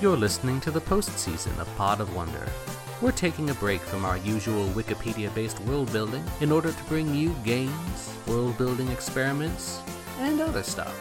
You're 0.00 0.16
listening 0.16 0.60
to 0.60 0.70
the 0.70 0.80
postseason 0.80 1.58
of 1.58 1.66
Pod 1.76 2.00
of 2.00 2.14
Wonder. 2.14 2.48
We're 3.02 3.10
taking 3.10 3.50
a 3.50 3.54
break 3.54 3.80
from 3.80 4.04
our 4.04 4.16
usual 4.18 4.68
Wikipedia 4.68 5.34
based 5.34 5.58
world 5.62 5.92
building 5.92 6.22
in 6.40 6.52
order 6.52 6.70
to 6.70 6.84
bring 6.84 7.12
you 7.12 7.34
games, 7.44 8.14
world 8.28 8.56
building 8.56 8.86
experiments, 8.90 9.82
and 10.20 10.40
other 10.40 10.62
stuff. 10.62 10.94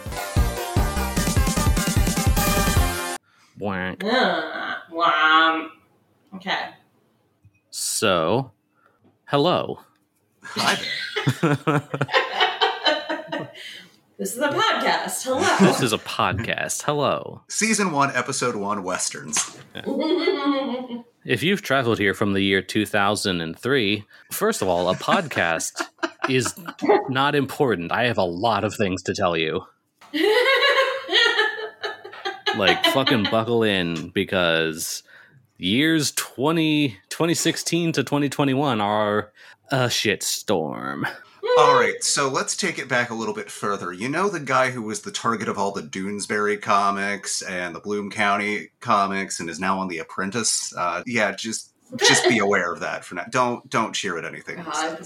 Wham. 3.59 3.97
Okay. 6.34 6.70
So, 7.70 8.52
hello. 9.25 9.79
Hi 10.41 10.75
there. 11.41 11.84
This 14.18 14.34
is 14.36 14.39
a 14.41 14.49
podcast. 14.49 15.23
Hello. 15.25 15.57
This 15.68 15.81
is 15.84 15.93
a 15.93 15.99
podcast. 15.99 16.81
Hello. 16.81 17.41
Season 17.49 17.91
one, 17.91 18.09
episode 18.16 18.55
one, 18.55 18.81
westerns. 18.81 19.59
If 21.23 21.43
you've 21.43 21.62
traveled 21.62 21.99
here 21.99 22.16
from 22.16 22.34
the 22.34 22.41
year 22.41 22.63
2003, 22.63 24.05
first 24.31 24.63
of 24.63 24.67
all, 24.67 24.90
a 24.90 24.95
podcast 24.95 25.84
is 26.30 26.55
not 27.09 27.35
important. 27.35 27.91
I 27.91 28.05
have 28.05 28.17
a 28.17 28.23
lot 28.23 28.63
of 28.63 28.73
things 28.73 29.03
to 29.03 29.13
tell 29.13 29.38
you. 29.38 29.62
Like, 32.55 32.84
fucking 32.85 33.27
buckle 33.29 33.62
in 33.62 34.09
because 34.09 35.04
years 35.57 36.12
20, 36.13 36.90
2016 37.09 37.91
to 37.91 38.04
2021 38.04 38.81
are 38.81 39.31
a 39.70 39.91
shit 39.91 40.23
storm. 40.23 41.05
All 41.58 41.73
right, 41.76 42.04
so 42.04 42.30
let's 42.30 42.55
take 42.55 42.77
it 42.80 42.88
back 42.88 43.09
a 43.09 43.14
little 43.16 43.34
bit 43.34 43.50
further. 43.50 43.91
You 43.91 44.09
know 44.09 44.30
the 44.30 44.40
guy 44.40 44.72
who 44.72 44.82
was 44.82 45.02
the 45.02 45.12
target 45.12 45.48
of 45.48 45.58
all 45.58 45.72
the 45.72 45.82
Doonesbury 45.82 46.62
comics 46.62 47.41
and 47.41 47.76
the 47.76 47.80
Bloom 47.80 48.12
County 48.12 48.70
comics 48.80 49.40
and 49.40 49.50
is 49.50 49.60
now 49.60 49.79
on 49.79 49.88
The 49.88 49.99
Apprentice? 49.99 50.74
Uh, 50.76 51.04
yeah, 51.05 51.32
just 51.32 51.74
just 51.98 52.27
be 52.27 52.38
aware 52.40 52.71
of 52.71 52.82
that 52.82 53.05
for 53.05 53.16
now. 53.16 53.26
Don't 53.29 53.68
don't 53.70 53.94
cheer 53.94 54.18
at 54.18 54.26
anything. 54.26 54.63
God. 54.63 55.05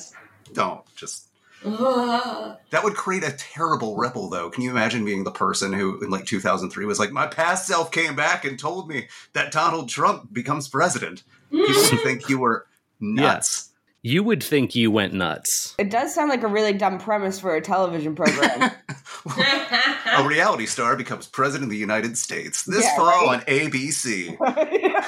Don't 0.54 0.96
just. 0.96 1.28
Ugh. 1.64 2.58
That 2.72 2.84
would 2.84 2.96
create 2.96 3.24
a 3.24 3.34
terrible 3.34 3.96
ripple, 3.96 4.30
though. 4.30 4.50
Can 4.50 4.64
you 4.64 4.72
imagine 4.72 5.06
being 5.06 5.24
the 5.24 5.32
person 5.32 5.72
who, 5.72 6.02
in 6.04 6.10
like 6.10 6.26
2003, 6.26 6.86
was 6.86 7.00
like, 7.00 7.12
"My 7.12 7.28
past 7.28 7.68
self 7.68 7.92
came 7.92 8.16
back 8.16 8.46
and 8.46 8.58
told 8.58 8.90
me 8.90 9.08
that 9.34 9.52
Donald 9.52 9.88
Trump 9.88 10.34
becomes 10.34 10.68
president." 10.68 11.24
People 11.52 11.76
would 11.76 12.02
think 12.02 12.30
you 12.30 12.40
were 12.40 12.66
nuts. 13.00 13.71
You 14.04 14.24
would 14.24 14.42
think 14.44 14.76
you 14.76 14.90
went 14.90 15.14
nuts. 15.14 15.76
It 15.78 15.92
does 15.92 16.14
sound 16.16 16.30
like 16.30 16.42
a 16.42 16.48
really 16.48 16.74
dumb 16.74 16.98
premise 16.98 17.40
for 17.40 17.56
a 17.56 17.62
television 17.62 18.16
program. 18.16 18.72
a 20.18 20.24
reality 20.28 20.66
star 20.66 20.96
becomes 20.96 21.28
president 21.28 21.66
of 21.66 21.72
the 21.72 21.78
United 21.78 22.18
States 22.18 22.64
this 22.64 22.84
Yeah, 22.84 22.96
fall 22.96 23.28
right? 23.28 23.40
on 23.40 23.42
ABC. 23.42 24.38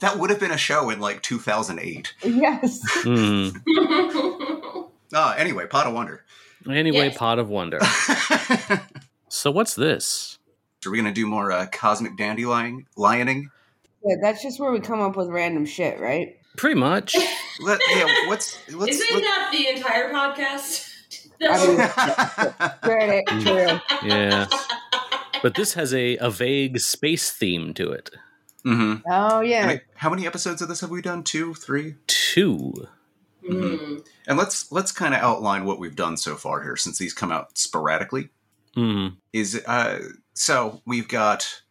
That 0.00 0.16
would 0.20 0.30
have 0.30 0.38
been 0.38 0.52
a 0.52 0.56
show 0.56 0.90
in 0.90 1.00
like 1.00 1.22
2008. 1.22 2.14
yes. 2.22 2.78
Ah, 5.12 5.34
anyway, 5.36 5.66
Pod 5.66 5.88
of 5.88 5.92
Wonder. 5.94 6.24
Anyway, 6.70 7.06
Yes. 7.06 7.16
pod 7.18 7.38
of 7.40 7.48
wonder. 7.48 7.80
So, 9.28 9.50
what's 9.50 9.74
this? 9.74 10.38
Are 10.86 10.90
we 10.92 10.98
going 10.98 11.12
to 11.12 11.20
do 11.20 11.26
more 11.26 11.50
uh, 11.50 11.66
cosmic 11.72 12.16
dandelion 12.16 12.86
lioning? 12.96 13.46
Yeah, 14.04 14.16
that's 14.22 14.40
just 14.40 14.60
where 14.60 14.70
we 14.70 14.78
come 14.80 15.00
up 15.00 15.16
with 15.16 15.28
random 15.30 15.66
shit, 15.66 15.98
right? 15.98 16.37
Pretty 16.58 16.78
much. 16.78 17.16
Let, 17.60 17.80
yeah, 17.94 18.04
what's 18.28 18.58
let's. 18.72 18.96
Is 18.96 19.00
it 19.00 19.14
let- 19.14 19.22
not 19.24 19.52
the 19.52 19.68
entire 19.68 20.12
podcast? 20.12 20.84
I 21.42 23.24
mean- 23.26 23.40
true. 23.42 24.08
Yeah. 24.08 24.46
But 25.42 25.54
this 25.54 25.74
has 25.74 25.94
a, 25.94 26.16
a 26.18 26.30
vague 26.30 26.78
space 26.80 27.30
theme 27.30 27.72
to 27.74 27.90
it. 27.92 28.10
Mhm. 28.66 29.02
Oh 29.08 29.40
yeah. 29.40 29.68
I- 29.68 29.80
how 29.94 30.10
many 30.10 30.26
episodes 30.26 30.60
of 30.62 30.68
this 30.68 30.80
have 30.82 30.90
we 30.90 31.00
done? 31.00 31.22
Two, 31.22 31.54
three, 31.54 31.94
Two. 32.06 32.74
Mm. 33.48 34.04
and 34.26 34.36
let's 34.36 34.70
let's 34.72 34.92
kind 34.92 35.14
of 35.14 35.20
outline 35.22 35.64
what 35.64 35.78
we've 35.78 35.96
done 35.96 36.16
so 36.18 36.34
far 36.34 36.62
here, 36.62 36.76
since 36.76 36.98
these 36.98 37.14
come 37.14 37.32
out 37.32 37.56
sporadically. 37.56 38.28
Hmm. 38.74 39.08
is 39.32 39.60
uh 39.66 40.00
so 40.34 40.82
we've 40.86 41.08
got 41.08 41.62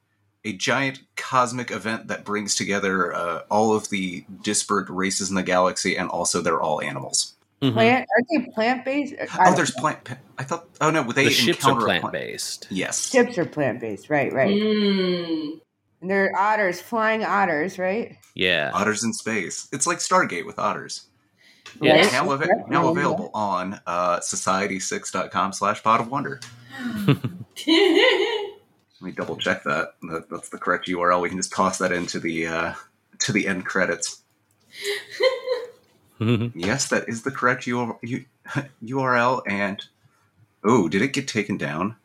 a 0.46 0.53
giant 0.53 1.00
cosmic 1.16 1.72
event 1.72 2.08
that 2.08 2.24
brings 2.24 2.56
together 2.56 3.14
uh, 3.14 3.42
all 3.50 3.74
of 3.75 3.90
the 3.90 4.24
disparate 4.44 4.90
races 4.90 5.30
in 5.30 5.36
the 5.36 5.44
galaxy 5.44 5.98
and 5.98 6.09
also 6.09 6.42
they're 6.42 6.62
all 6.62 6.81
animals 6.81 7.34
Mhm. 7.62 7.74
Plant? 7.74 8.03
Are 8.16 8.24
they 8.40 8.46
plant 8.53 8.86
based? 8.86 9.16
oh 9.40 9.56
there's 9.56 9.72
plant 9.72 9.98
i 10.38 10.44
thought 10.44 10.68
oh 10.80 10.92
no 10.92 11.02
they 11.12 11.24
The 11.25 11.30
ships 11.31 11.66
are 11.66 11.74
plant 11.80 12.02
plant- 12.02 12.14
based. 12.14 12.68
yes 12.70 13.09
Ships 13.09 13.36
are 13.40 13.46
plant 13.46 13.80
based, 13.81 14.12
right? 14.12 14.31
Right. 14.31 14.56
Mm. 14.56 15.59
And 16.02 16.12
they're 16.12 16.31
otters, 16.38 16.80
flying 16.80 17.24
otters, 17.25 17.80
right? 17.80 18.16
Yeah. 18.36 18.69
otters 18.75 19.04
in 19.04 19.12
space 19.12 19.68
it's 19.72 19.88
like 19.88 19.98
stargate 19.98 20.46
with 20.46 20.59
otters 20.59 21.08
Yeah. 21.81 21.96
Right? 22.02 22.12
now, 22.12 22.30
av- 22.31 22.48
now 22.69 22.90
available 22.90 23.31
on 23.34 23.80
uh, 23.88 24.19
society6.com 24.19 25.52
slash 25.54 25.81
pod 25.81 26.00
of 26.02 26.12
wonder 26.12 26.40
let 29.02 29.06
me 29.08 29.12
double 29.12 29.38
check 29.38 29.63
that. 29.63 29.94
that 30.09 30.30
that's 30.30 30.50
the 30.50 30.58
correct 30.58 30.88
url 30.88 31.22
we 31.22 31.30
can 31.30 31.38
just 31.38 31.52
toss 31.53 31.78
that 31.78 31.91
into 31.91 32.19
the 32.19 32.47
uh, 32.47 32.74
to 33.19 33.31
the 33.31 33.47
end 33.47 33.66
credits 33.66 34.22
Yes, 36.19 36.88
that 36.90 37.07
is 37.07 37.22
the 37.22 37.30
correct 37.31 37.68
U- 37.68 37.97
U- 38.02 38.25
URL. 38.84 39.41
And 39.47 39.84
oh, 40.63 40.88
did 40.88 41.02
it 41.03 41.13
get 41.13 41.28
taken 41.28 41.57
down? 41.57 41.96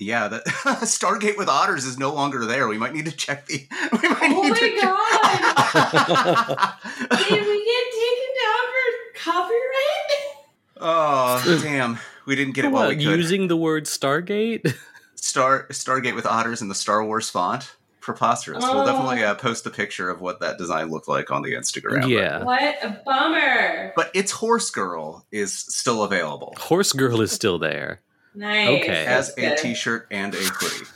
Yeah, 0.00 0.26
that 0.28 0.44
Stargate 0.82 1.36
with 1.38 1.48
otters 1.48 1.84
is 1.84 1.96
no 1.98 2.12
longer 2.12 2.44
there. 2.46 2.66
We 2.66 2.78
might 2.78 2.92
need 2.94 3.04
to 3.04 3.12
check 3.12 3.46
the. 3.46 3.68
We 3.92 4.08
might 4.08 4.18
oh 4.22 4.42
need 4.42 4.50
my 4.50 4.58
to 4.58 4.80
god! 4.80 6.74
check- 7.12 7.28
Did 7.28 7.46
we 7.46 7.64
get 7.64 7.84
taken 7.92 8.30
down 8.42 8.64
for 8.72 8.86
copyright? 9.22 10.10
oh 10.82 11.60
damn, 11.62 11.98
we 12.26 12.34
didn't 12.34 12.54
get 12.54 12.64
it 12.64 12.72
while 12.72 12.88
we 12.88 12.96
could. 12.96 13.04
using 13.04 13.46
the 13.48 13.56
word 13.56 13.84
Stargate? 13.84 14.74
Star 15.30 15.66
Stargate 15.70 16.14
with 16.14 16.26
otters 16.26 16.60
in 16.60 16.68
the 16.68 16.74
Star 16.74 17.04
Wars 17.04 17.30
font. 17.30 17.76
Preposterous. 18.00 18.64
We'll 18.64 18.80
Oh. 18.80 18.86
definitely 18.86 19.22
uh, 19.22 19.34
post 19.34 19.66
a 19.66 19.70
picture 19.70 20.08
of 20.10 20.20
what 20.20 20.40
that 20.40 20.56
design 20.58 20.90
looked 20.90 21.06
like 21.06 21.30
on 21.30 21.42
the 21.42 21.52
Instagram. 21.54 22.08
yeah. 22.08 22.42
What 22.42 22.78
a 22.82 23.00
bummer! 23.04 23.92
But 23.94 24.10
its 24.14 24.32
Horse 24.32 24.70
Girl 24.70 25.26
is 25.30 25.52
still 25.52 26.02
available 26.02 26.54
Horse 26.58 26.92
Girl 26.92 27.20
is 27.20 27.30
still 27.30 27.58
there. 27.58 28.00
Nice. 28.34 28.82
Okay. 28.82 29.04
as 29.06 29.34
That's 29.34 29.38
a 29.38 29.40
good. 29.40 29.58
T-shirt 29.58 30.06
and 30.10 30.34
a 30.34 30.38
hoodie. 30.38 30.86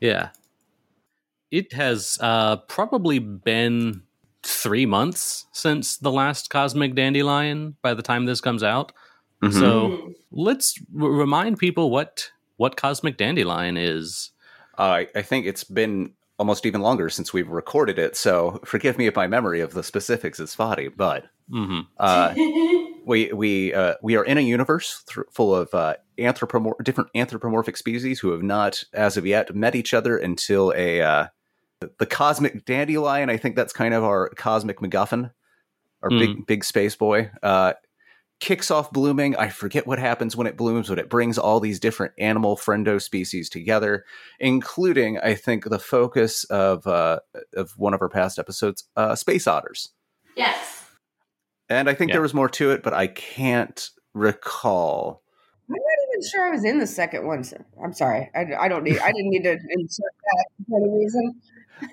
Yeah. 0.00 0.30
It 1.50 1.72
has 1.74 2.16
uh, 2.22 2.56
probably 2.68 3.18
been 3.18 4.02
three 4.42 4.86
months 4.86 5.46
since 5.52 5.98
the 5.98 6.10
last 6.10 6.48
Cosmic 6.48 6.94
Dandelion 6.94 7.76
by 7.82 7.92
the 7.94 8.02
time 8.02 8.24
this 8.24 8.40
comes 8.40 8.62
out. 8.62 8.92
Mhm. 9.42 9.52
So 9.52 10.12
let's 10.30 10.78
r- 10.98 11.08
remind 11.10 11.58
people 11.58 11.90
what 11.90 12.30
what 12.60 12.76
Cosmic 12.76 13.16
Dandelion 13.16 13.78
is. 13.78 14.32
Uh, 14.78 14.82
I, 14.82 15.06
I 15.14 15.22
think 15.22 15.46
it's 15.46 15.64
been 15.64 16.12
almost 16.38 16.66
even 16.66 16.82
longer 16.82 17.08
since 17.08 17.32
we've 17.32 17.48
recorded 17.48 17.98
it, 17.98 18.18
so 18.18 18.60
forgive 18.66 18.98
me 18.98 19.06
if 19.06 19.16
my 19.16 19.26
memory 19.26 19.62
of 19.62 19.72
the 19.72 19.82
specifics 19.82 20.38
is 20.38 20.50
spotty. 20.50 20.88
But 20.88 21.24
hmm 21.50 21.80
uh, 21.96 22.34
we 23.06 23.32
we 23.32 23.72
uh, 23.72 23.94
we 24.02 24.14
are 24.14 24.24
in 24.24 24.36
a 24.36 24.42
universe 24.42 25.02
th- 25.08 25.26
full 25.32 25.54
of 25.54 25.72
uh, 25.72 25.94
anthropomor- 26.18 26.84
different 26.84 27.08
anthropomorphic 27.14 27.78
species 27.78 28.20
who 28.20 28.30
have 28.30 28.42
not, 28.42 28.84
as 28.92 29.16
of 29.16 29.24
yet, 29.24 29.54
met 29.54 29.74
each 29.74 29.94
other 29.94 30.18
until 30.18 30.70
a 30.76 31.00
uh, 31.00 31.26
the 31.98 32.04
cosmic 32.04 32.66
dandelion. 32.66 33.30
I 33.30 33.38
think 33.38 33.56
that's 33.56 33.72
kind 33.72 33.94
of 33.94 34.04
our 34.04 34.28
cosmic 34.36 34.80
MacGuffin, 34.80 35.30
our 36.02 36.10
big 36.10 36.46
big 36.46 36.64
space 36.64 36.94
boy. 36.94 37.30
Kicks 38.40 38.70
off 38.70 38.90
blooming. 38.90 39.36
I 39.36 39.50
forget 39.50 39.86
what 39.86 39.98
happens 39.98 40.34
when 40.34 40.46
it 40.46 40.56
blooms, 40.56 40.88
but 40.88 40.98
it 40.98 41.10
brings 41.10 41.36
all 41.36 41.60
these 41.60 41.78
different 41.78 42.14
animal 42.18 42.56
friendo 42.56 43.00
species 43.00 43.50
together, 43.50 44.04
including, 44.38 45.18
I 45.18 45.34
think, 45.34 45.64
the 45.68 45.78
focus 45.78 46.44
of 46.44 46.86
uh, 46.86 47.20
of 47.54 47.72
one 47.76 47.92
of 47.94 48.00
our 48.00 48.08
past 48.08 48.38
episodes, 48.38 48.84
uh, 48.96 49.14
space 49.14 49.46
otters. 49.46 49.90
yes. 50.36 50.86
And 51.68 51.88
I 51.88 51.94
think 51.94 52.08
Yeah. 52.08 52.14
there 52.14 52.22
was 52.22 52.34
more 52.34 52.48
to 52.48 52.70
it, 52.72 52.82
but 52.82 52.92
I 52.94 53.06
can't 53.06 53.90
recall. 54.14 55.22
I'm 55.68 55.74
not 55.74 55.80
even 56.18 56.28
sure 56.28 56.46
I 56.46 56.50
was 56.50 56.64
in 56.64 56.78
the 56.80 56.86
second 56.86 57.26
one. 57.26 57.44
so- 57.44 57.62
I'm 57.84 57.92
sorry. 57.92 58.28
I, 58.34 58.46
I 58.58 58.68
don't 58.68 58.82
need. 58.82 58.98
I 58.98 59.12
didn't 59.12 59.30
need 59.30 59.44
to 59.44 59.52
insert 59.52 60.12
that 60.24 60.46
for 60.68 60.80
any 60.80 60.90
reason. 60.98 61.34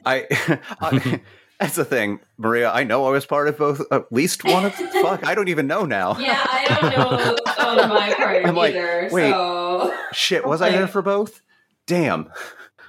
I, 0.06 0.26
I 0.82 1.22
that's 1.60 1.76
the 1.76 1.86
thing, 1.86 2.20
Maria. 2.38 2.70
I 2.72 2.84
know 2.84 3.06
I 3.06 3.10
was 3.12 3.26
part 3.26 3.48
of 3.48 3.58
both, 3.58 3.82
at 3.92 4.12
least 4.12 4.44
one 4.44 4.66
of. 4.66 4.74
fuck, 5.02 5.26
I 5.26 5.34
don't 5.36 5.48
even 5.48 5.68
know 5.68 5.86
now. 5.86 6.18
Yeah, 6.20 6.40
I 6.48 6.66
don't 6.92 6.98
know 6.98 7.36
on 7.84 7.90
my 7.90 8.14
part 8.14 8.46
I'm 8.46 8.56
like, 8.56 8.76
either. 8.76 9.10
wait. 9.12 9.32
So 9.32 9.94
Shit, 10.14 10.46
was 10.46 10.62
I 10.62 10.70
there 10.72 10.88
for 10.88 11.02
both? 11.02 11.42
Damn. 11.88 12.30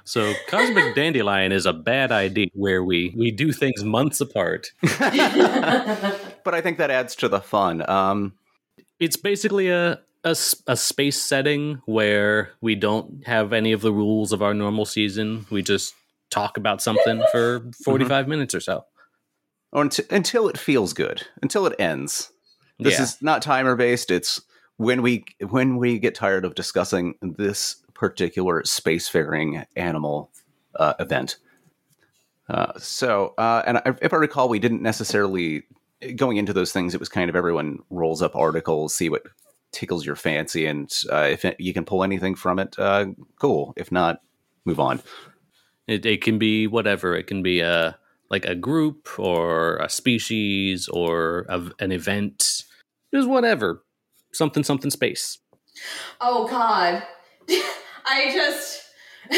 So 0.03 0.33
Cosmic 0.47 0.95
Dandelion 0.95 1.51
is 1.51 1.65
a 1.67 1.73
bad 1.73 2.11
idea 2.11 2.47
where 2.53 2.83
we 2.83 3.13
we 3.17 3.29
do 3.31 3.51
things 3.51 3.83
months 3.83 4.19
apart. 4.21 4.71
But 6.43 6.55
I 6.55 6.61
think 6.61 6.77
that 6.77 6.89
adds 6.89 7.15
to 7.17 7.27
the 7.29 7.41
fun. 7.41 7.87
Um, 7.89 8.33
It's 8.99 9.17
basically 9.17 9.69
a 9.69 9.99
a 10.23 10.75
space 10.75 11.21
setting 11.21 11.81
where 11.85 12.51
we 12.59 12.75
don't 12.75 13.25
have 13.25 13.53
any 13.53 13.71
of 13.71 13.81
the 13.81 13.93
rules 13.93 14.31
of 14.33 14.41
our 14.41 14.53
normal 14.53 14.85
season. 14.85 15.45
We 15.49 15.61
just 15.61 15.93
talk 16.29 16.57
about 16.57 16.81
something 16.81 17.23
for 17.31 17.65
45 17.83 18.27
minutes 18.27 18.53
or 18.53 18.59
so. 18.59 18.85
Or 19.71 19.83
unt- 19.83 20.11
until 20.11 20.47
it 20.47 20.57
feels 20.57 20.93
good, 20.93 21.25
until 21.41 21.65
it 21.65 21.75
ends. 21.79 22.31
This 22.79 22.97
yeah. 22.97 23.03
is 23.03 23.21
not 23.21 23.41
timer 23.41 23.75
based. 23.75 24.09
It's 24.09 24.41
when 24.77 25.01
we 25.01 25.25
when 25.49 25.77
we 25.77 25.99
get 25.99 26.15
tired 26.15 26.45
of 26.45 26.55
discussing 26.55 27.15
this 27.21 27.75
particular 27.93 28.63
spacefaring 28.63 29.65
animal 29.75 30.31
uh, 30.75 30.93
event. 30.99 31.35
Uh, 32.47 32.71
so, 32.79 33.35
uh, 33.37 33.61
and 33.67 33.77
I, 33.77 33.93
if 34.01 34.13
I 34.13 34.17
recall, 34.17 34.49
we 34.49 34.57
didn't 34.57 34.81
necessarily 34.81 35.63
going 36.15 36.37
into 36.37 36.53
those 36.53 36.71
things. 36.71 36.95
It 36.95 36.99
was 36.99 37.09
kind 37.09 37.29
of 37.29 37.35
everyone 37.35 37.79
rolls 37.89 38.21
up 38.21 38.35
articles, 38.35 38.95
see 38.95 39.09
what 39.09 39.23
tickles 39.71 40.05
your 40.05 40.15
fancy, 40.15 40.65
and 40.65 40.91
uh, 41.11 41.27
if 41.29 41.45
it, 41.45 41.59
you 41.59 41.73
can 41.73 41.85
pull 41.85 42.03
anything 42.03 42.33
from 42.33 42.57
it, 42.57 42.79
uh, 42.79 43.07
cool. 43.39 43.73
If 43.75 43.91
not, 43.91 44.21
move 44.65 44.79
on. 44.79 45.01
It, 45.89 46.05
it 46.05 46.21
can 46.21 46.37
be 46.37 46.67
whatever. 46.67 47.15
It 47.15 47.25
can 47.25 47.41
be 47.41 47.61
a 47.61 47.97
like 48.29 48.45
a 48.45 48.53
group 48.53 49.09
or 49.17 49.77
a 49.77 49.89
species 49.89 50.87
or 50.87 51.47
a, 51.49 51.71
an 51.79 51.91
event. 51.91 52.63
Just 53.11 53.27
whatever. 53.27 53.83
Something 54.31 54.63
something 54.63 54.91
space. 54.91 55.39
Oh 56.21 56.47
God, 56.47 57.01
I 58.05 58.29
just 58.31 58.83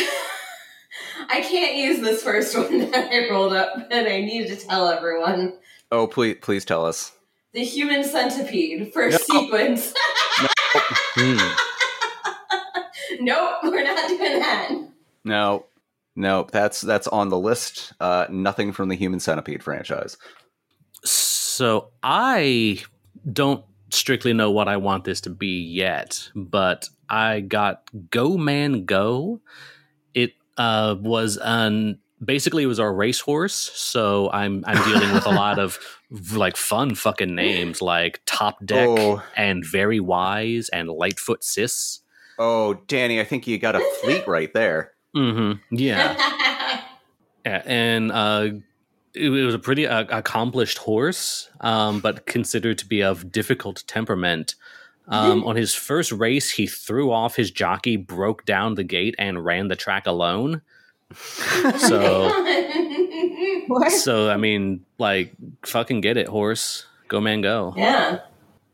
I 1.29 1.39
can't 1.39 1.77
use 1.77 2.01
this 2.01 2.21
first 2.21 2.57
one 2.57 2.91
that 2.91 3.13
I 3.13 3.29
rolled 3.29 3.53
up, 3.53 3.73
and 3.89 4.05
I 4.07 4.19
need 4.19 4.47
to 4.49 4.57
tell 4.57 4.89
everyone 4.89 5.53
Oh, 5.89 6.05
please, 6.07 6.37
please 6.41 6.65
tell 6.65 6.85
us. 6.85 7.13
the 7.53 7.63
human 7.63 8.03
centipede 8.03 8.93
first 8.93 9.25
sequence. 9.25 9.93
Hmm. 11.15 11.53
nope, 13.21 13.59
we're 13.63 13.83
not 13.83 14.09
doing 14.09 14.39
that. 14.39 14.71
No, 15.23 15.65
no, 16.15 16.47
that's 16.51 16.81
that's 16.81 17.07
on 17.07 17.29
the 17.29 17.39
list. 17.39 17.93
Uh, 17.99 18.25
nothing 18.29 18.71
from 18.71 18.89
the 18.89 18.95
Human 18.95 19.19
Centipede 19.19 19.63
franchise. 19.63 20.17
So 21.03 21.89
I 22.03 22.81
don't 23.31 23.63
strictly 23.89 24.33
know 24.33 24.51
what 24.51 24.67
I 24.67 24.77
want 24.77 25.03
this 25.03 25.21
to 25.21 25.29
be 25.29 25.61
yet, 25.61 26.29
but 26.35 26.87
I 27.09 27.41
got 27.41 27.83
Go 28.09 28.37
Man 28.37 28.85
Go. 28.85 29.41
It 30.13 30.33
uh, 30.57 30.95
was 30.99 31.37
an 31.37 31.99
basically 32.23 32.63
it 32.63 32.67
was 32.67 32.79
our 32.79 32.93
racehorse. 32.93 33.53
So 33.55 34.29
I'm 34.31 34.63
I'm 34.67 34.83
dealing 34.91 35.13
with 35.13 35.25
a 35.25 35.31
lot 35.31 35.59
of 35.59 35.79
like 36.33 36.55
fun 36.57 36.95
fucking 36.95 37.33
names 37.33 37.81
like 37.81 38.21
Top 38.25 38.63
Deck 38.65 38.87
Oh. 38.89 39.23
and 39.35 39.63
Very 39.65 39.99
Wise 39.99 40.69
and 40.69 40.89
Lightfoot 40.89 41.43
Sis. 41.43 41.99
Oh, 42.39 42.75
Danny, 42.87 43.19
I 43.19 43.23
think 43.23 43.45
you 43.45 43.57
got 43.59 43.75
a 43.75 43.81
fleet 44.01 44.27
right 44.27 44.51
there. 44.53 44.90
Mm-hmm. 45.15 45.75
Yeah. 45.75 46.77
Yeah, 47.43 47.63
and 47.65 48.11
uh, 48.11 48.49
it, 49.15 49.31
it 49.31 49.45
was 49.45 49.55
a 49.55 49.59
pretty 49.59 49.87
uh, 49.87 50.03
accomplished 50.15 50.77
horse, 50.77 51.49
um, 51.59 51.99
but 51.99 52.27
considered 52.27 52.77
to 52.77 52.85
be 52.85 53.01
of 53.01 53.31
difficult 53.31 53.83
temperament. 53.87 54.53
Um, 55.07 55.43
on 55.45 55.55
his 55.55 55.73
first 55.73 56.11
race, 56.11 56.51
he 56.51 56.67
threw 56.67 57.11
off 57.11 57.35
his 57.35 57.49
jockey, 57.49 57.97
broke 57.97 58.45
down 58.45 58.75
the 58.75 58.83
gate, 58.83 59.15
and 59.17 59.43
ran 59.43 59.69
the 59.69 59.75
track 59.75 60.05
alone. 60.05 60.61
So, 61.79 62.29
What? 63.67 63.91
so 63.91 64.29
I 64.29 64.37
mean, 64.37 64.85
like, 64.99 65.33
fucking 65.65 66.01
get 66.01 66.17
it, 66.17 66.27
horse. 66.27 66.85
Go 67.07 67.19
man, 67.19 67.41
go. 67.41 67.73
yeah. 67.75 68.19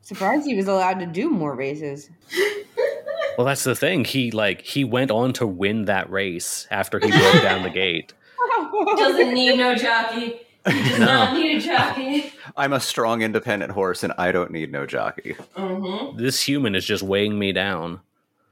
Surprised 0.01 0.45
he 0.45 0.55
was 0.55 0.67
allowed 0.67 0.99
to 0.99 1.05
do 1.05 1.29
more 1.29 1.55
races. 1.55 2.09
Well, 3.37 3.45
that's 3.45 3.63
the 3.63 3.75
thing. 3.75 4.03
He 4.03 4.31
like 4.31 4.61
he 4.61 4.83
went 4.83 5.11
on 5.11 5.33
to 5.33 5.45
win 5.47 5.85
that 5.85 6.09
race 6.09 6.67
after 6.71 6.99
he 6.99 7.09
broke 7.11 7.41
down 7.43 7.63
the 7.63 7.69
gate. 7.69 8.13
Doesn't 8.97 9.33
need 9.33 9.55
no 9.57 9.75
jockey. 9.75 10.41
He 10.65 10.89
does 10.89 10.99
No. 10.99 11.05
not 11.05 11.33
need 11.37 11.57
a 11.57 11.61
jockey. 11.61 12.33
I'm 12.57 12.73
a 12.73 12.79
strong, 12.79 13.21
independent 13.21 13.71
horse, 13.71 14.03
and 14.03 14.11
I 14.17 14.31
don't 14.31 14.51
need 14.51 14.71
no 14.71 14.85
jockey. 14.85 15.35
hmm 15.55 16.17
This 16.17 16.41
human 16.41 16.75
is 16.75 16.83
just 16.85 17.03
weighing 17.03 17.37
me 17.39 17.51
down. 17.53 18.01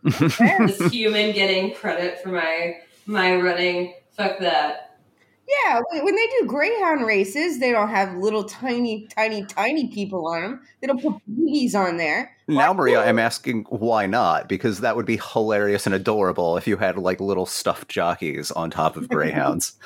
This 0.03 0.77
human 0.91 1.31
getting 1.33 1.73
credit 1.73 2.21
for 2.21 2.29
my 2.29 2.77
my 3.05 3.35
running. 3.35 3.95
Fuck 4.15 4.39
that. 4.39 4.84
Yeah, 5.47 5.81
when 5.91 6.03
when 6.03 6.15
they 6.15 6.27
do 6.39 6.47
greyhound 6.47 7.05
races, 7.05 7.59
they 7.59 7.71
don't 7.71 7.89
have 7.89 8.15
little 8.15 8.43
tiny, 8.45 9.07
tiny, 9.15 9.45
tiny 9.45 9.87
people 9.89 10.27
on 10.27 10.41
them. 10.41 10.61
They 10.81 10.87
don't 10.87 11.01
put 11.01 11.21
babies 11.27 11.75
on 11.75 11.97
there. 11.97 12.35
Now, 12.47 12.73
Maria, 12.73 13.01
I'm 13.03 13.19
asking 13.19 13.65
why 13.69 14.07
not? 14.07 14.49
Because 14.49 14.79
that 14.79 14.95
would 14.95 15.05
be 15.05 15.19
hilarious 15.33 15.85
and 15.85 15.93
adorable 15.93 16.57
if 16.57 16.67
you 16.67 16.77
had 16.77 16.97
like 16.97 17.19
little 17.19 17.45
stuffed 17.45 17.89
jockeys 17.89 18.49
on 18.51 18.71
top 18.71 18.97
of 18.97 19.07
greyhounds. 19.09 19.73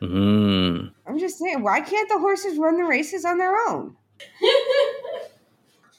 Mm. 0.00 0.92
I'm 1.08 1.18
just 1.18 1.40
saying, 1.40 1.64
why 1.64 1.80
can't 1.80 2.08
the 2.08 2.20
horses 2.20 2.56
run 2.56 2.76
the 2.76 2.84
races 2.84 3.24
on 3.24 3.36
their 3.38 3.56
own? 3.68 3.96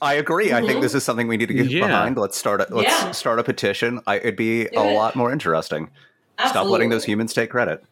I 0.02 0.14
agree. 0.14 0.54
I 0.54 0.62
think 0.66 0.82
this 0.82 0.96
is 0.96 1.04
something 1.04 1.28
we 1.28 1.36
need 1.36 1.48
to 1.50 1.54
get 1.54 1.66
Yeah. 1.66 1.86
behind. 1.88 2.18
Let's 2.18 2.38
start. 2.38 2.62
A, 2.62 2.68
let's 2.74 2.90
Yeah. 2.90 3.12
start 3.12 3.40
a 3.40 3.44
petition. 3.44 4.00
I, 4.08 4.16
it'd 4.20 4.38
be 4.38 4.64
Do 4.64 4.70
a 4.78 4.84
it. 4.88 4.96
lot 4.96 5.18
more 5.18 5.32
interesting. 5.34 5.90
Stop 6.48 6.68
letting 6.68 6.90
those 6.90 7.04
humans 7.04 7.34
take 7.34 7.50
credit. 7.50 7.84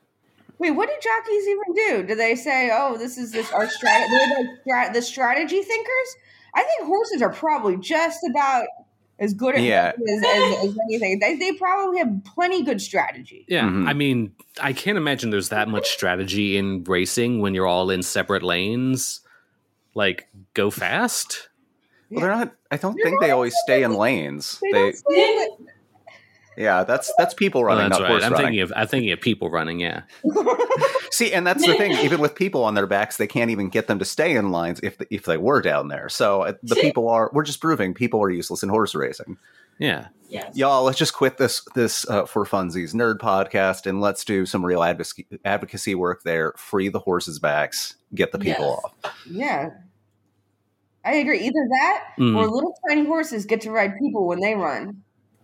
Wait, 0.59 0.71
what 0.71 0.89
do 0.89 0.95
jockeys 1.01 1.47
even 1.47 1.73
do? 1.75 2.07
Do 2.07 2.15
they 2.15 2.35
say, 2.35 2.71
"Oh, 2.73 2.97
this 2.97 3.17
is 3.17 3.31
this 3.31 3.51
our 3.51 3.69
strategy"? 3.69 4.11
They're 4.15 4.37
like 4.37 4.47
strat- 4.65 4.93
the 4.93 5.01
strategy 5.01 5.61
thinkers. 5.61 6.15
I 6.55 6.63
think 6.63 6.87
horses 6.87 7.21
are 7.21 7.31
probably 7.31 7.77
just 7.77 8.19
about 8.29 8.65
as 9.19 9.33
good 9.33 9.55
at 9.55 9.61
Yeah. 9.61 9.91
as, 10.09 10.23
as, 10.25 10.65
as 10.69 10.77
anything. 10.89 11.19
They, 11.19 11.35
they 11.35 11.51
probably 11.53 11.99
have 11.99 12.23
plenty 12.23 12.63
good 12.63 12.81
strategy. 12.81 13.45
Yeah, 13.47 13.63
Mhm. 13.63 13.87
I 13.87 13.93
mean, 13.93 14.31
I 14.61 14.73
can't 14.73 14.97
imagine 14.97 15.29
there's 15.31 15.49
that 15.49 15.67
much 15.69 15.87
strategy 15.89 16.57
in 16.57 16.83
racing 16.83 17.39
when 17.41 17.53
you're 17.53 17.67
all 17.67 17.89
in 17.89 18.01
separate 18.03 18.43
lanes. 18.43 19.21
Like, 19.95 20.27
go 20.53 20.69
fast. 20.69 21.49
Well, 22.11 22.21
they're 22.21 22.35
not. 22.35 22.55
I 22.71 22.77
don't 22.77 22.95
They're 22.95 23.05
think 23.05 23.19
they 23.21 23.31
always 23.31 23.55
stay 23.63 23.83
in 23.83 23.93
lanes. 23.93 24.59
They 24.61 24.71
They, 24.71 24.79
don't 24.79 24.95
say 24.95 25.35
that- 25.37 25.57
yeah, 26.57 26.83
that's 26.83 27.13
that's 27.17 27.33
people 27.33 27.61
Oh, 27.61 27.65
running, 27.65 27.89
that's 27.89 27.99
not 27.99 28.01
right. 28.01 28.09
horse 28.11 28.23
I'm 28.23 28.31
running. 28.33 28.47
thinking 28.47 28.61
of 28.61 28.73
I'm 28.75 28.87
thinking 28.87 29.11
of 29.11 29.21
people 29.21 29.49
running. 29.49 29.79
Yeah, 29.79 30.01
See, 31.11 31.31
and 31.33 31.45
that's 31.47 31.65
the 31.65 31.75
thing. 31.75 31.91
Even 32.03 32.19
with 32.19 32.35
people 32.35 32.63
on 32.63 32.73
their 32.73 32.87
backs, 32.87 33.17
they 33.17 33.27
can't 33.27 33.49
even 33.51 33.69
get 33.69 33.87
them 33.87 33.99
to 33.99 34.05
stay 34.05 34.35
in 34.35 34.51
lines 34.51 34.79
if 34.83 34.97
if 35.09 35.25
they 35.25 35.37
were 35.37 35.61
down 35.61 35.87
there. 35.87 36.09
So 36.09 36.41
uh, 36.43 36.53
the 36.63 36.75
people 36.75 37.07
are. 37.09 37.29
We're 37.33 37.43
just 37.43 37.61
proving 37.61 37.93
people 37.93 38.21
are 38.21 38.29
useless 38.29 38.63
in 38.63 38.69
horse 38.69 38.93
racing. 38.95 39.37
yeah. 39.79 40.07
Yes. 40.29 40.57
Y'all, 40.57 40.83
let's 40.83 40.97
just 40.97 41.13
quit 41.13 41.37
this 41.37 41.61
this 41.73 42.05
uh, 42.09 42.25
for 42.25 42.43
funsies 42.45 42.93
nerd 42.93 43.19
podcast 43.19 43.85
and 43.85 44.01
let's 44.01 44.25
do 44.25 44.45
some 44.45 44.65
real 44.65 44.83
advocacy 44.83 45.25
advocacy 45.45 45.95
work 45.95 46.23
there. 46.23 46.51
Free 46.57 46.89
the 46.89 46.99
horses' 46.99 47.39
backs. 47.39 47.95
Get 48.13 48.33
the 48.33 48.39
people 48.39 48.81
Yes. 48.83 49.11
off. 49.11 49.25
yeah, 49.25 49.69
I 51.05 51.13
agree. 51.13 51.39
Either 51.39 51.65
that 51.69 52.03
Mm. 52.19 52.35
or 52.35 52.45
little 52.49 52.73
tiny 52.89 53.05
horses 53.05 53.45
get 53.45 53.61
to 53.61 53.71
ride 53.71 53.93
people 54.01 54.27
when 54.27 54.41
they 54.41 54.53
run. 54.55 55.01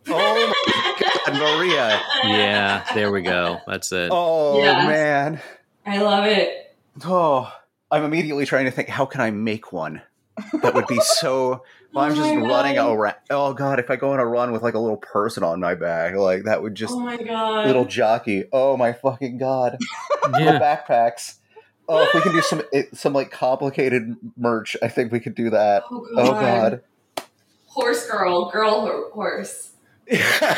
Oh 0.08 0.54
my 0.54 0.96
God, 1.32 1.40
Maria! 1.40 2.02
Yeah, 2.26 2.86
there 2.94 3.12
we 3.12 3.22
go. 3.22 3.60
That's 3.68 3.92
it. 3.92 4.10
Oh 4.12 4.58
Yes. 4.64 4.88
man! 4.88 5.42
I 5.86 6.02
love 6.02 6.26
it. 6.26 6.76
Oh, 7.06 7.52
I'm 7.92 8.04
immediately 8.04 8.46
trying 8.46 8.66
to 8.66 8.72
think. 8.72 8.90
How 8.90 9.06
can 9.06 9.22
I 9.22 9.32
make 9.32 9.72
one 9.74 10.02
that 10.62 10.74
would 10.74 10.88
be 10.88 11.00
so? 11.00 11.64
Well, 11.94 12.06
I'm 12.06 12.14
Oh 12.14 12.16
just 12.16 12.34
my 12.34 12.42
running 12.42 12.74
God. 12.74 12.92
around. 12.94 13.16
Oh 13.30 13.54
god, 13.54 13.80
if 13.80 13.92
I 13.92 13.98
go 13.98 14.14
on 14.14 14.20
a 14.20 14.26
run 14.26 14.52
with 14.52 14.64
like 14.64 14.74
a 14.74 14.80
little 14.80 14.98
person 14.98 15.44
on 15.44 15.60
my 15.60 15.76
back, 15.76 16.16
like 16.16 16.46
that 16.46 16.64
would 16.64 16.74
just 16.74 16.92
oh 16.92 17.00
my 17.00 17.18
god. 17.18 17.68
little 17.68 17.86
jockey. 17.86 18.46
Oh 18.52 18.76
my 18.78 18.94
fucking 18.94 19.38
god! 19.38 19.78
Little 20.32 20.54
backpacks. 20.60 21.36
Oh, 21.88 22.02
if 22.02 22.12
we 22.16 22.22
can 22.22 22.32
do 22.32 22.42
some 22.42 22.64
some 22.96 23.14
like 23.14 23.30
complicated 23.30 24.16
merch, 24.36 24.76
I 24.82 24.88
think 24.88 25.12
we 25.12 25.20
could 25.20 25.36
do 25.36 25.52
that. 25.52 25.84
Oh, 25.92 26.08
oh 26.18 26.32
god. 26.32 26.34
Oh 26.34 26.42
god. 26.42 26.82
Horse 27.68 28.10
girl, 28.10 28.50
girl 28.50 29.12
horse. 29.14 29.73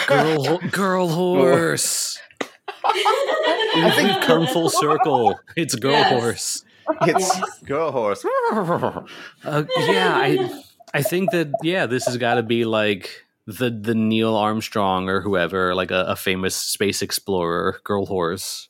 Girl, 0.08 0.44
ho- 0.44 0.60
girl 0.72 1.08
horse. 1.08 2.20
I 2.86 3.92
think 3.96 4.22
come 4.24 4.48
full 4.48 4.70
circle. 4.70 5.40
It's 5.56 5.76
girl 5.76 5.92
Yes. 5.94 6.12
horse. 6.12 6.66
it's 7.02 7.38
Yes. 7.38 7.60
girl 7.66 7.92
horse. 7.92 8.26
Uh, 9.44 9.64
yeah, 9.88 10.14
I 10.16 10.62
I 10.94 11.02
think 11.02 11.32
that 11.32 11.52
yeah, 11.64 11.86
this 11.86 12.06
has 12.06 12.18
got 12.18 12.36
to 12.36 12.44
be 12.44 12.66
like 12.66 13.26
the 13.46 13.70
the 13.70 13.94
Neil 13.96 14.36
Armstrong 14.36 15.10
or 15.10 15.22
whoever, 15.22 15.76
like 15.76 15.92
a, 15.92 16.06
a 16.08 16.16
famous 16.16 16.56
space 16.56 17.02
explorer, 17.02 17.80
girl 17.84 18.06
horse. 18.06 18.70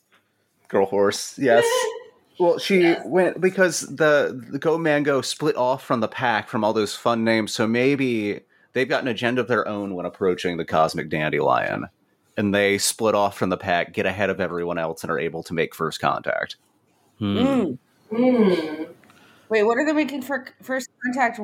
Girl 0.68 0.86
horse. 0.86 1.38
Yes. 1.38 1.66
Well, 2.38 2.58
she 2.58 2.82
Yes. 2.82 3.02
went 3.06 3.40
because 3.40 3.80
the 3.96 4.38
the 4.52 4.60
Go 4.60 4.78
Man 4.78 5.04
Go 5.04 5.22
split 5.22 5.56
off 5.56 5.82
from 5.86 6.02
the 6.02 6.10
pack 6.10 6.50
from 6.50 6.66
all 6.66 6.74
those 6.74 6.94
fun 6.94 7.24
names. 7.24 7.54
So 7.54 7.66
maybe 7.66 8.42
they've 8.76 8.88
got 8.88 9.02
an 9.02 9.08
agenda 9.08 9.42
of 9.42 9.48
their 9.48 9.68
own 9.68 9.96
when 9.96 10.06
approaching 10.06 10.58
the 10.58 10.66
Cosmic 10.66 11.10
Dandelion, 11.10 11.88
and 12.38 12.54
they 12.54 12.78
split 12.78 13.16
off 13.16 13.36
from 13.36 13.50
the 13.50 13.58
pack, 13.58 13.94
get 13.94 14.06
ahead 14.06 14.30
of 14.30 14.40
everyone 14.40 14.78
else, 14.78 15.02
and 15.02 15.10
are 15.10 15.18
able 15.18 15.42
to 15.42 15.54
make 15.56 15.74
first 15.74 16.00
contact. 16.00 16.58
Hmm. 17.18 17.38
Mm. 17.38 17.78
Mm. 18.12 18.88
Wait, 19.50 19.64
what 19.64 19.80
are 19.80 19.86
they 19.86 19.94
making 19.94 20.22
for 20.22 20.46
first 20.62 20.90
contact? 21.04 21.40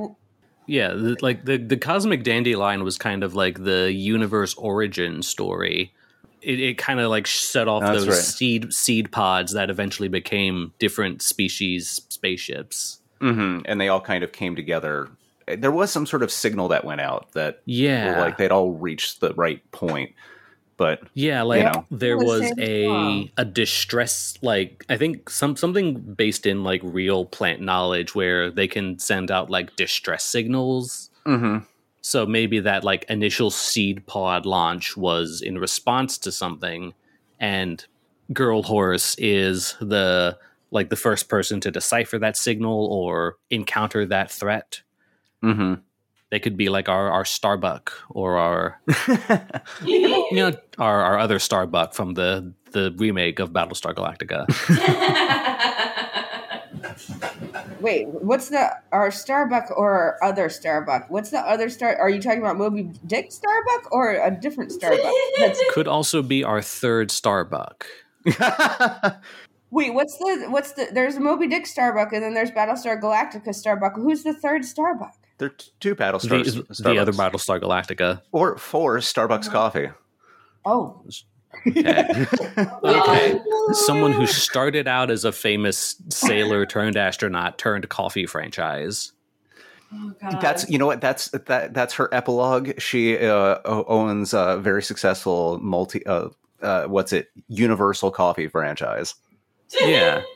Yeah, 0.68 0.90
the, 0.90 1.18
like 1.22 1.46
the 1.46 1.58
the 1.58 1.78
cosmic 1.78 2.24
dandelion 2.24 2.84
was 2.84 3.00
kind 3.00 3.24
of 3.24 3.34
like 3.34 3.64
the 3.64 3.92
universe 3.92 4.54
origin 4.54 5.24
story 5.24 5.92
it, 6.42 6.60
it 6.60 6.78
kind 6.78 7.00
of 7.00 7.10
like 7.10 7.28
set 7.28 7.68
off 7.68 7.84
That's 7.84 8.00
those 8.00 8.08
right. 8.08 8.18
seed 8.18 8.74
seed 8.74 9.12
pods 9.12 9.54
that 9.54 9.70
eventually 9.70 10.10
became 10.10 10.74
different 10.80 11.22
species 11.22 12.02
spaceships. 12.10 13.00
hmm 13.20 13.60
And 13.66 13.80
they 13.80 13.88
all 13.88 14.02
kind 14.02 14.24
of 14.24 14.32
came 14.32 14.56
together. 14.56 15.10
There 15.55 15.72
was 15.72 15.91
some 15.91 16.05
sort 16.05 16.24
of 16.24 16.31
signal 16.31 16.67
that 16.70 16.86
went 16.86 17.01
out 17.01 17.31
that 17.34 17.62
Yeah, 17.65 18.20
like 18.20 18.38
they'd 18.38 18.51
all 18.51 18.72
reached 18.72 19.22
the 19.22 19.34
right 19.34 19.62
point. 19.72 20.13
But 20.77 21.01
yeah, 21.13 21.43
like 21.43 21.60
you 21.60 21.65
know. 21.65 21.86
there 21.91 22.17
was 22.17 22.51
a 22.58 23.31
a 23.38 23.46
distress 23.46 24.38
like 24.41 24.84
I 24.89 24.98
think 24.98 25.29
some 25.29 25.55
something 25.55 26.00
based 26.00 26.46
in 26.46 26.63
like 26.63 26.81
real 26.84 27.25
plant 27.25 27.62
knowledge 27.62 28.15
where 28.15 28.50
they 28.50 28.67
can 28.67 28.98
send 28.98 29.29
out 29.29 29.50
like 29.50 29.75
distress 29.75 30.24
signals 30.24 31.12
mhm. 31.25 31.65
So 32.01 32.25
maybe 32.25 32.60
that 32.60 32.84
like 32.84 33.05
initial 33.10 33.51
seed 33.51 34.05
pod 34.08 34.46
launch 34.46 34.98
was 34.98 35.41
in 35.41 35.60
response 35.60 36.17
to 36.20 36.31
something, 36.31 36.93
and 37.39 37.86
Girl 38.34 38.63
Horse 38.63 39.15
is 39.20 39.75
the 39.79 40.38
like 40.72 40.89
the 40.89 40.96
first 40.96 41.29
person 41.29 41.60
to 41.62 41.70
decipher 41.70 42.17
that 42.20 42.38
signal 42.38 42.88
or 42.88 43.38
encounter 43.51 44.05
that 44.08 44.31
threat. 44.31 44.81
Hmm 45.41 45.74
They 46.29 46.39
could 46.39 46.57
be 46.57 46.69
like 46.69 46.89
our 46.89 47.10
our 47.10 47.25
Starbuck 47.25 47.93
or 48.10 48.38
our 48.38 48.81
you 49.86 50.31
know 50.31 50.51
our, 50.77 51.01
our 51.01 51.19
other 51.19 51.39
Starbuck 51.39 51.93
from 51.93 52.13
the 52.13 52.53
the 52.71 52.93
remake 52.98 53.39
of 53.39 53.51
Battlestar 53.51 53.93
Galactica. 53.93 54.48
Wait, 57.81 58.07
what's 58.07 58.50
the 58.50 58.71
our 58.91 59.12
Starbuck 59.12 59.71
or 59.75 59.91
our 59.93 60.24
other 60.24 60.50
Starbuck? 60.50 61.10
What's 61.10 61.31
the 61.31 61.39
other 61.39 61.69
star? 61.69 61.98
Are 61.98 62.10
you 62.10 62.21
talking 62.21 62.39
about 62.39 62.57
Moby 62.57 62.91
Dick 63.05 63.31
Starbuck 63.31 63.91
or 63.91 64.12
a 64.12 64.31
different 64.31 64.71
Starbuck? 64.71 65.12
That's, 65.39 65.60
could 65.71 65.88
also 65.88 66.21
be 66.21 66.43
our 66.43 66.62
third 66.62 67.10
Starbuck. 67.12 67.88
wait, 69.71 69.93
what's 69.93 70.17
the 70.17 70.45
what's 70.50 70.74
the? 70.74 70.89
There's 70.91 71.15
a 71.15 71.19
Moby 71.19 71.48
Dick 71.48 71.65
Starbuck, 71.65 72.13
and 72.13 72.24
then 72.24 72.33
there's 72.36 72.51
Battlestar 72.51 73.01
Galactica 73.01 73.53
Starbuck. 73.53 73.95
Who's 73.95 74.24
the 74.24 74.33
third 74.33 74.63
Starbuck? 74.63 75.15
They're 75.41 75.50
t- 75.50 75.71
two 75.79 75.95
Battlestar 75.95 76.43
The, 76.77 76.83
the 76.83 76.98
other 77.00 77.12
Battlestar 77.12 77.60
Galactica. 77.60 78.21
or 78.31 78.60
four 78.60 79.00
Starbucks 79.00 79.50
coffee. 79.51 79.89
Oh, 80.63 81.03
Okay. 81.67 82.25
Okay. 82.83 83.39
Someone 83.74 84.12
who 84.13 84.27
started 84.27 84.88
out 84.88 85.10
as 85.10 85.25
a 85.25 85.31
famous 85.31 85.95
sailor 86.10 86.65
turned 86.67 86.95
astronaut 86.95 87.57
turned 87.57 87.89
coffee 87.89 88.27
franchise. 88.27 89.12
Oh, 89.93 90.13
That's 90.41 90.69
you 90.69 90.77
know 90.77 90.86
what 90.86 91.01
that's 91.01 91.29
that 91.31 91.74
that's 91.74 91.95
her 91.95 92.07
epilogue. 92.13 92.79
She 92.79 93.17
uh, 93.17 93.57
owns 93.65 94.33
a 94.36 94.57
very 94.62 94.83
successful 94.83 95.57
multi 95.62 96.05
uh, 96.05 96.29
uh, 96.62 96.86
what's 96.86 97.12
it 97.13 97.29
Universal 97.48 98.12
Coffee 98.12 98.48
franchise. 98.48 99.15
Yeah. 99.81 100.21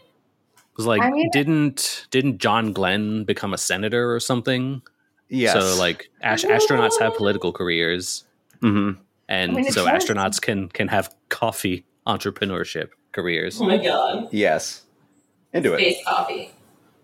It 0.75 0.79
was 0.79 0.87
like 0.87 1.01
I 1.03 1.09
mean- 1.09 1.29
didn't 1.31 2.05
didn't 2.11 2.39
John 2.39 2.73
Glenn 2.73 3.23
become 3.23 3.53
a 3.53 3.57
senator 3.57 4.13
or 4.13 4.19
something? 4.19 4.81
Yes. 5.29 5.53
So 5.53 5.79
like 5.79 6.09
ast- 6.21 6.45
astronauts 6.45 6.99
have 6.99 7.15
political 7.15 7.51
careers 7.51 8.23
hmm 8.61 8.91
and 9.27 9.51
I 9.51 9.55
mean, 9.55 9.71
so 9.71 9.85
astronauts 9.85 10.39
can 10.41 10.69
can 10.69 10.87
have 10.87 11.13
coffee 11.29 11.85
entrepreneurship 12.05 12.89
careers. 13.11 13.59
Oh 13.59 13.65
my 13.65 13.77
god. 13.77 14.27
yes, 14.31 14.83
into 15.53 15.73
it. 15.73 15.79
Space 15.79 16.03
coffee. 16.05 16.51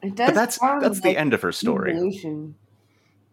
it 0.04 0.16
does. 0.16 0.28
But 0.30 0.36
that's 0.36 0.56
sound 0.58 0.84
that's 0.84 1.02
the 1.02 1.18
end 1.18 1.34
of 1.34 1.42
her 1.42 1.52
story. 1.52 1.92
Evolution. 1.94 2.56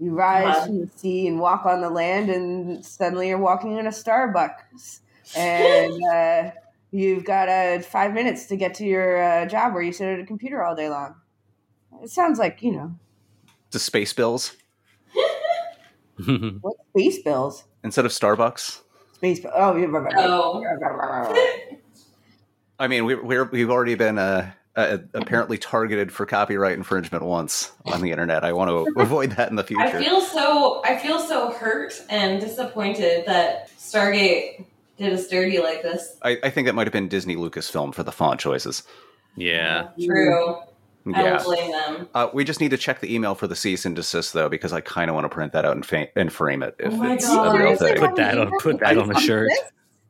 You 0.00 0.12
rise 0.12 0.46
Uh-huh. 0.56 0.66
from 0.66 0.80
the 0.80 0.90
sea 0.96 1.26
and 1.26 1.38
walk 1.40 1.66
on 1.66 1.80
the 1.82 1.90
land, 1.90 2.30
and 2.30 2.84
suddenly 2.84 3.28
you're 3.28 3.36
walking 3.38 3.76
in 3.78 3.86
a 3.86 3.90
Starbucks, 3.90 5.00
and 5.36 5.92
uh, 6.12 6.50
you've 6.92 7.24
got 7.24 7.48
uh, 7.48 7.80
five 7.80 8.14
minutes 8.14 8.46
to 8.46 8.56
get 8.56 8.74
to 8.74 8.84
your 8.86 9.20
uh, 9.22 9.46
job 9.46 9.74
where 9.74 9.82
you 9.82 9.92
sit 9.92 10.06
at 10.08 10.20
a 10.20 10.24
computer 10.24 10.62
all 10.64 10.74
day 10.76 10.88
long. 10.88 11.14
It 12.02 12.10
sounds 12.10 12.38
like 12.38 12.62
you 12.62 12.72
know 12.72 12.94
The 13.72 13.78
space 13.80 14.12
bills 14.12 14.56
what 16.60 16.76
space 16.90 17.22
bills. 17.22 17.64
instead 17.84 18.04
of 18.04 18.12
Starbucks. 18.12 18.80
Space. 19.14 19.40
Oh, 19.52 19.76
yeah. 19.76 19.86
Oh. 20.16 20.62
I 22.78 22.86
mean, 22.86 23.04
we, 23.04 23.14
we're 23.16 23.44
we've 23.44 23.70
already 23.70 23.96
been 23.96 24.18
uh, 24.18 24.52
uh, 24.76 24.98
apparently 25.14 25.58
targeted 25.58 26.12
for 26.12 26.24
copyright 26.24 26.76
infringement 26.76 27.24
once 27.24 27.72
on 27.86 28.00
the 28.00 28.12
internet. 28.12 28.44
I 28.44 28.52
want 28.52 28.70
to 28.70 29.00
avoid 29.00 29.32
that 29.32 29.50
in 29.50 29.56
the 29.56 29.64
future. 29.64 29.82
I 29.82 29.90
future. 29.90 30.04
feel 30.04 30.20
so 30.20 30.80
I 30.84 30.96
feel 30.96 31.18
so 31.18 31.50
hurt 31.50 32.00
and 32.08 32.40
disappointed 32.40 33.26
that 33.26 33.70
Stargate 33.76 34.64
did 34.98 35.12
us 35.12 35.26
dirty 35.28 35.58
like 35.58 35.82
this. 35.82 36.16
I, 36.22 36.38
I 36.44 36.50
think 36.50 36.66
that 36.66 36.74
might 36.74 36.86
have 36.86 36.92
been 36.92 37.08
Disney 37.08 37.34
Lucasfilm 37.36 37.92
for 37.94 38.02
the 38.04 38.12
font 38.12 38.38
choices. 38.40 38.84
yeah. 39.36 39.88
True. 40.04 40.56
I 41.14 41.22
Yeah. 41.22 41.36
don't 41.36 41.44
blame 41.44 41.70
them. 41.72 42.08
Uh, 42.14 42.28
we 42.32 42.44
just 42.44 42.60
need 42.60 42.70
to 42.70 42.76
check 42.76 43.00
the 43.00 43.12
email 43.14 43.34
for 43.34 43.46
the 43.46 43.56
cease 43.56 43.84
and 43.86 43.94
desist, 43.96 44.32
though, 44.32 44.48
because 44.48 44.72
I 44.72 44.80
kind 44.80 45.10
of 45.10 45.14
want 45.14 45.24
to 45.24 45.28
print 45.28 45.52
that 45.52 45.64
out 45.64 45.72
and, 45.76 45.84
fa- 45.86 46.08
and 46.18 46.32
frame 46.32 46.62
it 46.62 46.74
if 46.78 46.92
Oh 46.92 46.96
my 46.96 47.14
it's 47.14 47.26
God. 47.26 47.54
a 47.54 47.58
real 47.58 47.76
thing. 47.76 47.96
Put 47.96 48.16
that 48.16 48.38
on 48.38 48.50
put 48.60 48.80
that 48.80 48.98
on 48.98 49.14
a 49.14 49.20
shirt. 49.20 49.50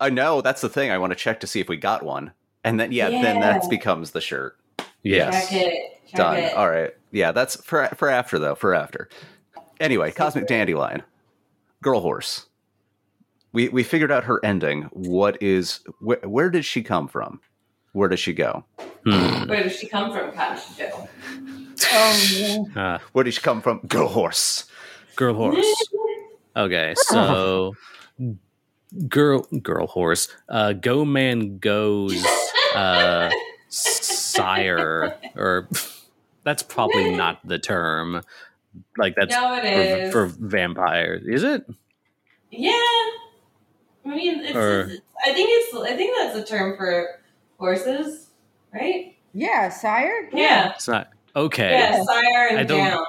I 0.01 0.11
know 0.11 0.41
that's 0.41 0.61
the 0.61 0.69
thing. 0.69 0.91
I 0.91 0.99
want 0.99 1.11
to 1.13 1.17
check 1.17 1.41
to 1.41 1.47
see 1.47 1.61
if 1.61 1.69
we 1.69 1.77
got 1.77 2.03
one, 2.05 2.33
and 2.65 2.79
then 2.79 2.93
yeah, 2.93 3.09
then 3.11 3.41
that 3.41 3.69
becomes 3.69 4.13
the 4.13 4.21
shirt. 4.21 4.57
Yes. 5.03 5.49
Check 5.51 5.61
it. 5.63 6.01
Check 6.09 6.17
Done. 6.17 6.37
it. 6.37 6.55
All 6.55 6.71
right. 6.71 6.93
Yeah, 7.13 7.33
that's 7.33 7.57
for 7.65 7.87
for 7.97 8.09
after 8.09 8.39
though. 8.39 8.55
For 8.55 8.75
after. 8.75 9.09
Anyway, 9.81 10.11
Cosmic 10.13 10.47
Dandelion, 10.47 11.03
Girl 11.83 12.01
Horse. 12.01 12.47
We 13.53 13.69
we 13.71 13.83
figured 13.83 14.13
out 14.13 14.25
her 14.25 14.45
ending. 14.45 14.83
What 14.93 15.41
is 15.43 15.81
wh- 16.01 16.23
where 16.25 16.51
did 16.51 16.65
she 16.65 16.83
come 16.83 17.09
from? 17.09 17.41
Where 17.99 18.09
does 18.09 18.21
she 18.21 18.33
go? 18.33 18.65
Hmm. 19.05 19.49
Where 19.49 19.65
does 19.65 19.75
she 19.77 19.89
come 19.89 20.13
from, 20.13 20.31
Cottage 20.33 20.77
Joe? 20.77 21.09
Oh, 21.91 22.65
yeah. 22.75 22.81
Uh, 22.95 22.99
Where 23.13 23.25
did 23.25 23.35
she 23.35 23.41
come 23.41 23.61
from? 23.61 23.81
Girl 23.89 24.07
Horse. 24.09 24.65
girl 25.17 25.35
horse. 25.35 25.87
Okay, 26.57 26.95
so 26.97 27.75
girl 29.09 29.47
girl 29.63 29.87
horse. 29.87 30.27
Uh 30.49 30.73
go 30.73 31.05
man 31.05 31.59
goes 31.59 32.25
uh 32.75 33.31
sire 33.69 35.15
or 35.37 35.69
that's 36.43 36.63
probably 36.65 37.15
not 37.15 37.47
the 37.47 37.59
term. 37.61 38.23
Like 38.97 39.15
that's 39.15 39.33
no, 39.35 39.55
it 39.55 39.65
is. 39.67 40.13
for, 40.13 40.29
for 40.31 40.35
vampires. 40.41 41.23
Is 41.27 41.45
it? 41.45 41.65
yeah. 42.51 42.73
I 44.05 44.09
mean, 44.17 44.41
it's, 44.41 44.57
Or- 44.57 44.81
it's- 44.85 44.99
I 45.25 45.33
think 45.33 45.49
it's. 45.53 45.75
I 45.77 45.95
think 45.97 46.17
that's 46.17 46.37
a 46.39 46.45
term 46.45 46.77
for 46.77 47.18
horses, 47.59 48.29
right? 48.73 49.15
yeah, 49.35 49.69
sire. 49.69 50.29
Yeah. 50.33 50.73
It's 50.75 50.89
not 50.89 51.09
okay. 51.37 51.71
Yeah, 51.73 52.03
sire 52.03 52.49
and 52.57 52.69
down. 52.69 53.05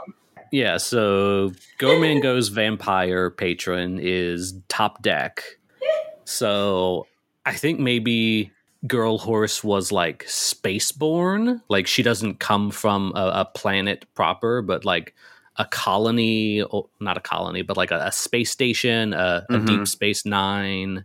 Yeah, 0.52 0.78
so 0.78 1.52
Go 1.78 2.00
Man 2.00 2.22
Go's 2.22 2.50
vampire 2.50 3.30
patron 3.30 4.00
is 4.02 4.54
top 4.68 5.02
deck. 5.02 5.44
So 6.26 7.08
I 7.44 7.54
think 7.56 7.80
maybe 7.80 8.52
Girl 8.86 9.18
Horse 9.18 9.64
was 9.64 9.92
like 9.92 10.26
spaceborn. 10.26 11.60
Like 11.70 11.88
she 11.88 12.04
doesn't 12.04 12.40
come 12.40 12.70
from 12.70 13.14
a, 13.16 13.32
a 13.42 13.46
planet 13.46 14.06
proper, 14.14 14.62
but 14.62 14.86
like 14.86 15.16
a 15.56 15.66
colony, 15.66 16.62
or 16.62 16.88
not 17.00 17.18
a 17.18 17.20
colony, 17.20 17.64
but 17.64 17.78
like 17.78 17.90
a, 17.90 18.06
a 18.06 18.12
space 18.12 18.52
station, 18.52 19.14
a, 19.14 19.44
a 19.50 19.54
Mhm. 19.54 19.66
Deep 19.66 19.88
Space 19.88 20.24
Nine, 20.24 21.04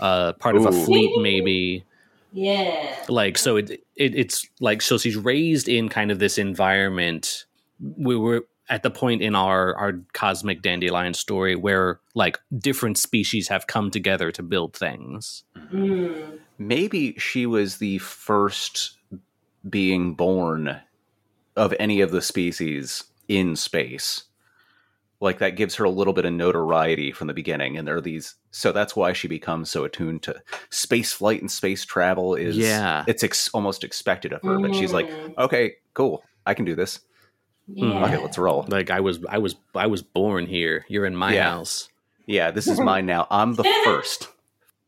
uh, 0.00 0.32
part 0.32 0.56
of 0.56 0.66
a 0.66 0.72
fleet, 0.72 1.12
maybe 1.22 1.84
Yeah. 2.32 2.96
like 3.08 3.38
so 3.38 3.56
it, 3.56 3.70
it 3.70 3.80
it's 3.96 4.46
like 4.60 4.82
so 4.82 4.98
she's 4.98 5.16
raised 5.16 5.68
in 5.68 5.88
kind 5.88 6.10
of 6.10 6.18
this 6.18 6.38
environment 6.38 7.44
we 7.96 8.16
were 8.16 8.46
at 8.68 8.82
the 8.82 8.90
point 8.90 9.20
in 9.22 9.34
our 9.34 9.74
our 9.76 10.00
cosmic 10.12 10.62
dandelion 10.62 11.14
story 11.14 11.56
where 11.56 11.98
like 12.14 12.38
different 12.56 12.98
species 12.98 13.48
have 13.48 13.66
come 13.66 13.90
together 13.90 14.30
to 14.30 14.42
build 14.42 14.76
things 14.76 15.44
Mm. 15.72 16.38
Maybe 16.58 17.14
she 17.18 17.46
was 17.46 17.78
the 17.78 17.98
first 17.98 18.98
being 19.68 20.14
born 20.14 20.80
of 21.56 21.74
any 21.80 22.00
of 22.00 22.10
the 22.10 22.22
species 22.22 23.04
in 23.28 23.56
space. 23.56 24.24
Like 25.22 25.38
that 25.40 25.54
gives 25.56 25.74
her 25.74 25.84
a 25.84 25.90
little 25.90 26.12
bit 26.14 26.24
of 26.24 26.32
notoriety 26.32 27.12
from 27.12 27.26
the 27.26 27.34
beginning, 27.34 27.76
and 27.76 27.86
there 27.86 27.96
are 27.96 28.00
these. 28.00 28.36
So 28.52 28.72
that's 28.72 28.96
why 28.96 29.12
she 29.12 29.28
becomes 29.28 29.70
so 29.70 29.84
attuned 29.84 30.22
to 30.22 30.42
space 30.70 31.12
flight 31.12 31.40
and 31.42 31.50
space 31.50 31.84
travel. 31.84 32.34
Is 32.34 32.56
Yeah. 32.56 33.04
it's 33.06 33.22
ex- 33.22 33.50
almost 33.52 33.84
expected 33.84 34.32
of 34.32 34.42
her, 34.42 34.58
but 34.58 34.74
she's 34.74 34.92
like, 34.94 35.08
Mm. 35.10 35.36
okay, 35.38 35.74
cool, 35.94 36.24
I 36.46 36.54
can 36.54 36.64
do 36.64 36.74
this. 36.74 37.00
yeah. 37.68 38.04
Okay, 38.06 38.16
let's 38.18 38.36
roll. 38.38 38.64
like 38.68 38.90
i 38.90 38.98
was 38.98 39.20
i 39.28 39.38
was 39.38 39.54
i 39.76 39.86
was 39.86 40.02
born 40.02 40.46
here 40.46 40.84
you're 40.88 41.04
in 41.06 41.14
my 41.14 41.32
Yeah. 41.34 41.50
house 41.50 41.88
Yeah, 42.26 42.50
this 42.50 42.66
is 42.66 42.80
mine 42.80 43.06
now. 43.06 43.28
I'm 43.30 43.54
the 43.54 43.62
first. 43.84 44.28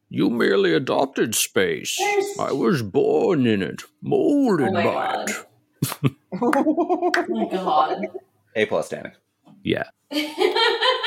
you 0.08 0.28
merely 0.30 0.72
adopted 0.74 1.34
space 1.36 1.96
There's- 1.98 2.38
i 2.40 2.50
was 2.52 2.82
born 2.82 3.46
in 3.46 3.62
it 3.62 3.82
molded 4.00 4.68
Oh 4.68 4.72
my 4.72 4.82
by 4.84 4.92
God. 4.94 5.30
it 5.30 6.12
Oh 6.42 7.12
my 7.28 7.48
god. 7.50 8.06
A 8.56 8.66
plus, 8.66 8.88
Danny. 8.88 9.10
Yeah. 9.62 9.84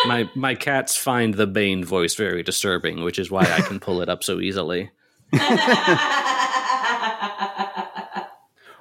My 0.08 0.30
my 0.36 0.54
cats 0.54 0.96
find 0.96 1.34
the 1.34 1.48
Bane 1.48 1.84
voice 1.84 2.14
very 2.14 2.44
disturbing, 2.44 3.04
which 3.04 3.18
is 3.18 3.32
why 3.32 3.42
I 3.42 3.62
can 3.62 3.80
pull 3.80 4.02
it 4.02 4.10
up 4.10 4.24
so 4.24 4.40
easily. 4.40 4.92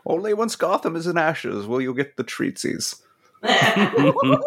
Only 0.06 0.34
once 0.34 0.54
Gotham 0.54 0.96
is 0.96 1.06
in 1.06 1.16
ashes 1.16 1.66
will 1.66 1.80
you 1.80 1.94
get 1.94 2.18
the 2.18 2.24
treatsies. 2.24 3.00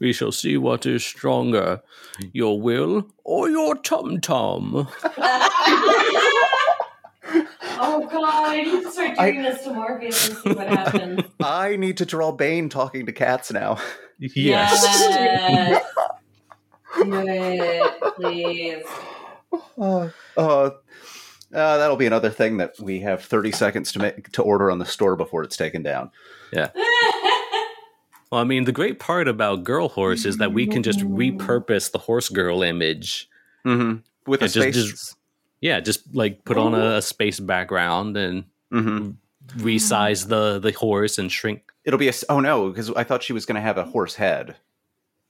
We 0.00 0.12
shall 0.12 0.30
see 0.30 0.56
what 0.56 0.86
is 0.86 1.04
stronger, 1.04 1.82
your 2.32 2.60
will 2.60 3.08
or 3.24 3.50
your 3.50 3.74
tum 3.74 4.20
tum. 4.20 4.86
Oh 7.80 8.06
god, 8.10 8.24
I 8.24 8.62
need 8.62 8.82
to 8.82 8.90
start 8.90 9.16
doing 9.16 9.42
this 9.42 9.62
to 9.64 9.72
Morpheus 9.72 10.28
and 10.28 10.38
see 10.38 10.52
what 10.52 10.68
happens. 10.68 11.20
I 11.40 11.76
need 11.76 11.96
to 11.98 12.06
draw 12.06 12.32
Bane 12.32 12.68
talking 12.68 13.06
to 13.06 13.12
cats 13.12 13.52
now. 13.52 13.78
Yes. 14.18 14.34
Yes. 14.34 15.84
Do 16.96 17.12
it, 17.14 18.14
please. 18.16 18.84
Uh, 19.78 20.08
uh, 20.36 20.70
that'll 21.52 21.96
be 21.96 22.06
another 22.06 22.30
thing 22.30 22.56
that 22.58 22.74
we 22.80 23.00
have 23.00 23.22
30 23.24 23.52
seconds 23.52 23.92
to 23.92 23.98
make 24.00 24.32
to 24.32 24.42
order 24.42 24.70
on 24.70 24.78
the 24.78 24.84
store 24.86 25.16
before 25.16 25.42
it's 25.44 25.56
taken 25.56 25.82
down. 25.82 26.10
Yeah. 26.52 26.70
well, 28.32 28.40
I 28.40 28.44
mean, 28.44 28.64
the 28.64 28.72
great 28.72 28.98
part 28.98 29.28
about 29.28 29.64
Girl 29.64 29.88
Horse 29.88 30.24
is 30.24 30.38
that 30.38 30.52
we 30.52 30.66
can 30.66 30.82
just 30.82 31.00
repurpose 31.00 31.92
the 31.92 31.98
horse 31.98 32.28
girl 32.28 32.62
image. 32.62 33.28
Mm-hmm. 33.64 33.98
With 34.26 34.40
Yeah, 34.40 34.46
a 34.46 34.48
just- 34.48 34.54
space. 34.54 34.90
just- 34.90 35.16
Yeah, 35.60 35.80
just 35.80 36.14
like 36.14 36.44
put 36.44 36.56
on 36.56 36.74
a, 36.74 36.96
a 36.96 37.02
space 37.02 37.40
background 37.40 38.16
and 38.16 38.44
Mhm. 38.72 39.16
resize 39.56 40.28
the 40.28 40.58
the 40.58 40.72
horse 40.72 41.18
and 41.18 41.30
shrink. 41.32 41.62
It'll 41.84 41.98
be 41.98 42.06
a. 42.06 42.10
s- 42.10 42.24
Oh 42.28 42.40
no, 42.40 42.68
because 42.68 42.90
I 42.90 43.04
thought 43.04 43.22
she 43.22 43.32
was 43.32 43.46
going 43.46 43.56
to 43.56 43.60
have 43.62 43.78
a 43.78 43.84
horse 43.84 44.14
head. 44.14 44.56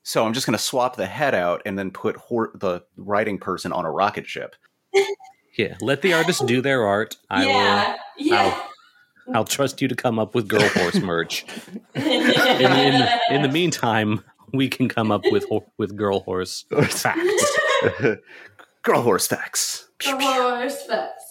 So 0.03 0.25
I'm 0.27 0.33
just 0.33 0.47
going 0.47 0.57
to 0.57 0.63
swap 0.63 0.97
the 0.97 1.07
head 1.07 1.35
out 1.35 1.63
and 1.67 1.79
then 1.79 1.91
put 1.91 2.17
hor- 2.17 2.51
the 2.55 2.83
riding 2.97 3.39
person 3.39 3.73
on 3.73 3.85
a 3.85 3.91
rocket 3.91 4.27
ship. 4.27 4.55
Yeah, 5.57 5.77
let 5.81 6.03
the 6.03 6.13
artists 6.13 6.41
do 6.45 6.61
their 6.61 6.87
art. 6.87 7.17
I 7.29 7.45
yeah. 7.45 7.97
Yeah. 8.17 8.45
will. 9.27 9.35
I'll 9.35 9.45
trust 9.45 9.83
you 9.83 9.89
to 9.89 9.97
come 9.97 10.21
up 10.21 10.33
with 10.37 10.47
Girl 10.47 10.69
Horse 10.69 11.01
merch. 11.01 11.45
In, 11.97 12.03
in, 12.05 13.09
in 13.31 13.43
the 13.43 13.49
meantime, 13.53 14.23
we 14.53 14.69
can 14.69 14.89
come 14.89 15.11
up 15.11 15.23
with 15.33 15.45
with 15.77 15.97
Girl 15.97 16.21
Horse 16.21 16.65
facts. 16.91 17.59
Girl 18.83 19.03
horse 19.03 19.27
facts. 19.27 19.88
The 20.01 20.17
horse 20.17 20.83
fest. 20.87 21.25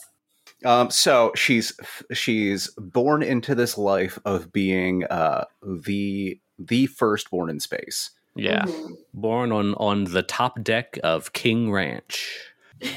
Um, 0.65 0.89
so 0.89 1.31
she's 1.35 1.73
she's 2.13 2.71
born 2.77 3.21
into 3.23 3.53
this 3.55 3.77
life 3.77 4.17
of 4.25 4.51
being 4.51 5.03
uh, 5.05 5.45
the 5.61 6.39
the 6.57 6.87
firstborn 6.87 7.49
in 7.49 7.59
space. 7.59 8.09
Yeah, 8.35 8.63
Mhm. 8.65 8.91
born 9.13 9.51
on 9.51 9.73
on 9.75 10.05
the 10.05 10.23
top 10.23 10.61
deck 10.63 10.99
of 11.03 11.33
King 11.33 11.71
Ranch. 11.71 12.39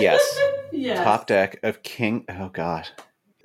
Yes, 0.00 0.22
Yes. 0.72 1.04
top 1.04 1.26
deck 1.28 1.60
of 1.62 1.82
King. 1.84 2.24
Oh 2.28 2.48
God, 2.48 2.88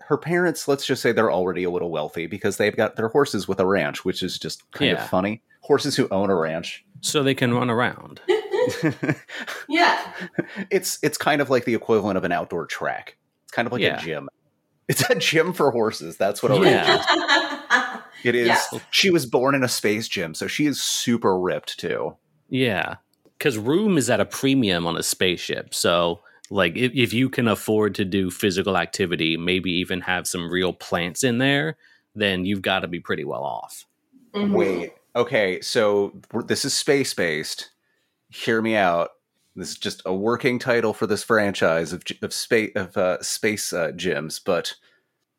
her 0.07 0.17
parents. 0.17 0.67
Let's 0.67 0.85
just 0.85 1.01
say 1.01 1.11
they're 1.11 1.31
already 1.31 1.63
a 1.63 1.69
little 1.69 1.91
wealthy 1.91 2.25
because 2.25 2.57
they've 2.57 2.75
got 2.75 2.95
their 2.95 3.09
horses 3.09 3.47
with 3.47 3.59
a 3.59 3.65
ranch, 3.67 4.03
which 4.03 4.23
is 4.23 4.39
just 4.39 4.69
kind 4.71 4.91
Yeah. 4.91 5.03
of 5.03 5.09
funny. 5.09 5.43
Horses 5.61 5.95
who 5.95 6.07
own 6.09 6.31
a 6.31 6.35
ranch. 6.35 6.83
So 7.01 7.21
they 7.21 7.35
can 7.35 7.53
run 7.53 7.69
around. 7.69 8.19
Yeah. 9.69 10.13
it's 10.69 10.99
it's 11.03 11.17
kind 11.17 11.41
of 11.41 11.49
like 11.49 11.65
the 11.65 11.75
equivalent 11.75 12.17
of 12.17 12.23
an 12.23 12.31
outdoor 12.31 12.65
track. 12.65 13.17
It's 13.43 13.51
kind 13.51 13.65
of 13.65 13.71
like 13.71 13.81
Yeah. 13.81 13.97
a 13.99 14.01
gym. 14.01 14.29
It's 14.87 15.07
a 15.09 15.15
gym 15.15 15.53
for 15.53 15.71
horses. 15.71 16.17
That's 16.17 16.41
what 16.41 16.51
a 16.51 16.55
Yeah. 16.55 16.87
ranch 16.87 17.05
is. 17.11 18.01
It 18.25 18.35
is. 18.35 18.47
Yeah. 18.47 18.79
She 18.91 19.11
was 19.11 19.25
born 19.25 19.55
in 19.55 19.63
a 19.63 19.67
space 19.67 20.07
gym, 20.07 20.33
so 20.33 20.47
she 20.47 20.65
is 20.65 20.81
super 20.83 21.39
ripped 21.39 21.79
too. 21.79 22.17
Yeah, 22.49 22.95
because 23.37 23.57
room 23.57 23.97
is 23.97 24.09
at 24.09 24.19
a 24.19 24.25
premium 24.25 24.85
on 24.87 24.97
a 24.97 25.03
spaceship. 25.03 25.73
So, 25.73 26.21
like, 26.49 26.75
if, 26.75 26.91
if 26.95 27.13
you 27.13 27.29
can 27.29 27.47
afford 27.47 27.95
to 27.95 28.03
do 28.05 28.29
physical 28.31 28.75
activity, 28.75 29.37
maybe 29.37 29.71
even 29.71 30.01
have 30.01 30.27
some 30.27 30.49
real 30.51 30.73
plants 30.73 31.23
in 31.23 31.37
there, 31.37 31.77
then 32.15 32.43
you've 32.45 32.63
got 32.63 32.79
to 32.79 32.87
be 32.87 32.99
pretty 32.99 33.23
well 33.23 33.43
off. 33.43 33.85
Mhm. 34.33 34.51
Wait. 34.53 34.93
Okay, 35.15 35.61
so 35.61 36.19
this 36.47 36.65
is 36.65 36.73
space 36.73 37.13
based. 37.13 37.69
Hear 38.29 38.61
me 38.61 38.75
out. 38.75 39.09
This 39.55 39.69
is 39.69 39.77
just 39.77 40.01
a 40.05 40.13
working 40.13 40.59
title 40.59 40.93
for 40.93 41.07
this 41.07 41.23
franchise 41.23 41.91
of 41.91 42.03
of 42.21 42.33
space 42.33 42.71
of 42.75 42.95
uh, 42.95 43.21
space 43.21 43.73
uh, 43.73 43.91
gyms, 43.91 44.39
but 44.43 44.75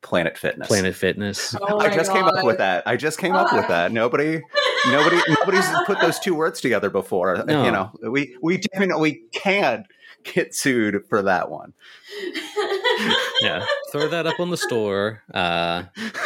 Planet 0.01 0.37
Fitness. 0.37 0.67
Planet 0.67 0.95
Fitness. 0.95 1.55
Oh 1.61 1.79
I 1.79 1.87
my 1.87 1.95
just 1.95 2.11
came 2.11 2.25
up 2.25 2.43
with 2.43 2.57
that. 2.57 2.83
I 2.87 2.97
just 2.97 3.19
came 3.19 3.33
up 3.33 3.53
with 3.53 3.67
that. 3.67 3.91
Nobody, 4.01 4.41
nobody, 4.87 5.21
nobody's 5.27 5.67
put 5.85 5.99
those 6.01 6.19
two 6.19 6.33
words 6.33 6.59
together 6.59 6.89
before. 6.89 7.43
No. 7.45 7.65
You 7.65 7.71
know, 7.71 7.91
we 8.09 8.35
we 8.41 8.57
definitely 8.57 9.21
can 9.31 9.85
get 10.23 10.55
sued 10.55 11.05
for 11.07 11.21
that 11.21 11.49
one. 11.49 11.73
yeah, 13.41 13.65
throw 13.91 14.07
that 14.07 14.25
up 14.25 14.39
on 14.39 14.49
the 14.49 14.57
store. 14.57 15.21
Uh, 15.33 15.83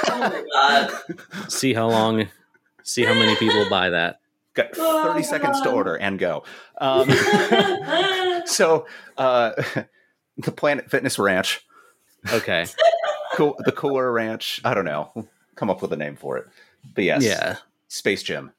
oh 0.10 0.19
my 0.19 0.43
god. 0.54 1.51
see 1.51 1.73
how 1.73 1.89
long, 1.89 2.28
see 2.84 3.04
how 3.04 3.13
many 3.13 3.36
people 3.36 3.69
buy 3.69 3.89
that. 3.89 4.19
Got 4.56 4.68
Oh, 4.78 5.04
thirty 5.04 5.24
seconds 5.24 5.62
to 5.62 5.72
order 5.72 5.96
and 5.96 6.18
go. 6.18 6.44
Um, 6.80 7.10
so 8.46 8.88
uh, 9.18 9.52
the 10.38 10.52
Planet 10.52 10.89
Fitness 10.89 11.20
Ranch, 11.20 11.65
Okay. 12.34 12.65
cool, 13.36 13.56
the 13.65 13.72
Cooler 13.72 14.12
Ranch. 14.12 14.62
I 14.65 14.74
don't 14.74 14.86
know. 14.86 15.28
Come 15.56 15.70
up 15.70 15.82
with 15.82 15.91
a 15.94 15.98
name 15.98 16.15
for 16.15 16.38
it. 16.38 16.48
But 16.94 17.04
yes, 17.04 17.24
Yeah. 17.24 17.58
Space 17.88 18.24
Gym, 18.24 18.52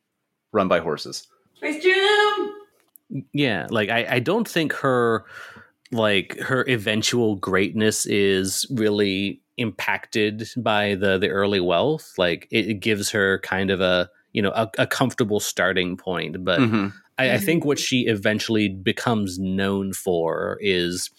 run 0.53 0.69
by 0.69 0.79
horses. 0.81 1.27
Space 1.57 1.83
Gym. 1.83 3.25
Yeah, 3.33 3.67
like 3.71 3.89
I, 3.89 4.07
I 4.17 4.19
don't 4.19 4.49
think 4.49 4.73
her 4.75 5.25
like 5.93 6.39
her 6.41 6.65
eventual 6.69 7.37
greatness 7.37 8.05
is 8.07 8.67
really 8.71 9.41
impacted 9.57 10.49
by 10.57 10.95
the 10.97 11.17
the 11.19 11.29
early 11.29 11.61
wealth. 11.61 12.13
Like 12.19 12.49
it, 12.51 12.69
it 12.69 12.75
gives 12.81 13.11
her 13.11 13.39
kind 13.41 13.71
of 13.71 13.81
a 13.81 14.11
you 14.37 14.43
know 14.43 14.53
a, 14.55 14.67
a 14.85 14.87
comfortable 14.87 15.41
starting 15.41 15.97
point. 15.97 16.45
But 16.45 16.61
Mhm. 16.61 16.93
I, 17.19 17.25
I 17.37 17.39
think 17.47 17.65
what 17.65 17.79
she 17.79 17.99
eventually 18.17 18.69
becomes 18.69 19.39
known 19.39 19.93
for 19.95 20.59
is 20.61 21.11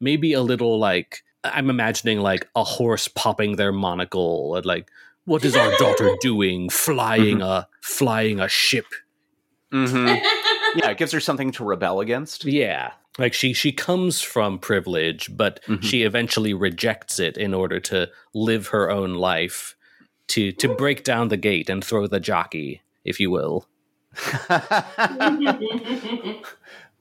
maybe 0.00 0.30
a 0.34 0.42
little 0.42 0.78
like 0.78 1.10
I'm 1.44 1.70
imagining 1.70 2.20
like 2.30 2.44
a 2.54 2.64
horse 2.64 3.08
popping 3.08 3.56
their 3.56 3.72
monocle 3.72 4.54
and 4.56 4.66
like 4.66 4.86
what 5.24 5.44
is 5.44 5.56
our 5.56 5.72
daughter 5.78 6.10
doing 6.20 6.68
flying 6.70 7.40
a 7.42 7.66
flying 7.80 8.38
a 8.40 8.48
ship 8.48 8.86
Mhm. 9.72 10.20
Yeah, 10.76 10.90
it 10.90 10.98
gives 10.98 11.12
her 11.12 11.20
something 11.20 11.50
to 11.52 11.64
rebel 11.64 12.00
against. 12.00 12.44
Yeah. 12.44 12.92
Like 13.18 13.32
she 13.34 13.52
she 13.54 13.72
comes 13.72 14.20
from 14.20 14.58
privilege, 14.58 15.30
but 15.34 15.60
Mhm. 15.66 15.82
she 15.82 16.02
eventually 16.04 16.52
rejects 16.54 17.18
it 17.18 17.36
in 17.38 17.54
order 17.54 17.80
to 17.80 18.08
live 18.34 18.68
her 18.68 18.90
own 18.90 19.14
life, 19.14 19.74
to 20.28 20.52
to 20.52 20.74
break 20.74 21.04
down 21.04 21.28
the 21.28 21.36
gate 21.36 21.68
and 21.68 21.84
throw 21.84 22.06
the 22.06 22.20
jockey, 22.20 22.80
if 23.04 23.20
you 23.20 23.30
will. 23.30 23.68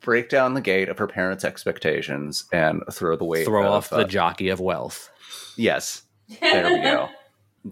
Break 0.02 0.30
down 0.30 0.54
the 0.54 0.62
gate 0.62 0.90
of 0.90 1.00
her 1.00 1.08
parents' 1.08 1.44
expectations 1.44 2.46
and 2.54 2.84
throw 2.92 3.18
the 3.18 3.26
weight. 3.26 3.46
throw 3.46 3.66
of, 3.66 3.72
off 3.72 3.94
uh, 3.94 3.98
the 3.98 4.06
jockey 4.06 4.50
of 4.50 4.60
wealth. 4.60 5.10
yes, 5.56 6.04
there 6.42 6.74
we 6.74 6.82
go. 6.82 7.10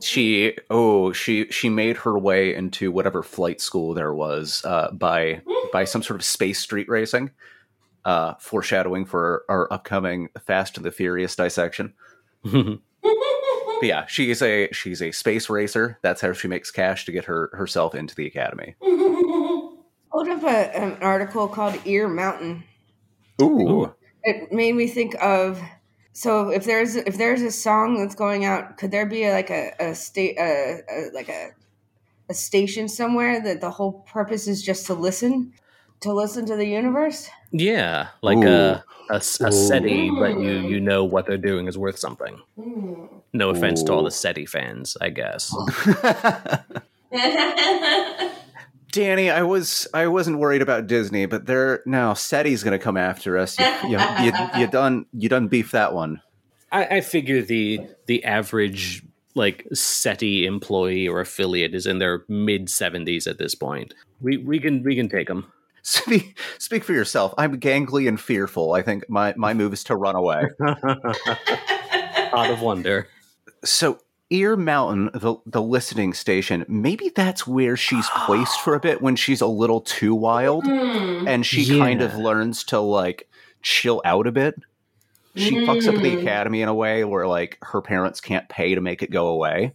She 0.01 0.57
oh 0.69 1.13
she 1.13 1.49
she 1.51 1.69
made 1.69 1.95
her 1.97 2.19
way 2.19 2.53
into 2.53 2.91
whatever 2.91 3.23
flight 3.23 3.61
school 3.61 3.93
there 3.93 4.13
was 4.13 4.61
uh, 4.65 4.91
by 4.91 5.41
by 5.71 5.85
some 5.85 6.03
sort 6.03 6.19
of 6.19 6.25
space 6.25 6.59
street 6.59 6.89
racing, 6.89 7.31
uh, 8.03 8.33
foreshadowing 8.39 9.05
for 9.05 9.45
our 9.47 9.71
upcoming 9.71 10.27
Fast 10.45 10.75
and 10.75 10.85
the 10.85 10.91
Furious 10.91 11.37
dissection. 11.37 11.93
But 13.79 13.87
yeah, 13.87 14.05
she's 14.07 14.41
a 14.41 14.69
she's 14.71 15.01
a 15.01 15.11
space 15.11 15.49
racer. 15.49 15.99
That's 16.01 16.21
how 16.21 16.33
she 16.33 16.47
makes 16.47 16.71
cash 16.71 17.05
to 17.05 17.11
get 17.11 17.25
her 17.25 17.49
herself 17.53 17.95
into 17.95 18.15
the 18.15 18.25
academy. 18.27 18.75
Hold 18.81 20.29
up 20.29 20.43
a, 20.43 20.77
an 20.77 20.97
article 21.01 21.47
called 21.47 21.79
Ear 21.85 22.07
Mountain. 22.07 22.63
Ooh, 23.41 23.93
It 24.23 24.51
made 24.51 24.75
me 24.75 24.87
think 24.87 25.15
of 25.21 25.61
so 26.13 26.49
if 26.49 26.63
there's 26.63 26.95
if 26.95 27.17
there's 27.17 27.41
a 27.41 27.51
song 27.51 27.99
that's 27.99 28.15
going 28.15 28.45
out, 28.45 28.77
could 28.77 28.91
there 28.91 29.05
be 29.05 29.29
like 29.29 29.49
a 29.49 29.73
a 29.79 29.93
state 29.93 30.37
a, 30.39 30.79
a 30.89 31.09
like 31.13 31.27
a 31.27 31.49
a 32.29 32.33
station 32.33 32.87
somewhere 32.87 33.41
that 33.43 33.59
the 33.61 33.69
whole 33.69 34.05
purpose 34.11 34.47
is 34.47 34.63
just 34.63 34.87
to 34.87 34.93
listen 34.93 35.53
to 35.99 36.13
listen 36.13 36.45
to 36.45 36.55
the 36.55 36.65
universe? 36.65 37.29
Yeah, 37.59 38.07
like 38.21 38.43
a 38.43 38.83
Ooh. 39.11 39.19
SETI, 39.19 40.09
but 40.11 40.39
you 40.39 40.59
you 40.59 40.79
know 40.79 41.03
what 41.03 41.25
they're 41.25 41.37
doing 41.37 41.67
is 41.67 41.77
worth 41.77 41.97
something. 41.97 42.39
Hmm. 42.59 43.05
No 43.33 43.49
offense 43.49 43.83
to 43.83 43.93
all 43.93 44.03
the 44.03 44.11
SETI 44.11 44.45
fans, 44.45 44.95
I 45.01 45.09
guess. 45.09 45.53
Danny, 48.91 49.29
I 49.29 49.43
was 49.43 49.87
I 49.93 50.07
wasn't 50.07 50.39
worried 50.39 50.61
about 50.61 50.87
Disney, 50.87 51.25
but 51.25 51.45
they're 51.45 51.81
now 51.85 52.13
SETI's 52.13 52.63
going 52.63 52.77
to 52.77 52.83
come 52.83 52.97
after 52.97 53.37
us. 53.37 53.59
You, 53.59 53.65
you, 53.89 53.99
you, 54.21 54.31
you 54.57 54.67
done 54.71 55.05
you 55.13 55.29
done 55.29 55.47
beef 55.47 55.71
that 55.71 55.93
one. 55.93 56.21
I, 56.71 56.85
I 56.85 57.01
figure 57.01 57.41
the 57.41 57.81
the 58.07 58.23
average 58.23 59.03
like 59.35 59.67
SETI 59.73 60.45
employee 60.45 61.07
or 61.07 61.19
affiliate 61.19 61.75
is 61.75 61.85
in 61.85 61.99
their 61.99 62.23
mid 62.29 62.67
70s 62.67 63.27
at 63.27 63.37
this 63.37 63.53
point. 63.53 63.93
We 64.21 64.37
we 64.37 64.59
can 64.59 64.81
we 64.81 64.95
can 64.95 65.09
take 65.09 65.27
them. 65.27 65.51
Speak, 65.87 66.39
speak 66.57 66.83
for 66.83 66.93
yourself. 66.93 67.35
I'm 67.37 67.59
gangly 67.59 68.07
and 68.07 68.19
fearful. 68.19 68.73
I 68.73 68.81
think 68.81 69.07
my, 69.07 69.35
my 69.37 69.53
move 69.53 69.71
is 69.71 69.83
to 69.83 69.95
run 69.95 70.15
away. 70.15 70.45
Pod 72.31 72.49
of 72.49 72.61
wonder. 72.61 73.07
So 73.63 73.99
Ear 74.31 74.55
Mountain, 74.55 75.11
the 75.13 75.35
the 75.45 75.61
listening 75.61 76.13
station, 76.13 76.65
maybe 76.67 77.09
that's 77.15 77.45
where 77.45 77.77
she's 77.77 78.09
placed 78.25 78.59
for 78.61 78.73
a 78.73 78.79
bit 78.79 79.01
when 79.03 79.15
she's 79.15 79.41
a 79.41 79.45
little 79.47 79.81
too 79.81 80.15
wild, 80.15 80.65
Hmm. 80.65 81.27
and 81.27 81.45
she 81.45 81.77
kind 81.77 82.01
of 82.01 82.15
learns 82.15 82.63
to 82.65 82.79
like 82.79 83.29
chill 83.61 84.01
out 84.05 84.25
a 84.27 84.31
bit. 84.31 84.55
She 85.35 85.51
fucks 85.67 85.87
up 85.87 85.95
the 86.01 86.15
Mm. 86.15 86.21
academy 86.21 86.61
in 86.61 86.69
a 86.69 86.73
way 86.73 87.03
where 87.03 87.27
like 87.27 87.59
her 87.61 87.81
parents 87.81 88.19
can't 88.21 88.47
pay 88.49 88.73
to 88.73 88.81
make 88.81 89.03
it 89.03 89.11
go 89.11 89.27
away, 89.27 89.73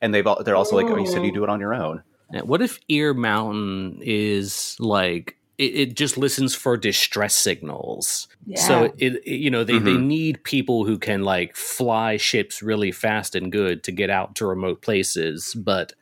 and 0.00 0.12
they've 0.12 0.26
al- 0.26 0.42
they're 0.42 0.56
also 0.56 0.74
like, 0.76 0.86
"Oh, 0.86 0.96
you 0.98 1.06
said 1.06 1.24
you 1.24 1.32
do 1.32 1.44
it 1.44 1.50
on 1.50 1.60
your 1.60 1.74
own." 1.74 2.02
Yeah, 2.32 2.40
What 2.42 2.60
if 2.62 2.80
Ear 2.88 3.14
Mountain 3.14 4.00
is 4.02 4.76
like 4.80 5.36
it, 5.58 5.74
it 5.74 5.94
just 5.94 6.16
listens 6.18 6.54
for 6.54 6.76
distress 6.76 7.34
signals? 7.34 8.28
Yeah. 8.46 8.60
So 8.66 8.84
it, 8.98 9.22
it- 9.24 9.38
you 9.38 9.50
know 9.50 9.64
they, 9.64 9.78
they 9.78 9.94
Mhm. 9.94 10.04
need 10.06 10.44
people 10.44 10.84
who 10.84 10.98
can 10.98 11.22
like 11.22 11.56
fly 11.56 12.16
ships 12.16 12.62
really 12.62 12.92
fast 12.92 13.34
and 13.34 13.50
good 13.52 13.82
to 13.84 13.92
get 13.92 14.10
out 14.10 14.34
to 14.36 14.46
remote 14.46 14.82
places, 14.82 15.54
but 15.54 15.92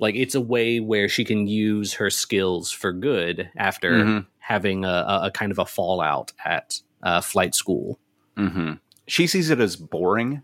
like 0.00 0.14
it's 0.14 0.34
a 0.34 0.40
way 0.40 0.80
where 0.80 1.08
she 1.08 1.24
can 1.24 1.46
use 1.46 1.94
her 1.94 2.10
skills 2.10 2.70
for 2.72 2.92
good 2.92 3.50
after 3.56 3.92
Mhm. 4.04 4.26
having 4.38 4.84
a, 4.84 4.88
a, 4.88 5.20
a 5.26 5.30
kind 5.30 5.52
of 5.52 5.58
a 5.58 5.66
fallout 5.66 6.32
at 6.44 6.80
uh, 7.02 7.20
flight 7.20 7.54
school. 7.54 7.98
hmm 8.36 8.72
She 9.06 9.26
sees 9.26 9.50
it 9.50 9.60
as 9.60 9.76
boring. 9.76 10.42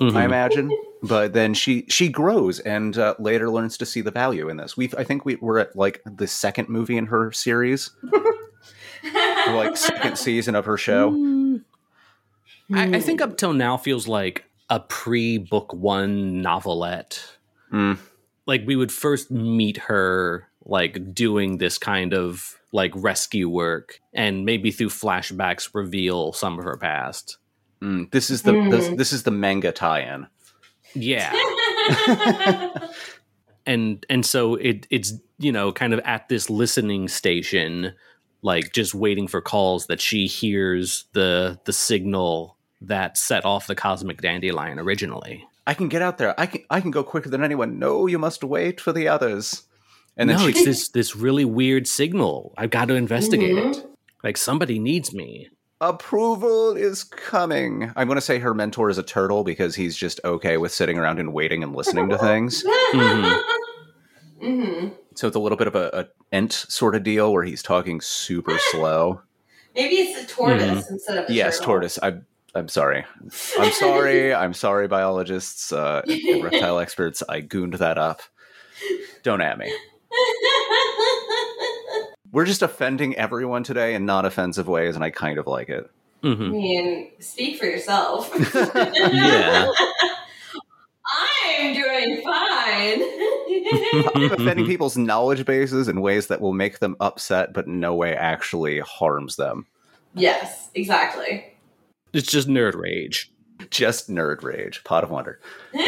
I 0.00 0.24
imagine. 0.24 0.70
But 1.02 1.32
then 1.32 1.54
she 1.54 1.86
she 1.88 2.08
grows 2.08 2.58
and 2.60 2.96
uh, 2.98 3.14
later 3.18 3.48
learns 3.50 3.78
to 3.78 3.86
see 3.86 4.00
the 4.02 4.10
value 4.10 4.48
in 4.50 4.58
this. 4.58 4.76
We 4.76 4.90
I 4.98 5.04
think 5.04 5.24
we 5.24 5.36
we're 5.36 5.58
at 5.58 5.74
like 5.74 6.02
the 6.04 6.26
second 6.26 6.68
movie 6.68 6.96
in 6.98 7.06
her 7.06 7.32
series, 7.32 7.90
or 8.12 9.54
like 9.54 9.76
second 9.76 10.18
season 10.18 10.54
of 10.54 10.66
her 10.66 10.76
show. 10.76 11.10
Mm, 11.12 11.62
I, 12.72 12.82
I 12.82 12.86
Hmm. 12.86 12.98
think 13.00 13.20
up 13.22 13.36
till 13.38 13.52
now 13.54 13.76
feels 13.76 14.06
like 14.06 14.44
a 14.68 14.80
pre 14.80 15.38
book 15.38 15.72
one 15.72 16.42
novelette. 16.42 17.24
Mm. 17.72 17.98
Like 18.46 18.62
we 18.66 18.76
would 18.76 18.92
first 18.92 19.30
meet 19.30 19.78
her 19.78 20.48
like 20.66 21.14
doing 21.14 21.56
this 21.58 21.78
kind 21.78 22.12
of 22.12 22.58
like 22.72 22.92
rescue 22.94 23.48
work 23.48 24.00
and 24.12 24.44
maybe 24.44 24.70
through 24.70 24.88
flashbacks 24.90 25.70
reveal 25.74 26.32
some 26.32 26.58
of 26.58 26.64
her 26.64 26.76
past. 26.76 27.38
Mm. 27.82 28.10
This 28.10 28.28
is 28.30 28.42
the 28.42 28.52
this, 28.70 28.88
Mm. 28.88 28.96
this 28.98 29.12
is 29.12 29.22
the 29.22 29.30
manga 29.30 29.72
tie-in. 29.72 30.26
Yeah. 30.94 31.32
and 33.66 34.04
and 34.08 34.24
so 34.26 34.54
it 34.56 34.86
it's 34.90 35.12
you 35.38 35.52
know 35.52 35.72
kind 35.72 35.92
of 35.92 36.00
at 36.00 36.28
this 36.28 36.48
listening 36.50 37.08
station 37.08 37.94
like 38.42 38.72
just 38.72 38.94
waiting 38.94 39.28
for 39.28 39.40
calls 39.40 39.86
that 39.86 40.00
she 40.00 40.26
hears 40.26 41.04
the 41.12 41.58
the 41.64 41.72
signal 41.72 42.56
that 42.80 43.18
set 43.18 43.44
off 43.44 43.66
the 43.66 43.74
cosmic 43.74 44.20
dandelion 44.22 44.78
originally 44.78 45.44
I 45.66 45.74
can 45.74 45.88
get 45.88 46.02
out 46.02 46.18
there. 46.18 46.34
I 46.40 46.46
can 46.46 46.62
I 46.70 46.80
can 46.80 46.90
go 46.90 47.04
quicker 47.04 47.28
than 47.28 47.44
anyone. 47.44 47.78
No, 47.78 48.06
you 48.08 48.18
must 48.18 48.42
wait 48.42 48.80
for 48.80 48.92
the 48.92 49.06
others. 49.06 49.62
And 50.16 50.28
then 50.28 50.38
no 50.38 50.44
she 50.44 50.50
it's 50.50 50.64
this 50.64 50.88
this 50.88 51.14
really 51.14 51.44
weird 51.44 51.86
signal 51.86 52.52
i've 52.58 52.70
got 52.70 52.88
to 52.88 52.94
investigate 52.94 53.54
Mhm. 53.54 53.76
it 53.76 53.86
like 54.24 54.36
somebody 54.36 54.78
needs 54.78 55.14
me 55.14 55.48
approval 55.80 56.76
is 56.76 57.04
coming. 57.04 57.90
I'm 57.96 58.06
going 58.06 58.16
to 58.16 58.20
say 58.22 58.38
her 58.38 58.54
mentor 58.54 58.90
is 58.90 58.98
a 58.98 59.02
turtle 59.02 59.44
because 59.44 59.74
he's 59.74 59.96
just 59.96 60.20
okay 60.24 60.56
with 60.56 60.72
sitting 60.72 60.98
around 60.98 61.18
and 61.18 61.32
waiting 61.32 61.62
and 61.62 61.74
listening 61.74 62.08
to 62.10 62.18
things. 62.18 62.64
Mhm. 62.92 63.40
hmm 64.40 64.88
So 65.14 65.26
it's 65.28 65.36
a 65.36 65.40
little 65.40 65.58
bit 65.58 65.68
of 65.68 65.74
a, 65.76 65.90
a 65.92 66.06
ent 66.34 66.52
sort 66.52 66.94
of 66.96 67.02
deal 67.04 67.32
where 67.32 67.44
he's 67.44 67.62
talking 67.62 68.00
super 68.00 68.58
slow. 68.70 69.20
Maybe 69.74 69.96
it's 69.96 70.24
a 70.24 70.26
tortoise 70.34 70.90
instead 70.90 71.18
of 71.18 71.28
a 71.28 71.32
yes, 71.32 71.58
turtle. 71.58 71.72
tortoise. 71.74 71.98
I'm 72.02 72.26
I'm 72.54 72.66
sorry. 72.68 73.04
I'm 73.58 73.70
sorry. 73.70 74.34
I'm 74.42 74.54
sorry, 74.54 74.88
biologists 74.88 75.72
uh, 75.72 76.02
and 76.08 76.42
reptile 76.42 76.80
experts. 76.80 77.22
I 77.28 77.40
gooned 77.40 77.74
that 77.74 77.96
up. 77.96 78.22
Don't 79.22 79.40
at 79.40 79.56
me. 79.58 79.72
We're 82.32 82.44
just 82.46 82.62
offending 82.62 83.16
everyone 83.16 83.64
today 83.64 83.94
in 83.94 84.04
non 84.06 84.24
offensive 84.24 84.68
ways, 84.68 84.94
and 84.94 85.04
I 85.04 85.10
kind 85.10 85.38
of 85.38 85.46
like 85.46 85.68
it. 85.68 85.90
I 86.22 86.26
Mhm. 86.26 86.50
mean, 86.52 87.10
speak 87.18 87.58
for 87.58 87.64
yourself. 87.66 88.30
yeah 89.12 89.70
I'm 91.58 91.74
doing 91.74 92.22
fine. 92.22 93.02
I'm 94.14 94.32
offending 94.32 94.66
people's 94.66 94.96
knowledge 94.96 95.44
bases 95.44 95.88
in 95.88 96.00
ways 96.02 96.28
that 96.28 96.40
will 96.40 96.52
make 96.52 96.78
them 96.78 96.94
upset, 97.00 97.52
but 97.52 97.66
in 97.66 97.80
no 97.80 97.94
way 97.94 98.14
actually 98.14 98.78
harms 98.80 99.36
them. 99.36 99.66
yes, 100.14 100.68
exactly. 100.74 101.44
it's 102.12 102.30
just 102.30 102.48
nerd 102.48 102.74
rage 102.80 103.32
Just 103.70 104.08
nerd 104.10 104.42
rage. 104.44 104.82
Pod 104.84 105.04
of 105.04 105.10
wonder. 105.10 105.40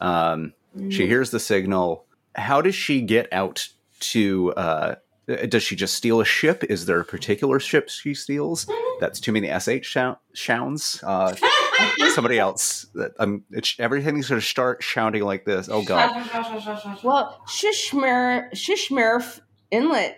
Um, 0.00 0.52
she 0.90 1.06
hears 1.08 1.30
the 1.32 1.40
signal. 1.40 2.04
How 2.36 2.60
does 2.60 2.74
she 2.76 3.00
get 3.00 3.26
out 3.32 3.68
to? 4.00 4.52
Uh, 4.54 4.94
does 5.48 5.62
she 5.62 5.76
just 5.76 5.94
steal 5.94 6.20
a 6.20 6.24
ship? 6.24 6.64
Is 6.64 6.86
there 6.86 7.00
a 7.00 7.04
particular 7.04 7.60
ship 7.60 7.90
she 7.90 8.14
steals? 8.14 8.66
That's 8.98 9.20
too 9.20 9.32
many 9.32 9.48
sh 9.60 9.86
shou- 9.86 10.16
sounds. 10.34 11.02
Uh, 11.06 11.34
somebody 12.14 12.38
else. 12.38 12.86
That- 12.94 13.12
Um, 13.18 13.44
it's, 13.50 13.74
everything's 13.78 14.28
going 14.28 14.40
to 14.40 14.46
start 14.46 14.82
shouting 14.82 15.22
like 15.24 15.44
this. 15.44 15.68
Oh 15.68 15.82
god. 15.82 16.10
Well, 17.04 17.42
Shishmer 17.46 18.50
Shishmerf 18.52 19.40
Inlet 19.70 20.16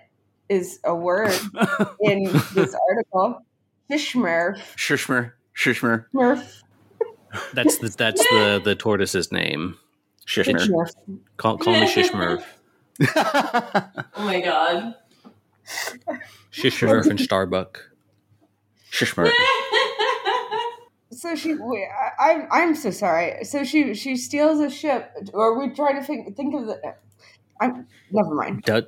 is 0.49 0.79
a 0.85 0.95
word 0.95 1.33
in 2.01 2.25
this 2.55 2.77
article. 2.89 3.45
Shishmerf 3.91 4.59
Shishmer. 4.77 5.33
Shishmer. 5.57 6.05
Murf 6.15 6.63
that's 7.53 7.79
the 7.79 7.89
that's 7.97 8.21
the 8.31 8.61
the 8.65 8.75
tortoise's 8.75 9.31
name 9.33 9.77
Shishmer. 10.27 10.59
Shishmerf. 10.59 10.93
call, 11.37 11.59
call 11.59 11.75
me 11.75 11.87
shishmurf 11.87 12.43
oh 13.17 13.93
my 14.17 14.41
god. 14.41 14.95
shishmurf 16.53 17.07
and 17.07 17.21
starbuck 17.21 17.91
Shishmer. 18.91 19.31
So 21.13 21.35
she, 21.35 21.55
wait, 21.55 21.87
I, 22.19 22.31
I'm, 22.31 22.49
I'm 22.51 22.75
so 22.75 22.91
sorry. 22.91 23.45
So 23.45 23.63
she, 23.63 23.93
she 23.93 24.17
steals 24.17 24.59
a 24.61 24.71
ship, 24.71 25.11
or 25.35 25.59
we 25.59 25.75
try 25.75 25.93
to 25.93 26.03
think, 26.03 26.35
think 26.35 26.55
of 26.55 26.67
the. 26.67 26.95
I'm 27.61 27.87
never 28.11 28.35
mind. 28.35 28.63
does, 28.63 28.85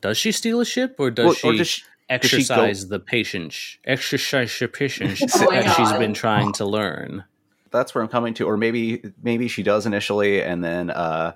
does 0.00 0.18
she 0.18 0.32
steal 0.32 0.60
a 0.60 0.64
ship 0.64 0.96
or 0.98 1.12
does 1.12 1.24
Well, 1.26 1.34
she 1.34 1.48
or 1.48 1.52
does 1.52 1.68
she, 1.68 1.82
she 1.82 1.86
go- 1.86 1.92
exercise 2.08 2.88
the 2.88 2.98
patience 2.98 3.78
exercise 3.84 4.58
the 4.58 4.66
patience 4.66 5.20
Oh 5.36 5.44
my 5.44 5.62
that 5.62 5.76
she's 5.76 5.92
been 5.92 6.14
trying 6.14 6.52
to 6.54 6.64
learn 6.64 7.24
that's 7.70 7.94
where 7.94 8.02
I'm 8.02 8.08
coming 8.08 8.34
to, 8.34 8.46
or 8.46 8.56
maybe 8.56 9.02
maybe 9.22 9.48
she 9.48 9.62
does 9.62 9.86
initially, 9.86 10.42
and 10.42 10.64
then 10.64 10.90
uh, 10.90 11.32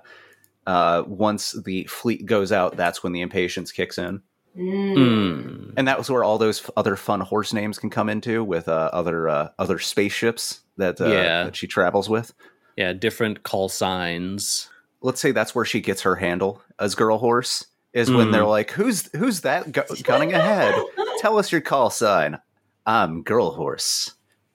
uh, 0.67 1.03
once 1.07 1.53
the 1.65 1.85
fleet 1.85 2.25
goes 2.25 2.51
out, 2.51 2.77
that's 2.77 3.03
when 3.03 3.13
the 3.13 3.21
impatience 3.21 3.71
kicks 3.71 3.97
in, 3.97 4.21
Mm. 4.57 5.73
And 5.77 5.87
that 5.87 5.97
was 5.97 6.09
where 6.09 6.23
all 6.25 6.37
those 6.37 6.61
f- 6.61 6.69
other 6.75 6.95
fun 6.97 7.21
horse 7.21 7.53
names 7.53 7.79
can 7.79 7.89
come 7.89 8.09
into 8.09 8.43
with 8.43 8.67
uh, 8.67 8.89
other 8.91 9.29
uh, 9.29 9.49
other 9.57 9.79
spaceships 9.79 10.59
that 10.77 10.99
uh, 10.99 11.07
Yeah. 11.07 11.43
that 11.45 11.55
she 11.55 11.67
travels 11.67 12.09
with. 12.09 12.33
yeah 12.77 12.91
different 12.93 13.43
call 13.43 13.69
signs 13.69 14.69
Let's 15.03 15.19
say 15.21 15.31
that's 15.31 15.55
where 15.55 15.65
she 15.65 15.79
gets 15.81 16.01
her 16.03 16.15
handle 16.15 16.61
as 16.79 16.93
girl 16.95 17.17
horse. 17.17 17.65
Is 17.93 18.11
when 18.11 18.27
Mhm. 18.27 18.31
they're 18.33 18.45
like, 18.45 18.71
"Who's 18.71 19.09
who's 19.15 19.41
that 19.41 19.71
gu- 19.71 19.95
gunning 20.03 20.33
ahead? 20.33 20.75
Tell 21.19 21.37
us 21.39 21.51
your 21.51 21.61
call 21.61 21.89
sign." 21.89 22.37
I'm 22.85 23.23
girl 23.23 23.51
horse. 23.51 24.13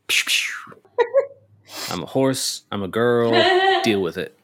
Pew, 0.08 0.24
pew. 0.26 0.76
i'm 1.90 2.02
a 2.02 2.06
horse 2.06 2.62
i'm 2.70 2.82
a 2.82 2.88
girl 2.88 3.32
deal 3.82 4.00
with 4.00 4.16
it 4.16 4.35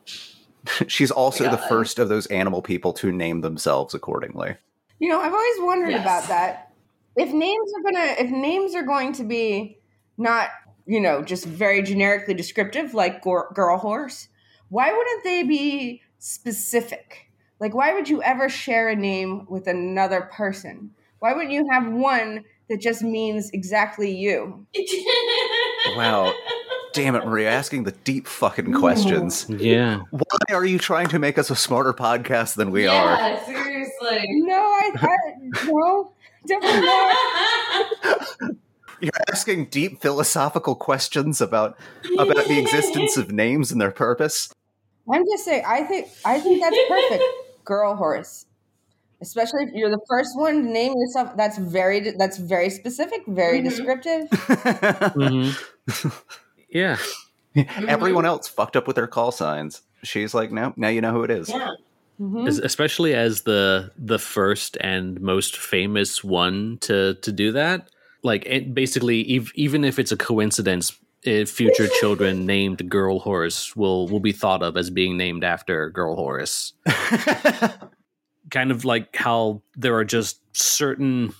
She's 0.87 1.11
also 1.11 1.51
the 1.51 1.59
first 1.59 1.98
of 1.98 2.09
those 2.09 2.27
animal 2.27 2.62
people 2.62 2.92
to 2.94 3.11
name 3.12 3.40
themselves 3.40 3.94
accordingly. 3.94 4.57
You 4.98 5.09
know, 5.09 5.20
I've 5.20 5.33
always 5.33 5.61
wondered 5.61 5.90
Yes. 5.90 6.03
about 6.03 6.29
that. 6.29 6.72
If 7.16 7.33
names 7.33 7.70
are 7.77 7.83
gonna, 7.83 8.14
if 8.18 8.31
names 8.31 8.75
are 8.75 8.85
going 8.85 9.12
to 9.14 9.25
be 9.25 9.79
not, 10.16 10.51
you 10.87 11.01
know, 11.01 11.22
just 11.22 11.44
very 11.44 11.83
generically 11.83 12.35
descriptive, 12.35 12.94
like 12.94 13.22
gor- 13.22 13.53
girl 13.55 13.77
horse, 13.79 14.29
why 14.68 14.92
wouldn't 14.92 15.25
they 15.25 15.42
be 15.42 16.01
specific? 16.18 17.31
Like, 17.61 17.75
why 17.75 17.92
would 17.92 18.09
you 18.09 18.22
ever 18.22 18.48
share 18.48 18.88
a 18.88 18.96
name 18.96 19.46
with 19.48 19.66
another 19.66 20.22
person? 20.22 20.92
Why 21.18 21.33
wouldn't 21.35 21.53
you 21.53 21.66
have 21.70 21.92
one 21.92 22.44
that 22.68 22.81
just 22.81 23.03
means 23.03 23.51
exactly 23.51 24.14
you? 24.14 24.66
Wow. 25.96 26.33
Damn 26.93 27.15
it, 27.17 27.25
Maria, 27.25 27.51
asking 27.51 27.85
the 27.85 27.93
deep 27.93 28.27
fucking 28.27 28.73
questions. 28.75 29.47
yeah 29.49 30.01
Why 30.11 30.55
are 30.55 30.65
you 30.65 30.79
trying 30.79 31.09
to 31.09 31.19
make 31.19 31.39
us 31.39 31.51
a 31.51 31.57
smarter 31.57 31.93
podcast 31.93 32.55
than 32.57 32.71
we 32.71 32.87
are? 32.87 33.17
yeah, 33.17 33.45
seriously. 33.45 34.25
No, 34.43 34.55
I, 34.57 34.91
I 34.97 35.09
no, 35.67 36.13
definitely 36.47 36.81
not. 36.83 38.57
You're 39.01 39.11
asking 39.33 39.67
deep 39.67 40.01
philosophical 40.01 40.75
questions 40.77 41.41
about 41.41 41.77
about 42.19 42.47
the 42.47 42.59
existence 42.61 43.17
of 43.17 43.33
names 43.33 43.73
and 43.73 43.81
their 43.81 43.91
purpose. 43.91 44.53
I'm 45.13 45.25
just 45.27 45.45
saying. 45.45 45.65
I 45.67 45.83
think 45.83 46.09
I 46.25 46.39
think 46.39 46.63
that's 46.63 46.77
perfect. 46.89 47.25
Girl 47.65 47.97
horse, 47.97 48.47
especially 49.21 49.65
if 49.65 49.71
you're 49.75 49.91
the 49.91 50.01
first 50.09 50.37
one 50.39 50.63
to 50.65 50.71
name 50.71 50.93
yourself. 50.97 51.37
That's 51.37 51.59
very 51.59 52.13
that's 52.13 52.39
very 52.39 52.71
specific, 52.71 53.23
very 53.27 53.61
Mhm. 53.61 53.65
descriptive. 53.65 54.29
Mhm. 54.31 56.23
yeah. 56.73 56.97
Everyone 57.87 58.25
else 58.27 58.49
fucked 58.49 58.77
up 58.77 58.87
with 58.87 58.97
their 58.97 59.07
call 59.07 59.31
signs. 59.31 59.83
She's 60.03 60.33
like, 60.35 60.51
no, 60.51 60.73
now 60.77 60.89
you 60.89 61.01
know 61.01 61.13
who 61.13 61.23
it 61.23 61.31
is. 61.31 61.49
Yeah. 61.49 61.71
Mhm. 62.21 62.47
Es- 62.49 62.59
especially 62.59 63.15
as 63.15 63.43
the 63.43 63.91
the 63.97 64.19
first 64.19 64.77
and 64.81 65.21
most 65.21 65.57
famous 65.57 66.23
one 66.23 66.79
to 66.83 67.15
to 67.23 67.33
do 67.33 67.53
that 67.53 67.89
like 68.23 68.45
it 68.47 68.75
basically 68.75 69.37
ev- 69.37 69.51
even 69.55 69.83
if 69.83 69.99
it's 69.99 70.13
a 70.13 70.17
coincidence 70.17 70.97
if 71.25 71.49
future 71.51 71.89
children 72.01 72.45
named 72.47 72.89
girl 72.91 73.19
horse 73.19 73.75
will 73.75 74.07
will 74.09 74.21
be 74.21 74.31
thought 74.31 74.63
of 74.63 74.77
as 74.77 74.91
being 74.91 75.17
named 75.17 75.43
after 75.43 75.89
girl 75.91 76.15
horse 76.15 76.75
kind 78.51 78.71
of 78.71 78.85
like 78.85 79.17
how 79.17 79.63
there 79.77 79.95
are 79.97 80.05
just 80.05 80.39
certain 80.57 81.33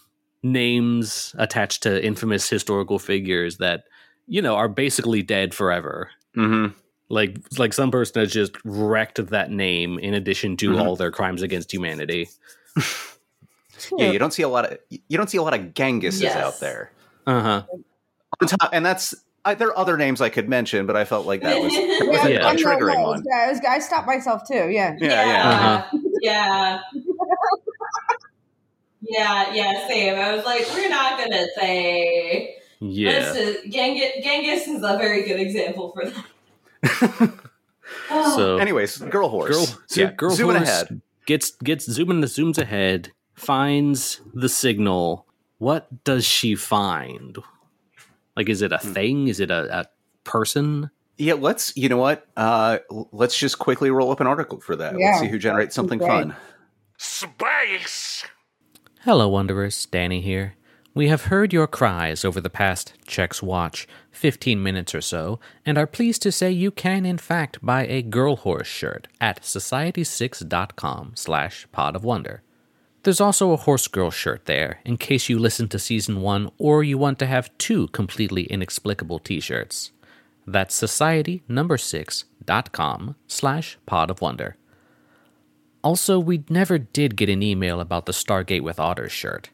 names 0.43 1.35
attached 1.39 1.83
to 1.85 2.05
infamous 2.05 2.49
historical 2.49 2.99
figures 2.99 3.59
that 3.59 3.85
you 4.27 4.41
know 4.43 4.55
are 4.55 4.69
basically 4.69 5.23
dead 5.23 5.55
forever 5.55 6.11
hmm 6.35 6.67
like 7.09 7.37
like 7.59 7.73
some 7.73 7.91
person 7.91 8.21
has 8.21 8.33
just 8.33 8.53
wrecked 8.65 9.25
that 9.27 9.51
name 9.51 9.99
in 9.99 10.15
addition 10.15 10.57
to 10.57 10.71
Mhm. 10.71 10.81
all 10.83 10.97
their 10.97 11.11
crimes 11.11 11.43
against 11.43 11.73
humanity 11.73 12.29
Yeah, 13.99 14.13
you 14.13 14.19
don't 14.21 14.33
see 14.33 14.43
a 14.45 14.49
lot 14.49 14.71
of 14.73 14.79
you 14.89 15.19
don't 15.19 15.29
see 15.29 15.39
a 15.39 15.43
lot 15.43 15.55
of 15.55 15.61
Gengises 15.75 16.23
Yes. 16.23 16.37
out 16.37 16.61
there. 16.61 16.93
uh-huh 17.27 17.63
On 18.41 18.47
top- 18.49 18.71
And 18.73 18.87
that's 18.87 19.13
I, 19.45 19.55
there 19.55 19.69
are 19.69 19.77
other 19.79 19.97
names 19.97 20.21
I 20.21 20.29
could 20.29 20.49
mention, 20.49 20.87
but 20.87 20.95
I 20.97 21.05
felt 21.05 21.27
like 21.27 21.43
that 21.43 21.61
was, 21.61 21.73
Yeah, 21.75 22.05
was 22.05 22.25
a, 22.25 22.33
Yeah. 22.35 22.47
a 22.47 22.51
I 22.51 22.55
triggering 22.57 22.95
no, 22.95 23.03
one. 23.09 23.25
I, 23.35 23.49
was, 23.51 23.61
I 23.69 23.81
stopped 23.81 24.07
myself 24.07 24.47
too. 24.47 24.71
Yeah. 24.71 24.95
Yeah, 25.01 25.27
yeah. 25.27 25.51
Uh-huh. 25.51 25.99
yeah. 26.23 26.81
Yeah, 29.05 29.53
yeah, 29.53 29.89
same. 29.89 30.15
I 30.15 30.35
was 30.35 30.45
like, 30.45 30.65
we're 30.75 30.89
not 30.89 31.19
gonna 31.19 31.47
say. 31.59 32.55
Yeah 32.85 33.33
This 33.33 33.37
is, 33.37 33.73
Genghis, 33.73 34.11
Genghis 34.25 34.67
is 34.67 34.83
a 34.83 34.97
very 34.99 35.23
good 35.23 35.39
example 35.41 35.93
for 35.93 36.05
that. 36.11 37.33
Oh, 38.11 38.37
so 38.37 38.57
Anyways, 38.59 38.97
girl 38.99 39.29
horse. 39.29 39.51
girl 39.55 39.67
Zo- 39.67 40.01
yeah 40.03 40.13
girl 40.13 40.31
zooming 40.31 40.57
horse 40.57 40.69
ahead. 40.69 41.01
gets 41.27 41.51
gets 41.63 41.85
zooming 41.91 42.23
zooms 42.23 42.57
ahead 42.59 43.13
finds 43.35 44.21
the 44.35 44.49
signal 44.49 45.27
what 45.59 45.89
does 46.05 46.25
she 46.25 46.55
find 46.55 47.37
like 48.37 48.49
is 48.49 48.63
it 48.63 48.73
a 48.73 48.79
Hmm. 48.79 48.93
thing 48.93 49.29
is 49.29 49.41
it 49.41 49.51
a, 49.51 49.81
a 49.81 49.85
person 50.25 50.91
Yeah, 51.19 51.35
let's. 51.35 51.77
You 51.77 51.89
know 51.91 51.99
what? 51.99 52.27
Uh, 52.37 52.79
let's 53.13 53.37
just 53.39 53.59
quickly 53.59 53.91
roll 53.91 54.11
up 54.11 54.21
an 54.21 54.27
article 54.27 54.61
for 54.61 54.75
that. 54.77 54.95
Yeah, 54.99 55.07
let's 55.09 55.21
see 55.21 55.29
who 55.29 55.39
generates 55.39 55.75
something 55.75 55.99
great. 55.99 56.09
fun. 56.09 56.35
Space! 56.97 58.25
Hello, 59.05 59.29
Wanderers. 59.29 59.85
Danny 59.87 60.21
here. 60.23 60.55
We 60.95 61.09
have 61.09 61.25
heard 61.25 61.55
your 61.55 61.67
cries 61.67 62.23
over 62.23 62.39
the 62.39 62.51
past 62.51 62.93
Check's 63.07 63.43
Watch, 63.43 63.89
15 64.11 64.63
minutes 64.63 64.95
or 64.95 65.01
so, 65.01 65.41
and 65.65 65.79
are 65.79 65.87
pleased 65.87 66.21
to 66.23 66.33
say 66.33 66.51
you 66.51 66.71
can, 66.71 67.07
in 67.07 67.17
fact, 67.17 67.65
buy 67.65 67.87
a 67.87 68.03
Girl 68.03 68.37
Horse 68.37 68.67
shirt 68.67 69.09
at 69.19 69.41
society6.com 69.41 71.13
slash 71.15 71.67
pod 71.73 71.97
of 71.97 72.05
wonder. 72.05 72.43
There's 73.05 73.23
also 73.23 73.53
a 73.53 73.57
Horse 73.57 73.89
Girl 73.89 74.11
shirt 74.11 74.45
there, 74.45 74.81
in 74.85 74.99
case 74.99 75.31
you 75.31 75.39
listen 75.39 75.67
to 75.69 75.79
Season 75.79 76.21
1 76.21 76.53
or 76.59 76.85
you 76.85 76.99
want 76.99 77.19
to 77.21 77.27
have 77.27 77.57
two 77.57 77.89
completely 77.89 78.43
inexplicable 78.45 79.19
t-shirts. 79.19 79.93
That's 80.47 80.75
society 80.75 81.43
number 81.49 81.79
6.com 81.79 83.17
slash 83.27 83.79
pod 83.87 84.11
of 84.11 84.21
wonder. 84.21 84.57
Also, 85.83 86.19
we 86.19 86.45
never 86.51 86.77
did 86.77 87.17
get 87.17 87.31
an 87.31 87.43
email 87.43 87.81
about 87.81 88.05
the 88.05 88.13
Stargate 88.13 88.63
with 88.63 88.79
Otters 88.79 89.11
shirt. 89.11 89.49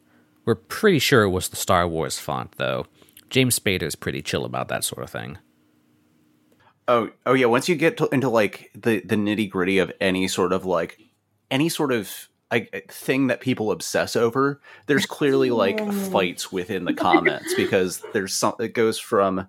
We're 0.49 0.55
pretty 0.55 0.99
sure 0.99 1.25
it 1.25 1.29
was 1.29 1.51
the 1.51 1.57
Star 1.57 1.87
Wars 1.87 2.19
font, 2.19 2.53
though. 2.57 2.87
James 3.29 3.59
Spader's 3.59 3.95
pretty 3.95 4.23
chill 4.23 4.47
about 4.47 4.69
that 4.69 4.83
sort 4.83 5.03
of 5.03 5.11
thing. 5.11 5.37
Oh, 6.89 7.11
oh 7.27 7.35
yeah. 7.35 7.45
Once 7.45 7.69
you 7.69 7.75
get 7.75 7.99
to, 7.99 8.09
into 8.15 8.31
like 8.31 8.71
the 8.75 9.01
the 9.01 9.17
nitty 9.17 9.51
gritty 9.51 9.77
of 9.77 9.93
any 10.01 10.27
sort 10.27 10.55
of 10.55 10.65
like 10.65 10.99
any 11.51 11.69
sort 11.69 11.93
of 11.93 12.31
like 12.51 12.71
uh, 12.73 12.81
thing 12.91 13.27
that 13.27 13.43
people 13.43 13.71
obsess 13.71 14.17
over, 14.17 14.63
there's 14.87 15.05
clearly 15.05 15.51
like 15.51 15.87
fights 15.93 16.51
within 16.51 16.87
the 16.87 16.95
comments 16.95 17.53
because 17.55 18.03
there's 18.15 18.33
some 18.33 18.55
it 18.59 18.73
goes 18.73 18.99
from 18.99 19.49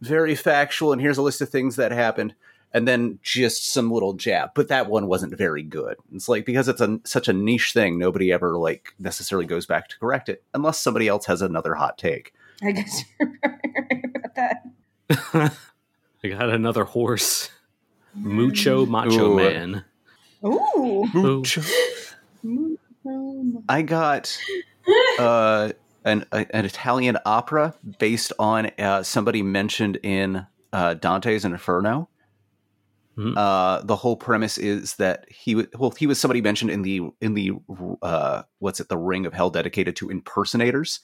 very 0.00 0.36
factual 0.36 0.92
and 0.92 1.02
here's 1.02 1.18
a 1.18 1.22
list 1.22 1.40
of 1.40 1.48
things 1.48 1.74
that 1.74 1.90
happened 1.90 2.36
and 2.76 2.86
then 2.86 3.18
just 3.22 3.72
some 3.72 3.90
little 3.90 4.12
jab 4.12 4.50
but 4.54 4.68
that 4.68 4.88
one 4.88 5.06
wasn't 5.08 5.36
very 5.36 5.62
good 5.62 5.96
it's 6.14 6.28
like 6.28 6.44
because 6.44 6.68
it's 6.68 6.80
a 6.80 7.00
such 7.04 7.26
a 7.28 7.32
niche 7.32 7.72
thing 7.72 7.98
nobody 7.98 8.32
ever 8.32 8.56
like 8.58 8.94
necessarily 8.98 9.46
goes 9.46 9.66
back 9.66 9.88
to 9.88 9.98
correct 9.98 10.28
it 10.28 10.42
unless 10.54 10.78
somebody 10.78 11.08
else 11.08 11.26
has 11.26 11.42
another 11.42 11.74
hot 11.74 11.98
take 11.98 12.32
I 12.62 12.72
guess 12.72 13.04
you're 13.20 13.32
right 13.44 14.04
about 14.04 14.34
that. 14.34 14.62
I 16.24 16.28
got 16.28 16.50
another 16.50 16.84
horse. 16.84 17.50
Mucho 18.14 18.86
Macho 18.86 19.32
Ooh. 19.32 19.36
Man. 19.36 19.84
Ooh. 20.44 21.44
Ooh. 22.44 22.78
I 23.68 23.82
got 23.82 24.36
uh, 25.18 25.72
an 26.04 26.24
a, 26.32 26.46
an 26.56 26.64
Italian 26.64 27.18
opera 27.26 27.74
based 27.98 28.32
on 28.38 28.70
uh, 28.78 29.02
somebody 29.02 29.42
mentioned 29.42 29.98
in 30.02 30.46
uh, 30.72 30.94
Dante's 30.94 31.44
Inferno. 31.44 32.08
Hmm. 33.16 33.36
Uh, 33.36 33.80
the 33.82 33.96
whole 33.96 34.16
premise 34.16 34.58
is 34.58 34.96
that 34.96 35.24
he 35.30 35.54
wa- 35.54 35.64
well 35.78 35.90
he 35.90 36.06
was 36.06 36.20
somebody 36.20 36.42
mentioned 36.42 36.70
in 36.70 36.82
the 36.82 37.00
in 37.20 37.34
the 37.34 37.52
uh, 38.02 38.42
what's 38.58 38.78
it 38.78 38.88
the 38.88 38.98
Ring 38.98 39.24
of 39.24 39.32
Hell 39.32 39.48
dedicated 39.48 39.96
to 39.96 40.10
impersonators, 40.10 41.00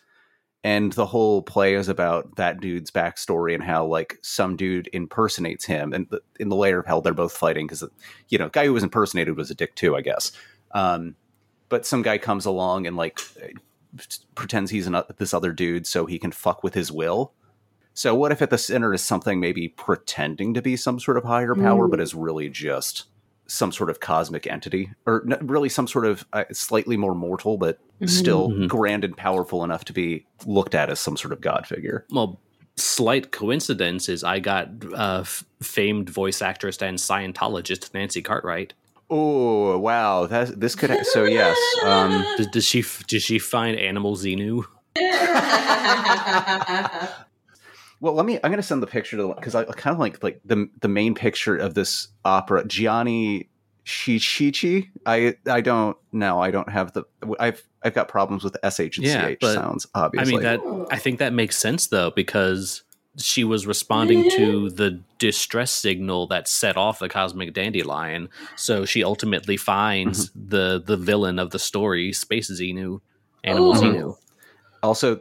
and 0.63 0.93
the 0.93 1.07
whole 1.07 1.41
play 1.41 1.75
is 1.75 1.89
about 1.89 2.37
that 2.37 2.61
dude's 2.61 2.91
backstory 2.91 3.55
and 3.55 3.65
how 3.65 3.87
like 3.87 4.19
some 4.23 4.57
dude 4.57 4.91
impersonates 4.93 5.65
him, 5.65 5.95
and 5.95 6.07
the, 6.11 6.21
in 6.39 6.51
the 6.51 6.57
layer 6.57 6.81
of 6.81 6.87
hell 6.87 7.01
they're 7.01 7.15
both 7.15 7.33
fighting 7.33 7.67
because 7.67 7.83
you 8.29 8.37
know 8.37 8.51
guy 8.51 8.67
who 8.67 8.75
was 8.75 8.83
impersonated 8.83 9.37
was 9.37 9.51
a 9.51 9.55
dick 9.55 9.75
too, 9.75 9.97
I 9.97 10.03
guess. 10.03 10.33
Um, 10.73 11.17
but 11.71 11.87
some 11.87 12.03
guy 12.03 12.19
comes 12.19 12.45
along 12.45 12.87
and 12.87 12.97
like 12.97 13.19
pretends 14.35 14.71
he's 14.71 14.87
an, 14.87 15.03
this 15.17 15.33
other 15.33 15.53
dude 15.53 15.87
so 15.87 16.05
he 16.05 16.19
can 16.19 16.31
fuck 16.33 16.63
with 16.63 16.75
his 16.75 16.93
will. 16.93 17.33
So 17.95 18.15
what 18.15 18.33
if 18.33 18.41
at 18.43 18.51
the 18.51 18.59
center 18.59 18.95
is 18.95 19.03
something 19.03 19.39
maybe 19.41 19.69
pretending 19.69 20.55
to 20.55 20.63
be 20.63 20.77
some 20.77 20.99
sort 20.99 21.17
of 21.19 21.25
higher 21.25 21.55
power, 21.55 21.89
but 21.89 22.01
is 22.01 22.15
really 22.15 22.49
just 22.49 23.05
some 23.47 23.71
sort 23.73 23.91
of 23.91 24.01
cosmic 24.01 24.47
entity, 24.47 24.91
or 25.05 25.23
n- 25.31 25.47
really 25.47 25.69
some 25.69 25.87
sort 25.87 26.07
of 26.07 26.25
uh, 26.33 26.45
slightly 26.53 26.97
more 26.97 27.15
mortal, 27.15 27.59
but 27.59 27.79
still 28.07 28.49
Mhm. 28.51 28.69
grand 28.69 29.05
and 29.05 29.15
powerful 29.17 29.63
enough 29.63 29.85
to 29.85 29.93
be 29.93 30.25
looked 30.47 30.75
at 30.75 30.89
as 30.89 31.01
some 31.01 31.17
sort 31.19 31.33
of 31.33 31.41
god 31.43 31.67
figure. 31.67 32.07
Well, 32.11 32.41
slight 32.77 33.31
coincidence 33.31 34.09
is 34.09 34.25
I 34.25 34.39
got 34.39 34.69
uh, 34.95 35.19
f- 35.21 35.45
famed 35.63 36.09
voice 36.09 36.41
actress 36.41 36.81
and 36.81 36.97
Scientologist 36.99 37.93
Nancy 37.93 38.23
Cartwright. 38.23 38.73
Oh 39.11 39.77
wow, 39.77 40.25
that 40.27 40.59
this 40.59 40.75
could 40.75 40.89
ha- 40.89 41.03
so 41.03 41.25
yes. 41.25 41.59
Um, 41.85 42.25
Does, 42.39 42.47
does 42.47 42.65
she 42.65 42.83
does 43.07 43.23
she 43.23 43.39
find 43.39 43.79
animal 43.79 44.17
Xenu? 44.17 44.65
Well, 48.03 48.15
let 48.15 48.27
me. 48.27 48.35
I'm 48.43 48.51
going 48.51 48.57
to 48.57 48.65
send 48.65 48.83
the 48.83 48.89
picture 48.89 49.17
to 49.17 49.33
because 49.33 49.55
I 49.55 49.63
kind 49.63 49.95
of 49.95 50.01
like 50.01 50.25
like 50.25 50.41
the 50.45 50.69
the 50.81 50.89
main 50.89 51.15
picture 51.15 51.57
of 51.57 51.75
this 51.75 52.09
opera, 52.25 52.67
Gianni 52.67 53.49
Shichichi. 53.87 54.89
I 55.07 55.37
I 55.49 55.61
don't 55.61 55.97
know. 56.11 56.41
I 56.41 56.51
don't 56.51 56.69
have 56.69 56.93
the. 56.95 57.05
I've 57.39 57.63
I've 57.81 57.95
got 57.95 58.09
problems 58.09 58.43
with 58.43 58.57
sh 58.69 58.81
and 58.81 59.07
Yeah, 59.07 59.35
ch 59.35 59.39
but, 59.41 59.55
sounds. 59.55 59.87
Obviously, 59.95 60.35
I 60.35 60.37
mean 60.37 60.43
that 60.43 60.89
I 60.91 60.99
think 60.99 61.21
that 61.21 61.33
makes 61.33 61.57
sense 61.57 61.87
though 61.87 62.11
because 62.11 62.83
she 63.19 63.45
was 63.45 63.69
responding 63.69 64.29
to 64.31 64.63
mm-hmm. 64.63 64.75
the 64.75 65.01
distress 65.19 65.71
signal 65.71 66.27
that 66.27 66.49
set 66.49 66.77
off 66.77 66.99
the 66.99 67.09
cosmic 67.09 67.55
dandelion. 67.55 68.31
So 68.57 68.85
she 68.85 69.05
ultimately 69.05 69.57
finds 69.57 70.31
mm-hmm. 70.31 70.49
the 70.49 70.83
the 70.85 70.97
villain 70.97 71.39
of 71.39 71.51
the 71.51 71.61
story, 71.61 72.13
Space 72.13 72.51
Xenu, 72.51 73.01
Animal 73.45 73.77
Ooh. 73.77 73.81
Xenu. 73.81 74.17
also 74.83 75.21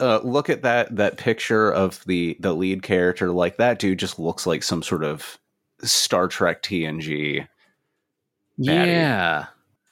uh, 0.00 0.20
look 0.24 0.48
at 0.50 0.62
that 0.62 0.96
that 0.96 1.16
picture 1.18 1.70
of 1.70 2.04
the 2.06 2.36
the 2.40 2.52
lead 2.54 2.82
character. 2.82 3.30
Like 3.30 3.58
that 3.58 3.78
dude 3.78 3.98
just 3.98 4.18
looks 4.18 4.46
like 4.46 4.62
some 4.62 4.82
sort 4.82 5.04
of 5.04 5.38
Star 5.82 6.28
Trek 6.28 6.62
TNG. 6.62 7.46
Batty. 8.58 8.90
Yeah. 8.90 9.46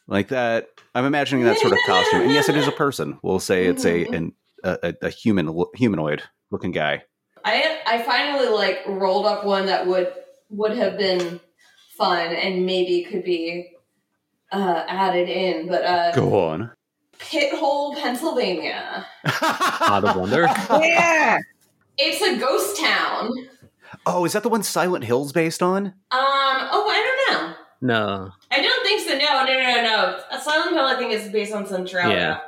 Like 0.07 0.29
that. 0.29 0.69
I'm 0.95 1.05
imagining 1.05 1.45
that 1.45 1.59
sort 1.59 1.73
of 1.73 1.79
costume. 1.87 2.23
And 2.23 2.33
yes, 2.33 2.49
it 2.49 2.57
is 2.57 2.67
a 2.67 2.73
person. 2.73 3.19
We'll 3.23 3.39
say 3.41 3.67
it's 3.67 3.85
a 3.85 4.05
an, 4.07 4.33
a, 4.65 4.79
a- 5.03 5.07
a 5.07 5.11
human 5.11 5.65
humanoid 5.75 6.23
looking 6.51 6.73
guy. 6.73 7.05
I 7.45 7.81
I 7.87 8.03
finally 8.03 8.49
like 8.49 8.81
rolled 8.87 9.27
up 9.27 9.45
one 9.45 9.67
that 9.67 9.87
would 9.87 10.13
would 10.51 10.77
have 10.77 10.99
been 10.99 11.41
fun 11.97 12.35
and 12.35 12.65
maybe 12.67 13.05
could 13.05 13.25
be 13.25 13.71
uh, 14.51 14.85
added 14.89 15.29
in, 15.29 15.69
but 15.69 15.85
uh, 15.85 16.13
Go 16.13 16.41
on. 16.49 16.71
Pithole, 17.19 17.97
Pennsylvania. 18.01 19.07
Out 19.43 20.05
of 20.05 20.17
Wonder. 20.17 20.43
Yeah. 20.71 21.39
It's 21.99 22.23
a 22.23 22.39
ghost 22.39 22.79
town. 22.79 23.33
oh, 24.07 24.25
is 24.25 24.33
that 24.33 24.43
the 24.43 24.49
one 24.49 24.63
Silent 24.63 25.05
Hill's 25.05 25.33
based 25.33 25.63
on? 25.63 25.87
Um. 25.87 25.93
Oh, 26.13 26.87
I 26.89 27.03
don't 27.33 27.43
know. 27.43 27.55
No. 27.81 28.31
I 28.51 28.63
don't 28.63 28.83
think 28.85 29.01
so. 29.09 29.17
No, 29.19 29.45
no, 29.45 29.53
no, 29.53 29.83
no. 30.31 30.39
Silent 30.41 30.71
Hill, 30.77 30.85
I 30.85 30.97
think, 30.97 31.13
is 31.13 31.29
based 31.31 31.53
on 31.53 31.67
Centralia. 31.67 32.15
Yeah. 32.17 32.39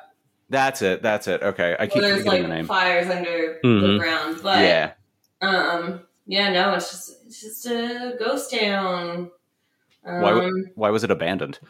That's 0.51 0.83
it. 0.83 1.03
That's 1.03 1.29
it. 1.29 1.43
Okay, 1.43 1.77
I 1.79 1.87
keep 1.87 2.03
Where 2.03 2.11
there's 2.11 2.25
forgetting 2.25 2.43
like 2.43 2.51
the 2.51 2.57
name. 2.57 2.67
fires 2.67 3.09
under 3.09 3.59
the 3.63 3.69
Mhm. 3.69 3.99
ground, 4.01 4.41
but 4.43 4.59
yeah. 4.61 4.93
um, 5.41 6.01
yeah, 6.27 6.53
no, 6.53 6.75
it's 6.75 6.91
just 6.91 7.27
it's 7.27 7.41
just 7.41 7.67
a 7.67 8.17
ghost 8.19 8.51
town. 8.53 9.31
Um, 10.05 10.21
Why 10.23 10.51
Why 10.75 10.91
was 10.91 11.05
it 11.05 11.11
abandoned? 11.13 11.61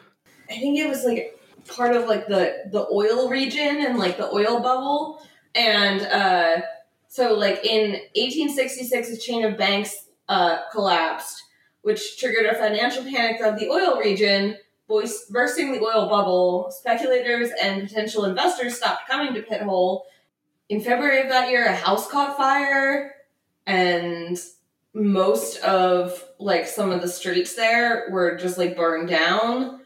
I 0.51 0.55
think 0.55 0.79
it 0.79 0.89
was 0.89 1.05
like 1.05 1.39
part 1.71 1.97
of 1.97 2.09
like 2.09 2.27
the 2.27 2.65
the 2.71 2.87
oil 2.93 3.29
region 3.29 3.85
and 3.85 3.99
like 3.99 4.17
the 4.17 4.31
oil 4.33 4.61
bubble, 4.61 5.23
and 5.55 6.03
uh, 6.03 6.63
so 7.09 7.35
like 7.35 7.65
in 7.65 7.93
1866, 8.15 9.11
a 9.11 9.19
chain 9.19 9.45
of 9.45 9.57
banks 9.57 10.09
uh, 10.29 10.59
collapsed, 10.73 11.43
which 11.83 12.19
triggered 12.19 12.47
a 12.47 12.55
financial 12.55 13.05
panic 13.05 13.41
of 13.41 13.59
the 13.59 13.69
oil 13.69 13.99
region. 13.99 14.57
Bursting 15.31 15.71
the 15.71 15.81
oil 15.81 16.09
bubble, 16.09 16.69
speculators 16.73 17.51
and 17.63 17.89
potential 17.89 18.25
investors 18.25 18.77
stopped 18.77 19.09
coming 19.09 19.33
to 19.35 19.43
Pithole. 19.43 20.03
In 20.69 20.81
February 20.81 21.21
of 21.21 21.29
that 21.29 21.49
year, 21.49 21.65
a 21.67 21.77
house 21.77 22.11
caught 22.11 22.37
fire, 22.37 23.15
and 23.67 24.37
most 24.93 25.59
of 25.63 26.25
like 26.39 26.67
some 26.67 26.91
of 26.91 27.03
the 27.03 27.09
streets 27.09 27.55
there 27.55 28.09
were 28.11 28.37
just 28.37 28.59
like 28.59 28.77
burned 28.77 29.09
down. 29.09 29.80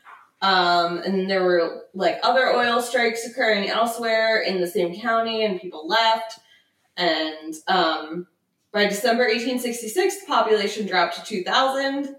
Um, 0.45 0.99
and 0.99 1.31
there 1.31 1.43
were 1.43 1.87
like 1.95 2.19
other 2.23 2.53
oil 2.53 2.83
strikes 2.83 3.27
occurring 3.27 3.71
elsewhere 3.71 4.43
in 4.43 4.61
the 4.61 4.67
same 4.67 4.95
county, 5.01 5.43
and 5.43 5.59
people 5.59 5.89
left. 5.89 6.39
And 6.99 7.55
um, 7.67 8.27
by 8.71 8.87
December 8.87 9.23
1866, 9.23 10.21
the 10.21 10.27
population 10.27 10.87
dropped 10.87 11.17
to 11.17 11.25
2,000. 11.25 12.17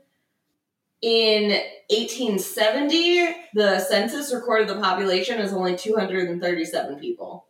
In 1.04 1.50
1870, 1.92 3.36
the 3.54 3.80
census 3.80 4.34
recorded 4.34 4.70
the 4.70 4.82
population 4.82 5.38
as 5.38 5.54
only 5.54 5.76
237 5.76 7.00
people. 7.00 7.46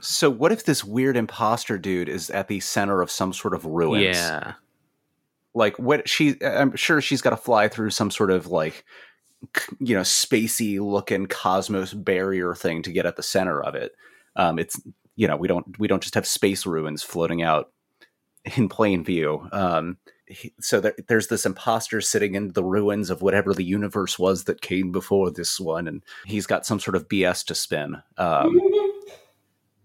So, 0.00 0.30
what 0.30 0.52
if 0.52 0.64
this 0.64 0.84
weird 0.84 1.16
imposter 1.16 1.78
dude 1.78 2.08
is 2.08 2.30
at 2.30 2.46
the 2.46 2.60
center 2.60 3.02
of 3.02 3.10
some 3.10 3.32
sort 3.32 3.54
of 3.54 3.64
ruins? 3.64 4.16
Yeah. 4.16 4.52
Like, 5.52 5.80
what 5.80 6.08
she? 6.08 6.36
I'm 6.44 6.76
sure 6.76 7.00
she's 7.00 7.22
got 7.22 7.30
to 7.30 7.36
fly 7.36 7.66
through 7.66 7.90
some 7.90 8.12
sort 8.12 8.30
of 8.30 8.46
like, 8.46 8.74
c- 8.74 8.82
you 9.80 9.94
know, 9.94 10.02
spacey 10.02 10.80
looking 10.80 11.26
cosmos 11.26 11.92
barrier 11.92 12.54
thing 12.54 12.82
to 12.82 12.92
get 12.92 13.06
at 13.06 13.16
the 13.16 13.22
center 13.22 13.62
of 13.62 13.74
it. 13.74 13.92
Um, 14.36 14.58
it's 14.58 14.80
you 15.16 15.28
know 15.28 15.36
we 15.36 15.48
don't 15.48 15.78
we 15.78 15.88
don't 15.88 16.02
just 16.02 16.14
have 16.14 16.26
space 16.26 16.64
ruins 16.66 17.02
floating 17.02 17.42
out 17.42 17.70
in 18.56 18.68
plain 18.68 19.04
view. 19.04 19.48
Um, 19.52 19.98
he- 20.26 20.54
so 20.60 20.80
there, 20.80 20.94
there's 21.08 21.28
this 21.28 21.44
imposter 21.44 22.00
sitting 22.00 22.34
in 22.34 22.52
the 22.52 22.64
ruins 22.64 23.10
of 23.10 23.20
whatever 23.22 23.52
the 23.52 23.64
universe 23.64 24.18
was 24.18 24.44
that 24.44 24.60
came 24.62 24.90
before 24.92 25.30
this 25.30 25.60
one, 25.60 25.86
and 25.86 26.02
he's 26.24 26.46
got 26.46 26.64
some 26.66 26.80
sort 26.80 26.96
of 26.96 27.08
BS 27.08 27.44
to 27.46 27.54
spin. 27.54 28.02
Um, 28.18 28.58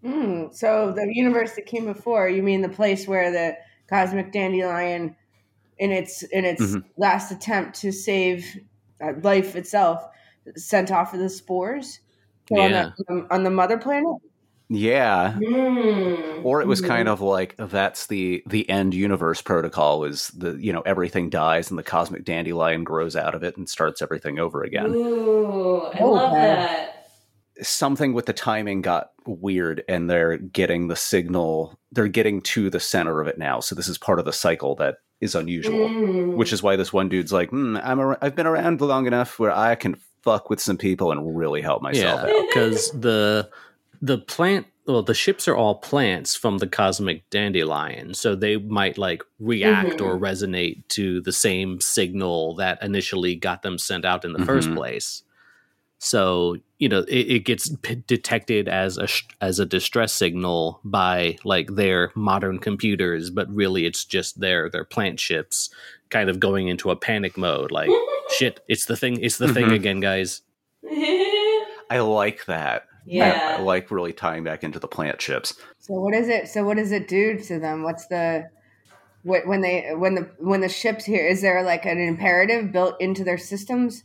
Mm, 0.04 0.54
so 0.54 0.92
the 0.96 1.08
universe 1.12 1.56
that 1.56 1.66
came 1.66 1.86
before, 1.86 2.30
you 2.30 2.44
mean 2.44 2.62
the 2.62 2.70
place 2.70 3.08
where 3.08 3.32
the 3.32 3.58
cosmic 3.90 4.32
dandelion, 4.32 5.16
in 5.80 5.92
its 5.92 6.22
in 6.22 6.46
its 6.46 6.62
Mhm. 6.62 6.84
last 6.98 7.32
attempt 7.32 7.80
to 7.82 7.92
save 7.92 8.46
life 9.22 9.56
itself, 9.56 10.04
sent 10.56 10.92
off 10.92 11.14
of 11.14 11.20
the 11.20 11.30
spores 11.30 12.00
So 12.50 12.60
on, 12.62 12.72
Yeah. 12.72 12.92
the, 13.08 13.28
on 13.32 13.44
the 13.44 13.50
mother 13.50 13.78
planet. 13.78 14.16
yeah, 14.70 15.34
Hmm. 15.34 16.46
or 16.46 16.62
it 16.62 16.68
was 16.68 16.82
kind 16.82 17.08
of 17.08 17.22
like 17.22 17.56
that's 17.58 18.08
the 18.08 18.44
the 18.48 18.70
end 18.70 18.94
universe 18.94 19.42
protocol 19.42 20.04
is 20.04 20.28
the 20.30 20.56
you 20.56 20.72
know 20.74 20.82
everything 20.82 21.30
dies 21.30 21.70
and 21.70 21.78
the 21.80 21.84
cosmic 21.84 22.26
dandelion 22.26 22.84
grows 22.84 23.16
out 23.16 23.34
of 23.36 23.44
it 23.44 23.56
and 23.58 23.68
starts 23.70 24.02
everything 24.02 24.40
over 24.40 24.64
again 24.64 24.94
Ooh, 24.94 25.82
I 25.94 26.00
Oh, 26.02 26.12
love 26.12 26.32
wow. 26.32 26.40
that. 26.42 27.08
something 27.62 28.14
with 28.14 28.26
the 28.28 28.34
timing 28.34 28.82
got 28.82 29.12
weird 29.26 29.84
and 29.90 30.10
they're 30.10 30.38
getting 30.38 30.88
the 30.90 30.96
signal 30.96 31.78
they're 31.92 32.08
getting 32.08 32.42
to 32.42 32.70
the 32.70 32.80
center 32.80 33.20
of 33.22 33.28
it 33.28 33.38
now 33.38 33.60
so 33.62 33.74
this 33.74 33.88
is 33.88 33.98
part 33.98 34.20
of 34.20 34.26
the 34.26 34.34
cycle 34.34 34.76
that 34.76 34.98
is 35.22 35.34
unusual 35.36 35.90
Mm. 35.90 36.36
which 36.36 36.54
is 36.54 36.62
why 36.62 36.76
this 36.76 36.94
one 36.94 37.10
dude's 37.10 37.34
like 37.34 37.50
hmm, 37.50 37.78
i'm 37.84 38.00
ar- 38.00 38.18
i've 38.22 38.36
been 38.36 38.46
around 38.48 38.82
long 38.82 39.08
enough 39.08 39.40
where 39.40 39.52
i 39.52 39.76
can 39.76 39.96
fuck 40.22 40.50
with 40.50 40.60
some 40.60 40.78
people 40.78 41.12
and 41.12 41.38
really 41.38 41.62
help 41.62 41.82
myself 41.82 42.22
yeah, 42.24 42.30
out 42.36 42.46
because 42.48 42.92
the 42.92 43.50
the 44.02 44.18
plant 44.20 44.68
well 44.86 45.02
the 45.02 45.14
ships 45.16 45.48
are 45.48 45.56
all 45.56 45.76
plants 45.76 46.36
from 46.36 46.60
the 46.60 46.68
cosmic 46.68 47.28
dandelion 47.32 48.14
so 48.14 48.36
they 48.36 48.58
might 48.58 48.98
like 48.98 49.24
react 49.40 49.98
Mhm. 49.98 50.06
or 50.06 50.18
resonate 50.20 50.88
to 50.90 51.20
the 51.22 51.32
same 51.32 51.82
signal 51.82 52.56
that 52.56 52.82
initially 52.84 53.36
got 53.36 53.64
them 53.64 53.78
sent 53.78 54.06
out 54.06 54.24
in 54.24 54.34
the 54.34 54.46
first 54.46 54.70
Mhm. 54.70 54.76
place 54.76 55.24
so 55.98 56.58
you 56.80 56.88
know 56.90 57.00
it, 57.08 57.28
it 57.32 57.40
gets 57.46 57.70
p- 57.78 58.04
detected 58.08 58.68
as 58.68 58.98
a 58.98 59.08
sh- 59.08 59.24
as 59.42 59.60
a 59.60 59.66
distress 59.66 60.14
signal 60.14 60.80
by 60.84 61.38
like 61.44 61.76
their 61.76 62.12
modern 62.16 62.60
computers 62.60 63.30
but 63.30 63.50
really 63.54 63.86
it's 63.86 64.06
just 64.06 64.40
their 64.40 64.70
their 64.70 64.84
plant 64.84 65.20
ships 65.20 65.70
kind 66.10 66.30
of 66.30 66.40
going 66.40 66.68
into 66.68 66.92
a 66.92 66.96
panic 66.96 67.38
mode 67.38 67.72
like 67.72 67.90
shit 68.38 68.60
it's 68.68 68.86
the 68.86 68.96
thing 68.96 69.20
it's 69.22 69.38
the 69.38 69.52
thing 69.54 69.66
Mhm. 69.68 69.76
again 69.76 70.00
guys 70.00 70.42
i 71.90 72.00
like 72.00 72.46
that 72.46 72.84
yeah. 73.10 73.56
I 73.58 73.62
like 73.62 73.90
really 73.90 74.12
tying 74.12 74.44
back 74.44 74.66
into 74.66 74.80
the 74.80 74.88
plant 74.90 75.18
chips 75.20 75.54
So 75.80 75.94
what 75.94 76.14
is 76.14 76.28
it? 76.28 76.50
So 76.50 76.66
what 76.66 76.76
does 76.76 76.92
it 76.92 77.08
do 77.08 77.40
to 77.40 77.58
them? 77.58 77.84
What's 77.84 78.06
the 78.08 78.50
what 79.24 79.48
when 79.48 79.62
they 79.62 79.92
when 79.96 80.16
the 80.16 80.30
when 80.40 80.60
the 80.60 80.68
ships 80.68 81.06
here 81.06 81.26
is 81.26 81.42
there 81.42 81.64
like 81.64 81.86
an 81.86 82.00
imperative 82.00 82.74
built 82.74 83.00
into 83.00 83.24
their 83.24 83.38
systems 83.38 84.04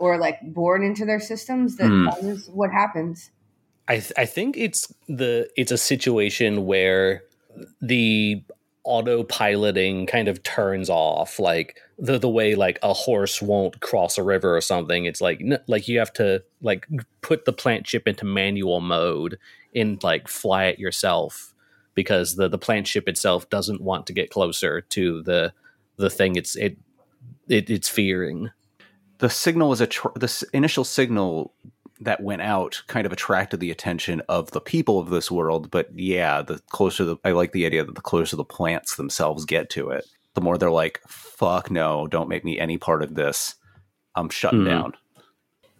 or 0.00 0.18
like 0.18 0.38
born 0.42 0.82
into 0.82 1.04
their 1.04 1.20
systems 1.20 1.76
that 1.76 1.86
Hmm. 1.88 2.08
causes 2.08 2.48
what 2.52 2.70
happens? 2.72 3.30
I 3.86 3.98
th- 3.98 4.12
I 4.16 4.24
think 4.26 4.56
it's 4.56 4.92
the 5.08 5.48
it's 5.56 5.70
a 5.72 5.78
situation 5.78 6.64
where 6.66 7.22
the 7.82 8.42
autopiloting 8.86 10.08
kind 10.08 10.26
of 10.28 10.42
turns 10.42 10.88
off 10.88 11.38
like 11.38 11.76
the 11.98 12.18
the 12.18 12.30
way 12.30 12.54
like 12.54 12.78
a 12.82 12.94
horse 12.94 13.42
won't 13.42 13.80
cross 13.80 14.16
a 14.16 14.22
river 14.22 14.56
or 14.56 14.60
something 14.62 15.04
it's 15.04 15.20
like 15.20 15.38
n- 15.42 15.58
like 15.66 15.86
you 15.86 15.98
have 15.98 16.12
to 16.14 16.42
like 16.62 16.88
put 17.20 17.44
the 17.44 17.52
plant 17.52 17.86
ship 17.86 18.08
into 18.08 18.24
manual 18.24 18.80
mode 18.80 19.38
and 19.74 20.02
like 20.02 20.28
fly 20.28 20.64
it 20.64 20.78
yourself 20.78 21.52
because 21.94 22.36
the 22.36 22.48
the 22.48 22.56
plant 22.56 22.86
ship 22.86 23.06
itself 23.06 23.50
doesn't 23.50 23.82
want 23.82 24.06
to 24.06 24.14
get 24.14 24.30
closer 24.30 24.80
to 24.80 25.22
the 25.24 25.52
the 25.96 26.08
thing 26.08 26.36
it's 26.36 26.56
it, 26.56 26.78
it 27.48 27.68
it's 27.68 27.88
fearing 27.88 28.50
the 29.20 29.30
signal 29.30 29.68
was 29.68 29.80
a 29.80 29.86
tr- 29.86 30.08
the 30.16 30.44
initial 30.52 30.84
signal 30.84 31.54
that 32.02 32.22
went 32.22 32.42
out 32.42 32.82
kind 32.86 33.06
of 33.06 33.12
attracted 33.12 33.60
the 33.60 33.70
attention 33.70 34.22
of 34.28 34.50
the 34.52 34.60
people 34.60 34.98
of 34.98 35.10
this 35.10 35.30
world 35.30 35.70
but 35.70 35.88
yeah 35.94 36.42
the 36.42 36.58
closer 36.70 37.04
the 37.04 37.16
i 37.24 37.30
like 37.30 37.52
the 37.52 37.66
idea 37.66 37.84
that 37.84 37.94
the 37.94 38.00
closer 38.00 38.36
the 38.36 38.44
plants 38.44 38.96
themselves 38.96 39.44
get 39.44 39.70
to 39.70 39.90
it 39.90 40.06
the 40.34 40.40
more 40.40 40.56
they're 40.58 40.70
like 40.70 41.00
fuck 41.06 41.70
no 41.70 42.06
don't 42.06 42.28
make 42.28 42.44
me 42.44 42.58
any 42.58 42.78
part 42.78 43.02
of 43.02 43.14
this 43.14 43.54
i'm 44.14 44.28
shutting 44.30 44.60
Mhm. 44.60 44.68
down 44.68 44.92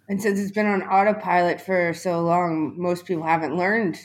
And 0.08 0.20
since 0.20 0.38
it's 0.40 0.50
been 0.52 0.66
on 0.66 0.82
autopilot 0.82 1.60
for 1.60 1.94
so 1.94 2.20
long, 2.20 2.74
most 2.76 3.06
people 3.06 3.22
haven't 3.22 3.56
learned. 3.56 3.96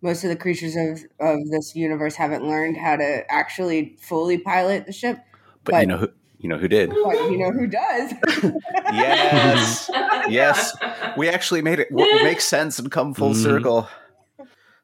Most 0.00 0.24
of 0.24 0.30
the 0.30 0.36
creatures 0.36 0.74
of, 0.74 1.04
of 1.20 1.38
this 1.50 1.76
universe 1.76 2.14
haven't 2.16 2.44
learned 2.48 2.78
how 2.78 2.96
to 2.96 3.30
actually 3.30 3.98
fully 4.00 4.38
pilot 4.38 4.86
the 4.86 4.92
ship. 4.92 5.18
but, 5.64 5.72
But- 5.72 5.80
you 5.82 5.86
know 5.86 5.98
who 5.98 6.08
you 6.38 6.48
know 6.48 6.56
who 6.58 6.68
did 6.68 6.90
But 6.90 7.16
you 7.30 7.38
know 7.38 7.50
who 7.50 7.66
does? 7.66 8.12
yes 8.92 9.90
yes 10.28 10.76
we 11.16 11.28
actually 11.28 11.62
made 11.62 11.78
it 11.80 11.90
w- 11.90 12.22
make 12.24 12.40
sense 12.40 12.78
and 12.78 12.90
come 12.90 13.14
full 13.14 13.32
Mhm. 13.32 13.42
circle 13.42 13.88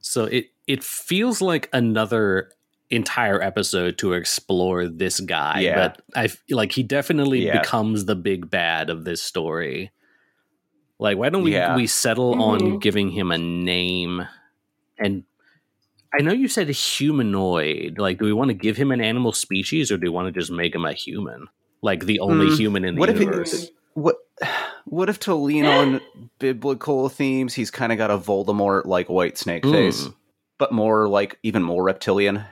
So 0.00 0.24
it 0.24 0.50
it 0.66 0.82
feels 0.84 1.40
like 1.40 1.68
another 1.72 2.50
entire 2.90 3.40
episode 3.40 3.96
to 3.98 4.12
explore 4.12 4.86
this 4.86 5.18
guy, 5.20 5.60
Yeah. 5.60 5.74
but 5.88 6.02
I 6.14 6.24
f- 6.24 6.42
like 6.50 6.72
he 6.72 6.82
definitely 6.82 7.46
Yeah. 7.46 7.60
becomes 7.60 8.04
the 8.04 8.14
big 8.14 8.50
bad 8.50 8.90
of 8.90 9.04
this 9.04 9.22
story. 9.22 9.90
Like, 10.98 11.16
why 11.16 11.29
don't 11.31 11.42
we 11.42 11.52
Yeah. 11.54 11.74
we 11.76 11.87
settle 11.87 12.40
on 12.42 12.60
Mhm. 12.60 12.81
giving 12.83 13.10
him 13.10 13.31
a 13.33 13.38
name? 13.38 14.29
And 14.98 15.24
I 16.19 16.23
know 16.23 16.33
you 16.33 16.48
said 16.48 16.69
a 16.69 16.73
humanoid. 16.73 17.98
Like, 17.98 18.19
do 18.19 18.25
we 18.25 18.33
want 18.33 18.48
to 18.48 18.54
give 18.54 18.77
him 18.77 18.92
an 18.92 19.00
animal 19.00 19.33
species, 19.33 19.90
or 19.90 19.96
do 19.96 20.04
we 20.06 20.10
want 20.10 20.33
to 20.33 20.38
just 20.40 20.50
make 20.52 20.75
him 20.75 20.85
a 20.85 20.92
human? 20.92 21.48
Like 21.83 22.04
the 22.06 22.21
only 22.21 22.46
Mm, 22.46 22.56
human 22.56 22.85
in 22.85 22.94
the 22.94 23.00
what 23.00 23.10
if 23.10 23.17
it- 23.17 23.25
universe? 23.25 23.71
what 23.94 24.17
what 24.87 25.08
if 25.08 25.19
to 25.21 25.35
lean 25.35 25.67
on 25.67 26.00
biblical 26.38 27.08
themes 27.08 27.54
he's 27.54 27.71
kind 27.71 27.92
of 27.92 27.98
got 27.98 28.10
a 28.10 28.19
voldemort 28.19 28.85
like 28.87 29.08
white 29.08 29.38
snake 29.38 29.65
face 29.65 30.02
Mm. 30.04 30.15
but 30.58 30.73
more 30.73 31.08
like 31.08 31.38
even 31.42 31.62
more 31.62 31.83
reptilian 31.83 32.44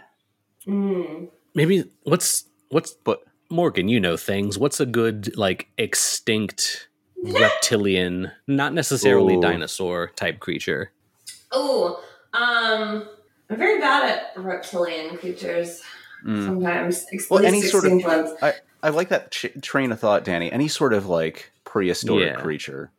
Mm. 0.67 1.29
Maybe 1.55 1.85
what's 2.05 2.45
what's 2.69 2.93
but 3.05 3.23
Morgan, 3.51 3.89
you 3.89 3.99
know 4.01 4.17
things. 4.17 4.57
What's 4.59 4.79
a 4.81 4.87
good 4.87 5.37
like 5.37 5.69
extinct 5.77 6.89
reptilian, 7.23 8.31
not 8.47 8.73
necessarily 8.73 9.35
Ooh. 9.37 9.41
dinosaur 9.41 10.13
type 10.15 10.39
creature. 10.41 10.93
Oh, 11.51 12.03
um, 12.33 13.09
I'm 13.53 13.59
very 13.59 13.79
bad 13.81 14.09
at 14.37 14.43
reptilian 14.43 15.17
creatures. 15.19 15.83
Mm. 16.27 16.47
Sometimes, 16.47 17.05
Well, 17.31 17.45
any 17.45 17.61
sort 17.63 17.85
of- 17.85 17.91
16 17.93 18.09
ones. 18.09 18.31
I 18.83 18.89
like 18.89 19.11
that 19.11 19.31
ch- 19.31 19.47
train 19.61 19.93
of 19.93 20.01
thought, 20.01 20.25
Danny. 20.25 20.51
Any 20.51 20.69
sort 20.69 20.93
of 20.95 21.07
like 21.07 21.53
prehistoric 21.65 22.35
Yeah. 22.35 22.41
creature, 22.41 22.91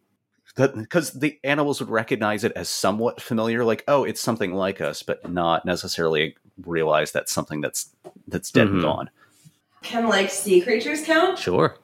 because 0.55 1.11
the 1.13 1.39
animals 1.43 1.79
would 1.79 1.89
recognize 1.89 2.43
it 2.43 2.51
as 2.55 2.69
somewhat 2.69 3.19
familiar, 3.21 3.63
like 3.65 3.83
oh, 3.87 4.03
it's 4.03 4.21
something 4.21 4.53
like 4.53 4.79
us, 4.79 5.01
but 5.03 5.29
not 5.29 5.65
necessarily 5.65 6.35
realize 6.65 7.11
that's 7.11 7.31
something 7.31 7.59
that's 7.61 7.89
that's 8.27 8.51
dead 8.51 8.67
and 8.67 8.77
Mhm. 8.79 8.83
gone. 8.83 9.09
Can 9.81 10.07
like 10.07 10.29
sea 10.29 10.61
creatures 10.61 11.03
count? 11.03 11.39
Sure. 11.39 11.75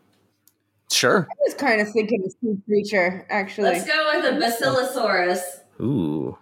Sure, 0.92 1.28
I 1.30 1.36
was 1.46 1.54
kind 1.56 1.82
of 1.82 1.92
thinking 1.92 2.24
of 2.26 2.32
sea 2.32 2.58
creature, 2.66 3.26
actually. 3.30 3.70
Let's 3.72 3.86
go 3.86 4.12
with 4.14 4.26
a 4.26 4.38
basilosaurus. 4.38 5.40
Ooh. 5.82 6.38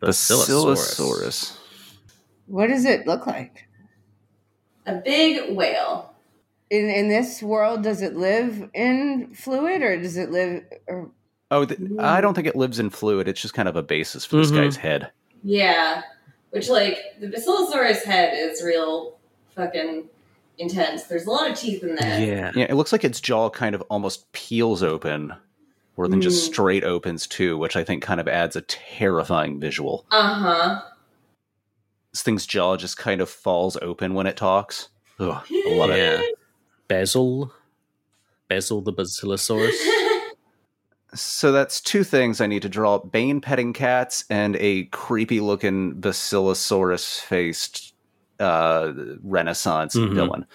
Basilosaurus. 0.00 1.56
What 2.46 2.68
does 2.68 2.84
it 2.84 3.06
look 3.06 3.26
like? 3.26 3.68
A 4.86 4.94
big 4.96 5.54
whale. 5.56 6.14
In 6.70 6.88
in 6.88 7.08
this 7.08 7.42
world, 7.42 7.82
does 7.82 8.02
it 8.02 8.16
live 8.16 8.68
in 8.74 9.34
fluid 9.34 9.82
or 9.82 10.00
does 10.00 10.16
it 10.16 10.30
live? 10.30 10.64
Or, 10.88 11.10
Oh, 11.50 11.66
th- 11.66 11.78
I 11.98 12.22
don't 12.22 12.32
think 12.32 12.46
it 12.46 12.56
lives 12.56 12.78
in 12.78 12.88
fluid. 12.88 13.28
It's 13.28 13.42
just 13.42 13.52
kind 13.52 13.68
of 13.68 13.76
a 13.76 13.82
basis 13.82 14.24
for 14.24 14.36
this 14.36 14.50
Mhm. 14.50 14.54
guy's 14.62 14.76
head. 14.76 15.10
Yeah. 15.44 16.02
Which, 16.50 16.70
like, 16.70 16.96
the 17.20 17.26
basilosaurus 17.28 18.04
head 18.04 18.32
is 18.34 18.62
real 18.62 19.18
fucking 19.54 20.08
intense. 20.56 21.02
There's 21.04 21.26
a 21.26 21.30
lot 21.30 21.50
of 21.50 21.56
teeth 21.58 21.82
in 21.82 21.94
there. 21.96 22.20
Yeah. 22.20 22.52
Yeah, 22.54 22.64
it 22.70 22.74
looks 22.74 22.90
like 22.90 23.04
its 23.04 23.20
jaw 23.20 23.50
kind 23.50 23.74
of 23.74 23.82
almost 23.90 24.32
peels 24.32 24.82
open, 24.82 25.34
more 25.98 26.08
than 26.08 26.22
just 26.22 26.42
Mm. 26.48 26.52
straight 26.54 26.84
opens 26.84 27.26
too, 27.26 27.58
which 27.58 27.76
I 27.76 27.84
think 27.84 28.02
kind 28.02 28.18
of 28.20 28.28
adds 28.28 28.56
a 28.56 28.62
terrifying 28.62 29.60
visual. 29.60 30.06
Uh 30.10 30.34
huh. 30.34 30.82
This 32.12 32.22
thing's 32.22 32.46
jaw 32.46 32.76
just 32.76 32.96
kind 32.96 33.20
of 33.20 33.28
falls 33.30 33.76
open 33.80 34.14
when 34.14 34.26
it 34.26 34.36
talks. 34.36 34.88
Ugh, 35.18 35.42
I 35.50 35.64
love 35.76 35.90
it. 35.90 35.96
Yeah. 35.98 36.22
Basil. 36.88 37.52
Basil 38.48 38.82
the 38.82 38.92
Basilosaurus. 38.92 39.74
So 41.14 41.52
that's 41.52 41.80
two 41.80 42.04
things 42.04 42.40
I 42.40 42.46
need 42.46 42.62
to 42.62 42.68
draw: 42.68 42.98
Bane 42.98 43.40
petting 43.40 43.72
cats 43.72 44.24
and 44.30 44.56
a 44.56 44.84
creepy 44.86 45.40
looking 45.40 45.94
Basilosaurus 45.94 47.20
faced 47.20 47.94
uh, 48.40 48.92
Renaissance 49.22 49.94
Mhm. 49.94 50.14
villain. 50.14 50.46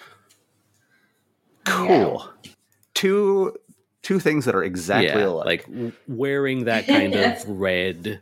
Cool. 1.64 2.28
Two 2.94 3.54
two 4.02 4.18
things 4.18 4.44
that 4.46 4.54
are 4.54 4.62
exactly 4.64 5.08
yeah, 5.20 5.26
alike. 5.28 5.68
like 5.68 5.92
wearing 6.06 6.64
that 6.64 6.86
kind 6.86 7.14
of 7.14 7.36
red, 7.48 8.20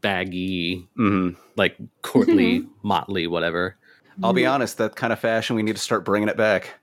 baggy, 0.00 0.86
Mhm. 0.98 1.36
like 1.56 1.76
courtly, 2.02 2.66
motley, 2.82 3.26
whatever. 3.26 3.76
I'll 4.22 4.32
be 4.32 4.46
honest, 4.46 4.78
that 4.78 4.96
kind 4.96 5.12
of 5.12 5.18
fashion 5.20 5.54
we 5.56 5.62
need 5.62 5.76
to 5.76 5.82
start 5.82 6.04
bringing 6.04 6.28
it 6.28 6.36
back. 6.36 6.74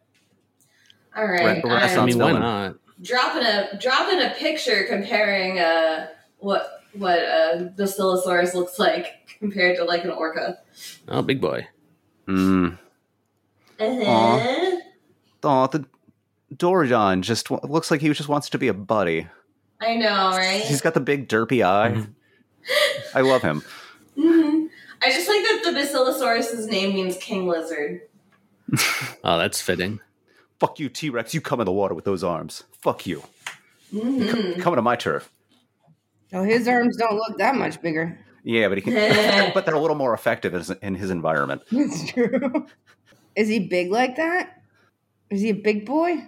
All 1.17 1.25
right. 1.25 1.63
Re- 1.63 1.69
I 1.71 2.05
mean, 2.05 2.17
why 2.17 2.27
villain. 2.31 2.41
not? 2.41 2.75
dropping 3.01 3.43
a 3.45 3.77
dropping 3.77 4.21
a 4.21 4.29
picture 4.37 4.85
comparing 4.87 5.59
uh 5.59 6.07
what 6.39 6.81
what 6.93 7.19
a 7.19 7.73
basilosaurus 7.77 8.53
looks 8.53 8.79
like 8.79 9.07
compared 9.39 9.75
to 9.75 9.83
like 9.83 10.05
an 10.05 10.11
orca. 10.11 10.57
Oh, 11.09 11.21
big 11.21 11.41
boy. 11.41 11.67
Mm. 12.27 12.77
Uh-huh. 13.79 14.79
Oh, 15.43 15.67
the 15.67 15.85
Dorudon 16.55 17.19
just 17.21 17.49
w- 17.49 17.69
looks 17.71 17.91
like 17.91 17.99
he 17.99 18.07
just 18.13 18.29
wants 18.29 18.49
to 18.49 18.57
be 18.57 18.69
a 18.69 18.73
buddy. 18.73 19.27
I 19.81 19.95
know, 19.95 20.29
right? 20.31 20.61
He's 20.63 20.79
got 20.81 20.93
the 20.93 21.01
big 21.01 21.27
derpy 21.27 21.65
eye. 21.65 22.07
I 23.13 23.21
love 23.21 23.41
him. 23.41 23.61
Mhm. 24.17 24.69
I 25.03 25.11
just 25.11 25.27
like 25.27 25.41
that 25.43 25.61
the 25.65 25.71
basilosaurus's 25.79 26.67
name 26.67 26.93
means 26.95 27.17
king 27.17 27.47
lizard. 27.47 28.01
Oh, 29.23 29.37
that's 29.39 29.59
fitting. 29.61 29.99
Fuck 30.59 30.79
you, 30.79 30.87
T 30.89 31.09
Rex. 31.09 31.33
You 31.33 31.41
come 31.41 31.59
in 31.59 31.65
the 31.65 31.71
water 31.71 31.93
with 31.95 32.05
those 32.05 32.23
arms. 32.23 32.63
Fuck 32.81 33.05
you. 33.07 33.23
Mhm. 33.93 34.59
Coming 34.61 34.75
to 34.77 34.81
my 34.83 34.95
turf. 34.95 35.31
oh, 36.33 36.43
his 36.43 36.67
arms 36.67 36.95
don't 36.97 37.15
look 37.15 37.37
that 37.39 37.55
much 37.55 37.81
bigger. 37.81 38.19
Yeah, 38.43 38.67
but 38.69 38.77
he 38.77 38.81
can. 38.83 39.51
but 39.53 39.65
they're 39.65 39.73
a 39.75 39.79
little 39.79 39.95
more 39.97 40.13
effective 40.13 40.53
in 40.53 40.59
his, 40.59 40.69
in 40.69 40.95
his 40.95 41.09
environment. 41.09 41.63
That's 41.71 42.11
true. 42.11 42.67
Is 43.35 43.47
he 43.47 43.59
big 43.67 43.91
like 43.91 44.15
that? 44.17 44.61
Is 45.31 45.41
he 45.41 45.49
a 45.49 45.55
big 45.55 45.85
boy, 45.85 46.23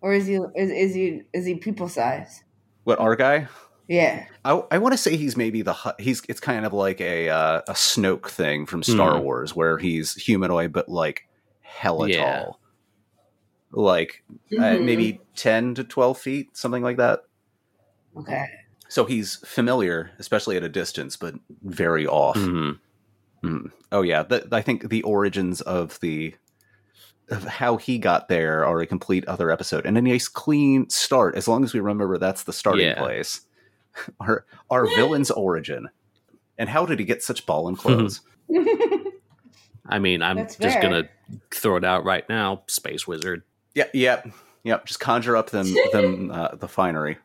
or 0.00 0.12
is 0.12 0.26
he 0.26 0.34
is, 0.34 0.70
is 0.70 0.94
he 0.94 1.22
is 1.32 1.46
he 1.46 1.54
people 1.54 1.88
size? 1.88 2.42
What 2.84 2.98
our 2.98 3.14
guy? 3.16 3.46
Yeah. 3.90 4.24
I, 4.44 4.62
I 4.70 4.78
want 4.78 4.92
to 4.92 4.96
say 4.96 5.16
he's 5.16 5.36
maybe 5.36 5.62
the 5.62 5.74
he's 5.98 6.22
it's 6.28 6.38
kind 6.38 6.64
of 6.64 6.72
like 6.72 7.00
a 7.00 7.28
uh, 7.28 7.62
a 7.66 7.72
Snoke 7.72 8.28
thing 8.28 8.64
from 8.64 8.84
Star 8.84 9.16
Hmm. 9.18 9.24
Wars 9.24 9.56
where 9.56 9.78
he's 9.78 10.14
humanoid 10.14 10.72
but 10.72 10.88
like 10.88 11.26
hella 11.60 12.08
Yeah. 12.08 12.42
tall, 12.44 12.60
like 13.72 14.22
uh, 14.56 14.62
Mhm. 14.62 14.84
maybe 14.84 15.20
ten 15.34 15.74
to 15.74 15.82
twelve 15.82 16.18
feet, 16.18 16.56
something 16.56 16.84
like 16.84 16.98
that. 16.98 17.20
Okay. 18.16 18.44
So 18.88 19.04
he's 19.04 19.36
familiar, 19.44 20.10
especially 20.20 20.56
at 20.56 20.62
a 20.64 20.68
distance, 20.68 21.16
but 21.16 21.34
very 21.64 22.06
off. 22.06 22.36
Mhm. 22.36 22.78
Mm. 23.42 23.70
Oh 23.90 24.02
yeah, 24.02 24.22
the, 24.22 24.46
I 24.52 24.62
think 24.62 24.88
the 24.88 25.02
origins 25.02 25.60
of 25.62 25.98
the 26.00 26.34
of 27.28 27.44
how 27.44 27.76
he 27.76 27.98
got 27.98 28.28
there 28.28 28.64
are 28.64 28.80
a 28.80 28.86
complete 28.86 29.24
other 29.26 29.50
episode, 29.50 29.84
and 29.86 29.98
a 29.98 30.02
nice 30.02 30.28
clean 30.28 30.88
start. 30.90 31.34
As 31.36 31.48
long 31.48 31.64
as 31.64 31.72
we 31.74 31.80
remember 31.80 32.18
that's 32.18 32.44
the 32.44 32.52
starting 32.52 32.86
Yeah. 32.86 32.98
place. 32.98 33.40
Our 34.20 34.44
our 34.70 34.86
villain's 34.86 35.30
origin, 35.30 35.88
and 36.58 36.68
how 36.68 36.86
did 36.86 36.98
he 36.98 37.04
get 37.04 37.22
such 37.22 37.44
ball 37.46 37.68
and 37.68 37.76
clothes? 37.76 38.20
I 39.86 39.98
mean, 39.98 40.22
I'm 40.22 40.36
That's 40.36 40.56
just 40.56 40.74
fair. 40.74 40.82
gonna 40.82 41.08
throw 41.52 41.76
it 41.76 41.84
out 41.84 42.04
right 42.04 42.26
now. 42.28 42.62
Space 42.68 43.06
wizard. 43.06 43.42
yeah, 43.74 43.88
yeah, 43.92 44.22
yeah. 44.62 44.78
Just 44.84 45.00
conjure 45.00 45.36
up 45.36 45.50
them 45.50 45.74
them 45.92 46.30
uh, 46.30 46.54
the 46.54 46.68
finery. 46.68 47.18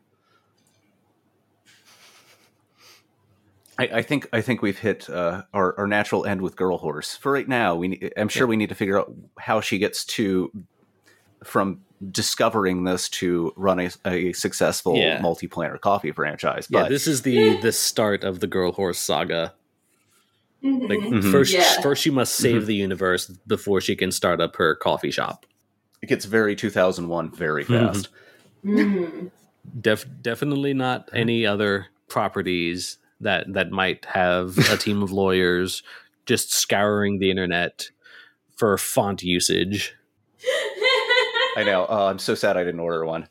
I, 3.77 3.83
I 3.95 4.01
think 4.01 4.27
I 4.33 4.41
think 4.41 4.61
we've 4.61 4.79
hit 4.79 5.09
uh, 5.09 5.43
our 5.53 5.77
our 5.77 5.87
natural 5.87 6.25
end 6.25 6.41
with 6.41 6.55
girl 6.55 6.77
horse 6.77 7.15
for 7.15 7.31
right 7.31 7.47
now. 7.47 7.75
We 7.75 7.89
ne- 7.89 8.09
I'm 8.17 8.29
sure 8.29 8.47
we 8.47 8.55
need 8.55 8.69
to 8.69 8.75
figure 8.75 8.97
out 8.99 9.13
how 9.37 9.61
she 9.61 9.77
gets 9.77 10.05
to 10.05 10.51
from 11.43 11.81
discovering 12.11 12.83
this 12.83 13.07
to 13.09 13.53
run 13.55 13.79
a, 13.79 13.89
a 14.05 14.33
successful 14.33 14.95
Yeah. 14.97 15.21
multi-planar 15.21 15.79
coffee 15.79 16.11
franchise. 16.11 16.67
Yeah, 16.69 16.83
But 16.83 16.89
this 16.89 17.07
is 17.07 17.21
the 17.21 17.57
the 17.61 17.71
start 17.71 18.23
of 18.23 18.39
the 18.41 18.47
girl 18.47 18.71
horse 18.73 18.99
saga. 18.99 19.53
Mhm. 20.63 20.89
Like 20.89 20.99
Mhm. 20.99 21.31
first, 21.31 21.53
Yeah. 21.53 21.81
first 21.81 22.01
she 22.01 22.09
must 22.09 22.35
save 22.35 22.65
the 22.65 22.75
universe 22.75 23.27
before 23.47 23.81
she 23.81 23.95
can 23.95 24.11
start 24.11 24.41
up 24.41 24.55
her 24.57 24.75
coffee 24.75 25.11
shop. 25.11 25.45
it 26.01 26.07
gets 26.09 26.25
very 26.25 26.55
2001 26.55 27.31
very 27.31 27.63
Mhm. 27.65 27.67
fast. 27.87 28.09
Mhm. 28.63 29.31
Def, 29.81 30.05
definitely 30.21 30.73
not 30.73 31.09
any 31.13 31.45
other 31.47 31.87
properties 32.09 32.97
that 33.21 33.51
that 33.53 33.71
might 33.71 34.05
have 34.05 34.55
a 34.69 34.77
team 34.77 35.01
of 35.01 35.11
lawyers 35.11 35.81
just 36.27 36.51
scouring 36.53 37.17
the 37.19 37.31
internet 37.31 37.89
for 38.55 38.77
font 38.77 39.23
usage. 39.23 39.95
I 41.55 41.63
know. 41.63 41.85
Uh, 41.85 42.07
I'm 42.09 42.19
so 42.19 42.35
sad 42.35 42.57
I 42.57 42.63
didn't 42.63 42.79
order 42.79 43.05
one. 43.05 43.27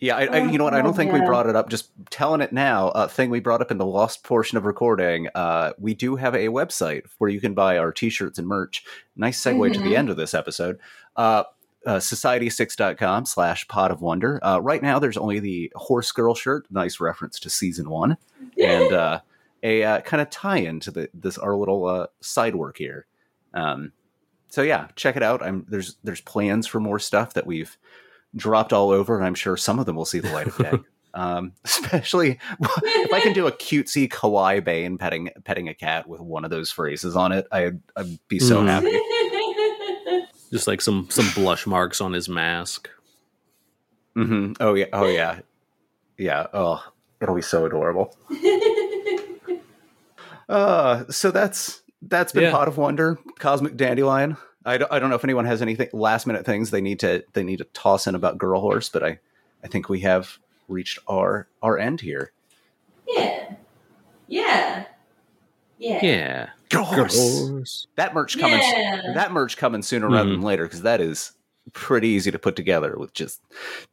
Yeah, 0.00 0.16
I, 0.16 0.24
I, 0.26 0.38
you 0.50 0.58
know 0.58 0.64
what? 0.64 0.74
I 0.74 0.78
don't 0.82 0.88
Oh, 0.90 0.92
think 0.92 1.12
we 1.12 1.20
brought 1.20 1.46
it 1.48 1.56
up. 1.56 1.70
Just 1.70 1.90
telling 2.10 2.40
it 2.40 2.52
now. 2.52 2.88
Uh, 2.88 3.06
thing 3.06 3.30
we 3.30 3.40
brought 3.40 3.60
up 3.62 3.70
in 3.70 3.78
the 3.78 3.86
lost 3.86 4.22
portion 4.24 4.58
of 4.58 4.66
recording. 4.66 5.28
Uh, 5.34 5.72
we 5.78 5.94
do 5.94 6.16
have 6.16 6.34
a 6.34 6.48
website 6.48 7.04
where 7.18 7.30
you 7.30 7.40
can 7.40 7.54
buy 7.54 7.78
our 7.78 7.92
T-shirts 7.92 8.38
and 8.38 8.46
merch. 8.46 8.84
Nice 9.16 9.40
segue 9.42 9.72
to 9.72 9.78
the 9.78 9.92
Mhm. 9.92 9.96
end 9.98 10.10
of 10.10 10.16
this 10.16 10.34
episode. 10.34 10.78
Uh, 11.16 11.44
uh, 11.86 12.00
society6.com 12.00 13.24
slash 13.26 13.66
pod 13.68 13.90
of 13.90 14.02
wonder. 14.02 14.40
Uh, 14.44 14.58
right 14.58 14.82
now, 14.82 14.98
there's 14.98 15.16
only 15.16 15.38
the 15.38 15.72
horse 15.76 16.12
girl 16.12 16.34
shirt. 16.34 16.66
Nice 16.70 17.00
reference 17.00 17.38
to 17.40 17.48
season 17.50 17.88
one, 17.88 18.16
and 18.58 18.92
uh, 18.92 19.20
a 19.62 19.84
uh, 19.84 20.00
kind 20.00 20.20
of 20.20 20.28
tie-in 20.30 20.80
to 20.80 20.90
the 20.90 21.08
this 21.14 21.38
our 21.38 21.54
little 21.56 21.86
uh, 21.86 22.06
side 22.20 22.56
work 22.56 22.78
here. 22.78 23.06
Um, 23.54 23.92
so 24.54 24.62
yeah, 24.62 24.86
check 24.94 25.16
it 25.16 25.22
out. 25.24 25.42
I'm 25.42 25.66
there's 25.68 25.96
there's 26.04 26.20
plans 26.20 26.68
for 26.68 26.78
more 26.78 27.00
stuff 27.00 27.34
that 27.34 27.44
we've 27.44 27.76
dropped 28.36 28.72
all 28.72 28.90
over, 28.90 29.16
and 29.16 29.26
I'm 29.26 29.34
sure 29.34 29.56
some 29.56 29.80
of 29.80 29.86
them 29.86 29.96
will 29.96 30.04
see 30.04 30.20
the 30.20 30.30
light 30.32 30.46
of 30.46 30.56
day. 30.56 30.78
um, 31.14 31.52
especially 31.64 32.38
if 32.60 33.12
I 33.12 33.18
can 33.20 33.32
do 33.32 33.48
a 33.48 33.52
cutesy 33.52 34.08
kawaii 34.08 34.62
bane 34.64 34.96
petting 34.96 35.30
petting 35.44 35.68
a 35.68 35.74
cat 35.74 36.08
with 36.08 36.20
one 36.20 36.44
of 36.44 36.52
those 36.52 36.70
phrases 36.70 37.16
on 37.16 37.32
it, 37.32 37.48
I'd, 37.50 37.80
I'd 37.96 38.18
be 38.28 38.38
so 38.38 38.62
Mhm. 38.62 38.68
happy. 38.68 40.26
Just 40.52 40.68
like 40.68 40.80
some 40.80 41.08
some 41.10 41.26
blush 41.34 41.66
marks 41.66 42.00
on 42.00 42.12
his 42.12 42.28
mask. 42.28 42.88
hmm 44.14 44.52
Oh 44.60 44.74
yeah, 44.74 44.86
oh 44.92 45.06
yeah, 45.08 45.40
yeah. 46.16 46.46
Oh, 46.54 46.80
it'll 47.20 47.34
be 47.34 47.42
so 47.42 47.66
adorable. 47.66 48.16
Uh, 50.46 51.04
so 51.10 51.30
that's 51.30 51.80
that's 52.08 52.32
been 52.32 52.44
Yeah. 52.44 52.50
pod 52.52 52.68
of 52.68 52.76
wonder, 52.76 53.18
cosmic 53.38 53.76
dandelion. 53.76 54.36
I 54.64 54.78
don't, 54.78 54.90
I 54.90 54.98
don't 54.98 55.10
know 55.10 55.16
if 55.16 55.24
anyone 55.24 55.44
has 55.44 55.60
anything 55.62 55.88
last 55.92 56.26
minute 56.26 56.46
things 56.46 56.70
they 56.70 56.80
need 56.80 57.00
to 57.00 57.24
they 57.34 57.42
need 57.44 57.58
to 57.58 57.64
toss 57.74 58.06
in 58.06 58.14
about 58.14 58.38
girl 58.38 58.60
horse, 58.60 58.88
but 58.88 59.02
I 59.02 59.18
I 59.62 59.68
think 59.68 59.88
we 59.88 60.00
have 60.00 60.38
reached 60.68 60.98
our 61.08 61.46
our 61.62 61.78
end 61.78 62.00
here. 62.00 62.32
Yeah. 63.08 63.54
Yeah. 64.26 64.84
Yeah. 65.78 65.98
Yeah. 66.02 66.48
Gross. 66.70 67.86
That 67.96 68.14
merch 68.14 68.38
coming. 68.38 68.58
Yeah. 68.58 69.12
That 69.14 69.32
merch 69.32 69.56
coming 69.56 69.82
sooner 69.82 70.08
rather 70.08 70.30
Mhm. 70.30 70.34
than 70.34 70.42
later 70.42 70.64
because 70.64 70.82
that 70.82 71.00
is 71.00 71.32
pretty 71.72 72.08
easy 72.08 72.30
to 72.30 72.38
put 72.38 72.56
together 72.56 72.94
with 72.98 73.12
just 73.12 73.40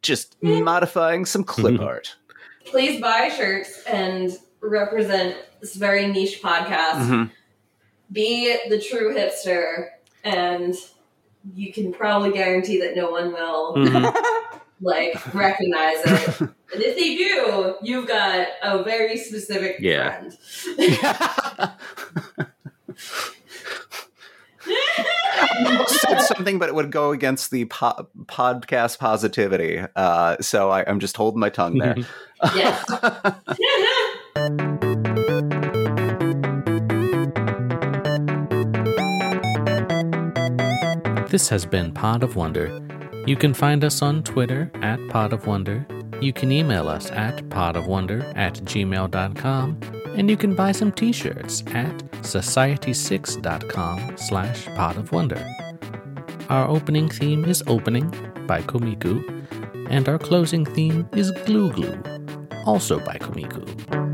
just 0.02 0.36
Yeah. 0.40 0.60
modifying 0.60 1.26
some 1.26 1.44
clip 1.44 1.74
Mhm. 1.74 1.86
art. 1.86 2.16
Please 2.64 3.00
buy 3.00 3.28
shirts 3.28 3.82
and 3.84 4.30
represent 4.60 5.36
this 5.60 5.74
very 5.74 6.06
niche 6.06 6.40
podcast. 6.42 7.06
Mhm. 7.08 7.30
Be 8.12 8.56
the 8.68 8.78
true 8.80 9.14
hipster, 9.14 9.88
and 10.22 10.74
you 11.54 11.72
can 11.72 11.92
probably 11.92 12.30
guarantee 12.32 12.78
that 12.80 12.94
no 12.94 13.10
one 13.10 13.32
will 13.32 13.74
Mhm. 13.76 14.14
like 14.80 15.34
recognize 15.34 15.96
it. 16.04 16.40
and 16.40 16.52
if 16.74 16.96
they 16.96 17.16
do, 17.16 17.76
you've 17.82 18.06
got 18.06 18.46
a 18.62 18.82
very 18.84 19.16
specific 19.16 19.76
Yeah. 19.80 20.20
friend. 20.20 20.38
I 24.64 25.84
said 25.88 26.20
something, 26.20 26.58
but 26.58 26.68
it 26.68 26.74
would 26.74 26.90
go 26.90 27.10
against 27.12 27.50
the 27.50 27.64
po- 27.66 28.08
podcast 28.26 28.98
positivity. 28.98 29.80
Uh, 29.96 30.36
so 30.40 30.70
I, 30.70 30.84
I'm 30.88 31.00
just 31.00 31.16
holding 31.16 31.40
my 31.40 31.48
tongue 31.50 31.78
there. 31.78 31.96
yes. 32.54 32.84
This 41.32 41.48
has 41.48 41.64
been 41.64 41.92
Pod 41.92 42.22
of 42.22 42.36
Wonder. 42.36 42.78
You 43.26 43.36
can 43.36 43.54
find 43.54 43.82
us 43.84 44.02
on 44.02 44.22
Twitter 44.22 44.70
at 44.82 44.98
Pod 45.08 45.32
of 45.32 45.46
Wonder. 45.46 45.86
You 46.20 46.30
can 46.30 46.52
email 46.52 46.90
us 46.90 47.10
at 47.10 47.38
podofwonder 47.48 48.36
at 48.36 48.56
gmail.com. 48.56 49.80
And 50.14 50.28
you 50.28 50.36
can 50.36 50.54
buy 50.54 50.72
some 50.72 50.92
t-shirts 50.92 51.62
at 51.68 51.96
society6.com 52.20 54.18
slash 54.18 54.66
pod 54.76 54.98
of 54.98 55.10
wonder. 55.12 55.42
Our 56.50 56.68
opening 56.68 57.08
theme 57.08 57.46
is 57.46 57.62
Opening 57.66 58.10
by 58.46 58.60
Komiku, 58.60 59.24
and 59.88 60.10
our 60.10 60.18
closing 60.18 60.66
theme 60.66 61.08
is 61.12 61.30
Glue 61.46 61.72
Glue, 61.72 61.98
also 62.66 63.00
by 63.00 63.16
Komiku. 63.16 64.11